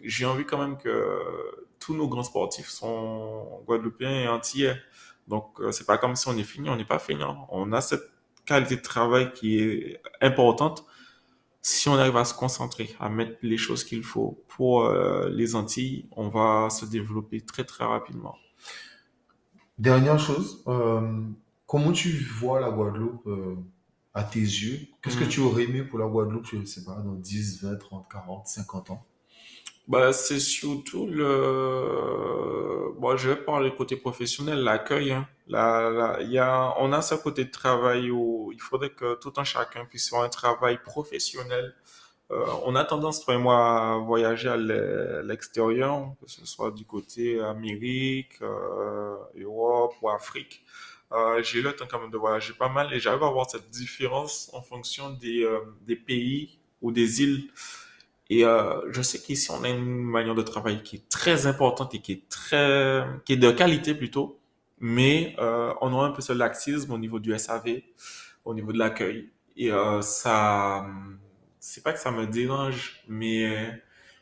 j'ai 0.01 0.25
envie 0.25 0.45
quand 0.45 0.57
même 0.57 0.77
que 0.77 1.19
tous 1.79 1.95
nos 1.95 2.07
grands 2.07 2.23
sportifs 2.23 2.69
sont 2.69 3.61
guadeloupéens 3.67 4.23
et 4.23 4.27
antillais. 4.27 4.75
Donc, 5.27 5.59
euh, 5.59 5.71
c'est 5.71 5.85
pas 5.85 5.97
comme 5.97 6.15
si 6.15 6.27
on 6.27 6.37
est 6.37 6.43
fini, 6.43 6.69
on 6.69 6.75
n'est 6.75 6.85
pas 6.85 6.99
feignant. 6.99 7.47
On 7.49 7.71
a 7.71 7.81
cette 7.81 8.09
qualité 8.45 8.75
de 8.75 8.81
travail 8.81 9.31
qui 9.33 9.59
est 9.59 10.01
importante 10.21 10.85
si 11.61 11.87
on 11.87 11.93
arrive 11.93 12.17
à 12.17 12.25
se 12.25 12.33
concentrer, 12.33 12.93
à 12.99 13.07
mettre 13.07 13.37
les 13.41 13.57
choses 13.57 13.85
qu'il 13.85 14.03
faut 14.03 14.43
pour 14.49 14.83
euh, 14.83 15.29
les 15.29 15.55
Antilles, 15.55 16.07
on 16.11 16.27
va 16.27 16.69
se 16.69 16.85
développer 16.85 17.39
très 17.39 17.63
très 17.63 17.85
rapidement. 17.85 18.35
Dernière 19.77 20.19
chose, 20.19 20.61
euh, 20.67 21.21
comment 21.65 21.93
tu 21.93 22.09
vois 22.09 22.59
la 22.59 22.69
Guadeloupe 22.69 23.25
euh, 23.27 23.55
à 24.13 24.23
tes 24.23 24.39
yeux 24.39 24.79
Qu'est-ce 25.01 25.17
que 25.17 25.23
Mhm. 25.23 25.29
tu 25.29 25.39
aurais 25.41 25.63
aimé 25.65 25.83
pour 25.83 25.99
la 25.99 26.07
Guadeloupe, 26.07 26.45
je 26.47 26.57
ne 26.57 26.65
sais 26.65 26.83
pas, 26.83 26.95
dans 26.95 27.13
10, 27.15 27.61
20, 27.63 27.75
30, 27.77 28.07
40, 28.11 28.47
50 28.47 28.89
ans? 28.91 29.05
Bah, 29.87 30.13
c'est 30.13 30.39
surtout 30.39 31.07
le, 31.07 32.93
bon, 32.99 33.17
je 33.17 33.29
vais 33.31 33.35
parler 33.35 33.73
côté 33.75 33.97
professionnel, 33.97 34.59
l'accueil, 34.63 35.11
hein. 35.11 35.27
La, 35.47 35.89
la- 35.89 36.21
y 36.21 36.37
a, 36.37 36.73
on 36.79 36.93
a 36.93 37.01
ce 37.01 37.15
côté 37.15 37.43
de 37.43 37.51
travail 37.51 38.09
où 38.09 38.51
il 38.53 38.61
faudrait 38.61 38.91
que 38.91 39.15
tout 39.15 39.33
un 39.37 39.43
chacun 39.43 39.83
puisse 39.85 40.09
faire 40.09 40.21
un 40.21 40.29
travail 40.29 40.77
professionnel. 40.83 41.75
Euh, 42.31 42.45
on 42.65 42.75
a 42.75 42.85
tendance, 42.85 43.25
toi 43.25 43.35
et 43.35 43.37
moi, 43.37 43.95
à 43.95 43.97
voyager 43.97 44.49
à 44.49 44.57
l'e- 44.57 45.23
l'extérieur, 45.25 46.13
que 46.21 46.29
ce 46.29 46.45
soit 46.45 46.71
du 46.71 46.85
côté 46.85 47.41
Amérique, 47.41 48.41
euh, 48.41 49.15
Europe 49.41 49.95
ou 50.01 50.09
Afrique. 50.09 50.63
Euh, 51.13 51.43
j'ai 51.43 51.59
eu 51.59 51.61
le 51.61 51.75
temps 51.75 51.85
quand 51.89 51.99
même 51.99 52.09
de 52.09 52.17
voyager 52.17 52.53
pas 52.53 52.69
mal 52.69 52.91
et 52.91 52.99
j'arrive 52.99 53.23
à 53.23 53.29
voir 53.29 53.49
cette 53.49 53.69
différence 53.69 54.49
en 54.53 54.61
fonction 54.61 55.11
des, 55.11 55.43
euh, 55.43 55.59
des 55.85 55.95
pays 55.95 56.57
ou 56.81 56.91
des 56.91 57.21
îles. 57.21 57.49
Et 58.29 58.43
euh, 58.45 58.91
je 58.91 59.01
sais 59.01 59.19
qu'ici, 59.19 59.51
on 59.51 59.63
a 59.63 59.69
une 59.69 59.85
manière 59.85 60.33
de 60.33 60.41
travail 60.41 60.81
qui 60.81 60.95
est 60.97 61.09
très 61.09 61.45
importante 61.45 61.93
et 61.93 61.99
qui 61.99 62.13
est 62.13 62.29
très, 62.29 63.05
qui 63.25 63.33
est 63.33 63.37
de 63.37 63.51
qualité 63.51 63.93
plutôt, 63.93 64.39
mais 64.79 65.35
on 65.37 65.99
a 65.99 66.03
un 66.05 66.11
peu 66.11 66.21
ce 66.21 66.33
laxisme 66.33 66.91
au 66.93 66.97
niveau 66.97 67.19
du 67.19 67.37
SAV, 67.37 67.81
au 68.45 68.53
niveau 68.53 68.73
de 68.73 68.79
l'accueil. 68.79 69.29
Et 69.55 69.69
ça, 70.01 70.87
c'est 71.59 71.83
pas 71.83 71.93
que 71.93 71.99
ça 71.99 72.11
me 72.11 72.25
dérange, 72.25 73.03
mais 73.07 73.81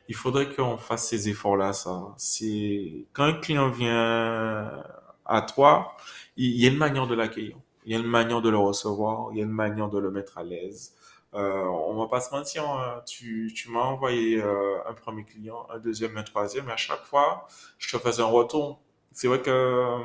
il 0.09 0.15
faudrait 0.15 0.53
qu'on 0.53 0.77
fasse 0.77 1.07
ces 1.07 1.29
efforts-là. 1.29 1.71
Ça, 1.73 2.13
c'est 2.17 3.05
quand 3.13 3.23
un 3.23 3.33
client 3.33 3.69
vient 3.69 4.83
à 5.25 5.41
toi, 5.41 5.95
il 6.37 6.61
y 6.61 6.65
a 6.65 6.69
une 6.71 6.77
manière 6.77 7.07
de 7.07 7.15
l'accueillir, 7.15 7.57
il 7.85 7.93
y 7.93 7.95
a 7.95 7.99
une 7.99 8.07
manière 8.07 8.41
de 8.41 8.49
le 8.49 8.57
recevoir, 8.57 9.29
il 9.31 9.37
y 9.37 9.41
a 9.41 9.43
une 9.43 9.51
manière 9.51 9.89
de 9.89 9.99
le 9.99 10.11
mettre 10.11 10.37
à 10.37 10.43
l'aise. 10.43 10.95
Euh, 11.33 11.63
on 11.63 11.95
va 11.95 12.07
pas 12.07 12.19
se 12.19 12.33
mentir, 12.35 12.69
hein, 12.69 13.01
tu, 13.07 13.53
m'as 13.69 13.81
envoyé 13.81 14.41
euh, 14.41 14.77
un 14.87 14.93
premier 14.93 15.23
client, 15.23 15.65
un 15.69 15.79
deuxième, 15.79 16.17
un 16.17 16.23
troisième, 16.23 16.67
et 16.69 16.73
à 16.73 16.77
chaque 16.77 17.03
fois, 17.05 17.47
je 17.77 17.95
te 17.95 18.01
faisais 18.01 18.21
un 18.21 18.25
retour. 18.25 18.81
C'est 19.13 19.27
vrai 19.27 19.41
que 19.41 19.97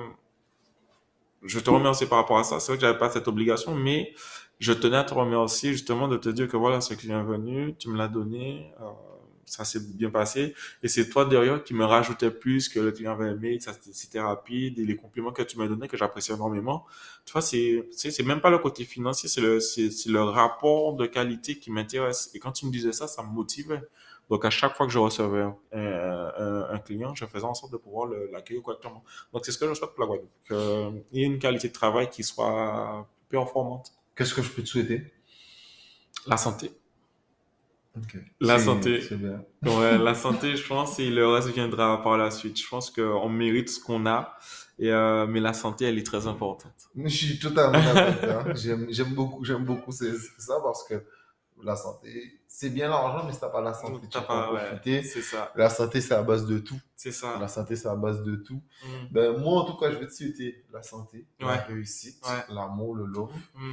je 1.43 1.59
te 1.59 1.71
remercie 1.71 2.07
par 2.07 2.19
rapport 2.19 2.39
à 2.39 2.45
ça. 2.45 2.61
C'est 2.61 2.73
vrai 2.73 2.79
que 2.79 2.83
j'avais 2.87 2.99
pas 2.99 3.11
cette 3.11 3.29
obligation, 3.29 3.75
mais 3.75 4.15
je 4.59 4.73
tenais 4.73 4.97
à 4.97 5.05
te 5.05 5.15
remercier 5.15 5.73
justement 5.73 6.09
de 6.09 6.17
te 6.17 6.29
dire 6.29 6.49
que 6.49 6.57
voilà, 6.57 6.81
ce 6.81 6.95
client 6.95 7.21
est 7.21 7.25
venu, 7.25 7.77
tu 7.77 7.89
me 7.89 7.97
l'as 7.97 8.09
donné, 8.09 8.73
euh, 8.81 8.85
ça 9.47 9.65
s'est 9.65 9.81
bien 9.81 10.11
passé. 10.11 10.55
Et 10.83 10.89
c'est 10.89 11.09
toi 11.09 11.25
derrière 11.25 11.63
qui 11.65 11.73
me 11.73 11.85
rajoutais 11.85 12.31
plus 12.31 12.69
que 12.69 12.81
le 12.81 12.93
client 12.93 13.13
avait 13.13 13.31
aimé, 13.31 13.57
que 13.59 13.65
ça 13.65 13.73
c'était 13.93 14.21
rapide 14.21 14.79
et 14.79 14.85
les 14.85 14.97
compliments 14.97 15.33
que 15.33 15.43
tu 15.43 15.57
m'as 15.59 15.69
donnés 15.69 15.89
que 15.89 15.97
j'apprécie 15.97 16.33
énormément. 16.33 16.85
Tu 17.25 17.33
vois, 17.33 17.43
c'est 17.43 17.89
c'est 17.93 18.23
même 18.25 18.41
pas 18.41 18.51
le 18.51 18.59
côté 18.59 18.85
financier, 18.85 19.29
c'est 19.29 19.41
le 19.41 19.61
c'est 19.61 19.91
le 20.07 20.23
rapport 20.23 20.95
de 20.95 21.07
qualité 21.07 21.59
qui 21.59 21.71
m'intéresse. 21.71 22.31
Et 22.35 22.39
quand 22.41 22.53
tu 22.53 22.67
me 22.67 22.73
disais 22.73 22.93
ça, 22.93 23.07
ça 23.09 23.23
me 23.23 23.29
motivait. 23.31 23.83
Donc, 24.29 24.45
à 24.45 24.51
chaque 24.51 24.77
fois 24.77 24.87
que 24.87 24.93
je 24.93 24.99
recevais 24.99 25.47
un, 25.73 26.67
un, 26.71 26.79
client, 26.81 27.15
je 27.15 27.25
faisais 27.27 27.45
en 27.45 27.55
sorte 27.55 27.73
de 27.73 27.77
pouvoir 27.77 28.09
l'accueillir 28.33 28.63
correctement. 28.63 29.05
Donc, 29.33 29.45
c'est 29.45 29.53
ce 29.53 29.59
que 29.59 29.69
je 29.69 29.75
souhaite 29.75 29.93
pour 29.95 30.01
la 30.01 30.07
Guadeloupe. 30.07 31.03
Qu'il 31.13 31.21
y 31.21 31.23
ait 31.23 31.27
une 31.27 31.39
qualité 31.39 31.69
de 31.69 31.73
travail 31.73 32.11
qui 32.11 32.25
soit 32.25 33.09
performante. 33.29 33.93
Qu'est-ce 34.17 34.35
que 34.35 34.43
je 34.43 34.51
peux 34.51 34.63
te 34.63 34.69
souhaiter? 34.69 35.13
La 36.27 36.37
santé. 36.37 36.73
La 38.41 38.59
santé. 38.59 39.01
Bien. 39.13 39.45
Ouais, 39.65 39.99
la 39.99 40.15
santé, 40.25 40.57
je 40.57 40.67
pense, 40.67 40.99
et 40.99 41.11
le 41.11 41.27
reste 41.27 41.49
viendra 41.49 42.03
par 42.03 42.17
la 42.17 42.31
suite. 42.31 42.61
Je 42.61 42.69
pense 42.69 42.91
qu'on 42.91 43.29
mérite 43.29 43.69
ce 43.69 43.81
qu'on 43.81 44.07
a, 44.07 44.37
et 44.79 44.91
euh, 44.91 45.27
mais 45.27 45.41
la 45.41 45.53
santé, 45.53 45.87
elle 45.87 45.99
est 45.99 46.07
très 46.07 46.27
importante. 46.27 46.89
Je 46.97 47.09
suis 47.09 47.39
totalement 47.39 47.95
d'accord. 47.95 48.45
Hein. 48.47 48.55
J'aime 48.55 49.15
beaucoup, 49.15 49.45
j'aime 49.45 49.65
beaucoup 49.65 49.93
ça 49.93 50.05
parce 50.63 50.85
que 50.85 51.03
la 51.63 51.77
santé, 51.77 52.41
c'est 52.47 52.71
bien 52.71 52.89
l'argent, 52.89 53.25
mais 53.27 53.33
si 53.33 53.41
t'as 53.41 53.49
pas 53.49 53.63
la 53.63 53.73
santé, 53.73 54.07
tu 54.11 54.19
pas 54.19 54.49
profiter. 54.49 55.03
c'est 55.03 55.23
ça. 55.23 55.53
La 55.57 55.71
santé, 55.71 56.01
c'est 56.01 56.15
à 56.15 56.23
base 56.23 56.47
de 56.47 56.59
tout. 56.59 56.79
C'est 56.95 57.13
ça. 57.13 57.39
La 57.41 57.49
santé, 57.49 57.77
c'est 57.77 57.89
à 57.89 57.97
base 57.97 58.23
de 58.23 58.37
tout. 58.37 58.63
Mm. 58.83 58.89
Ben, 59.11 59.39
moi, 59.39 59.63
en 59.63 59.65
tout 59.65 59.77
cas, 59.77 59.91
je 59.91 59.97
vais 59.97 60.07
te 60.07 60.13
souhaiter 60.13 60.65
la 60.73 60.83
santé, 60.83 61.27
la 61.41 61.57
réussite, 61.57 62.23
l'amour, 62.51 62.95
le 62.95 63.07
love. 63.07 63.33
Mm. 63.55 63.73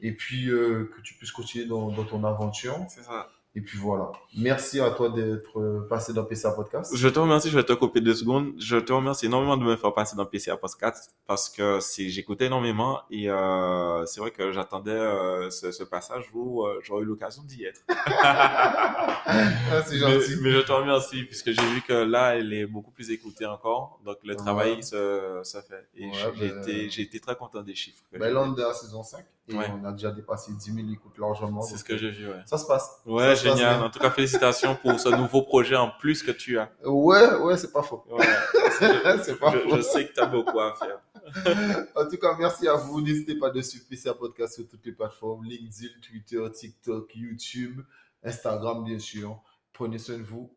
Et 0.00 0.12
puis, 0.12 0.50
euh, 0.50 0.90
que 0.94 1.00
tu 1.00 1.14
puisses 1.14 1.32
continuer 1.32 1.66
dans, 1.66 1.90
dans 1.90 2.04
ton 2.04 2.24
aventure. 2.24 2.78
C'est 2.88 3.02
ça. 3.02 3.30
Et 3.54 3.60
puis 3.60 3.76
voilà. 3.76 4.12
Merci 4.34 4.80
à 4.80 4.90
toi 4.90 5.10
d'être 5.10 5.60
euh, 5.60 5.86
passé 5.86 6.14
dans 6.14 6.24
PCA 6.24 6.52
Podcast. 6.52 6.96
Je 6.96 7.08
te 7.08 7.18
remercie, 7.18 7.50
je 7.50 7.56
vais 7.58 7.64
te 7.64 7.74
couper 7.74 8.00
deux 8.00 8.14
secondes. 8.14 8.54
Je 8.58 8.78
te 8.78 8.94
remercie 8.94 9.26
énormément 9.26 9.58
de 9.58 9.64
me 9.64 9.76
faire 9.76 9.92
passer 9.92 10.16
dans 10.16 10.24
PCA 10.24 10.56
Podcast 10.56 11.14
parce 11.26 11.50
que 11.50 11.78
j'écoutais 11.98 12.46
énormément 12.46 13.02
et 13.10 13.28
euh, 13.28 14.06
c'est 14.06 14.20
vrai 14.20 14.30
que 14.30 14.52
j'attendais 14.52 14.90
euh, 14.90 15.50
ce, 15.50 15.70
ce, 15.70 15.84
passage 15.84 16.30
où 16.32 16.64
euh, 16.64 16.80
j'aurais 16.82 17.02
eu 17.02 17.04
l'occasion 17.04 17.42
d'y 17.42 17.64
être. 17.64 17.82
ah, 17.88 19.82
c'est 19.84 19.98
gentil. 19.98 20.36
Mais, 20.40 20.52
je 20.52 20.60
te 20.60 20.72
remercie 20.72 21.24
puisque 21.24 21.50
j'ai 21.52 21.66
vu 21.74 21.82
que 21.82 21.92
là, 21.92 22.36
elle 22.36 22.54
est 22.54 22.66
beaucoup 22.66 22.90
plus 22.90 23.10
écoutée 23.10 23.44
encore. 23.44 24.00
Donc 24.06 24.16
le 24.24 24.34
travail 24.34 24.82
se, 24.82 25.40
se 25.44 25.58
fait. 25.58 25.86
Et 25.94 26.10
j'ai, 26.10 26.48
ben, 26.48 26.58
été, 26.58 26.88
j'ai 26.88 27.02
été 27.02 27.20
très 27.20 27.36
content 27.36 27.62
des 27.62 27.74
chiffres. 27.74 28.02
Ben, 28.12 28.32
là, 28.32 28.44
on 28.46 28.56
est 28.56 28.62
à 28.62 28.68
la 28.68 28.74
saison 28.74 29.02
5 29.02 29.26
et 29.48 29.56
on 29.56 29.84
a 29.84 29.92
déjà 29.92 30.10
dépassé 30.12 30.52
10 30.52 30.72
000 30.72 30.88
écoutes 30.92 31.18
largement. 31.18 31.62
C'est 31.62 31.76
ce 31.76 31.84
que 31.84 31.96
j'ai 31.96 32.10
vu, 32.10 32.28
ouais. 32.28 32.42
Ça 32.46 32.58
se 32.58 32.66
passe. 32.66 33.00
Ouais, 33.04 33.34
génial. 33.34 33.82
En 33.82 33.90
tout 33.90 33.98
cas, 33.98 34.10
félicitations 34.10 34.76
pour 34.76 34.98
ce 35.00 35.08
nouveau 35.08 35.42
projet 35.42 35.76
en 35.76 35.90
plus 35.90 36.22
que 36.22 36.30
tu 36.30 36.58
as. 36.58 36.70
Ouais, 36.84 37.34
ouais, 37.36 37.56
c'est 37.56 37.72
pas 37.72 37.82
faux. 37.82 38.04
c'est 38.78 39.38
pas 39.38 39.50
faux. 39.50 39.76
Je 39.76 39.80
sais 39.80 40.06
que 40.06 40.12
tu 40.12 40.20
as 40.20 40.26
beaucoup 40.26 40.60
à 40.60 40.74
faire. 40.74 41.00
en 41.96 42.08
tout 42.08 42.16
cas, 42.16 42.36
merci 42.38 42.68
à 42.68 42.74
vous. 42.74 43.00
N'hésitez 43.00 43.36
pas 43.36 43.50
de 43.50 43.60
suivre 43.60 43.84
PCR 43.88 44.14
Podcast 44.18 44.54
sur 44.54 44.68
toutes 44.68 44.84
les 44.86 44.92
plateformes 44.92 45.44
LinkedIn, 45.44 46.00
Twitter, 46.00 46.44
TikTok, 46.52 47.10
YouTube, 47.14 47.80
Instagram, 48.22 48.84
bien 48.84 48.98
sûr. 48.98 49.40
Prenez 49.72 49.98
soin 49.98 50.18
de 50.18 50.22
vous. 50.22 50.54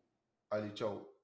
Allez, 0.50 0.70
ciao. 0.70 1.15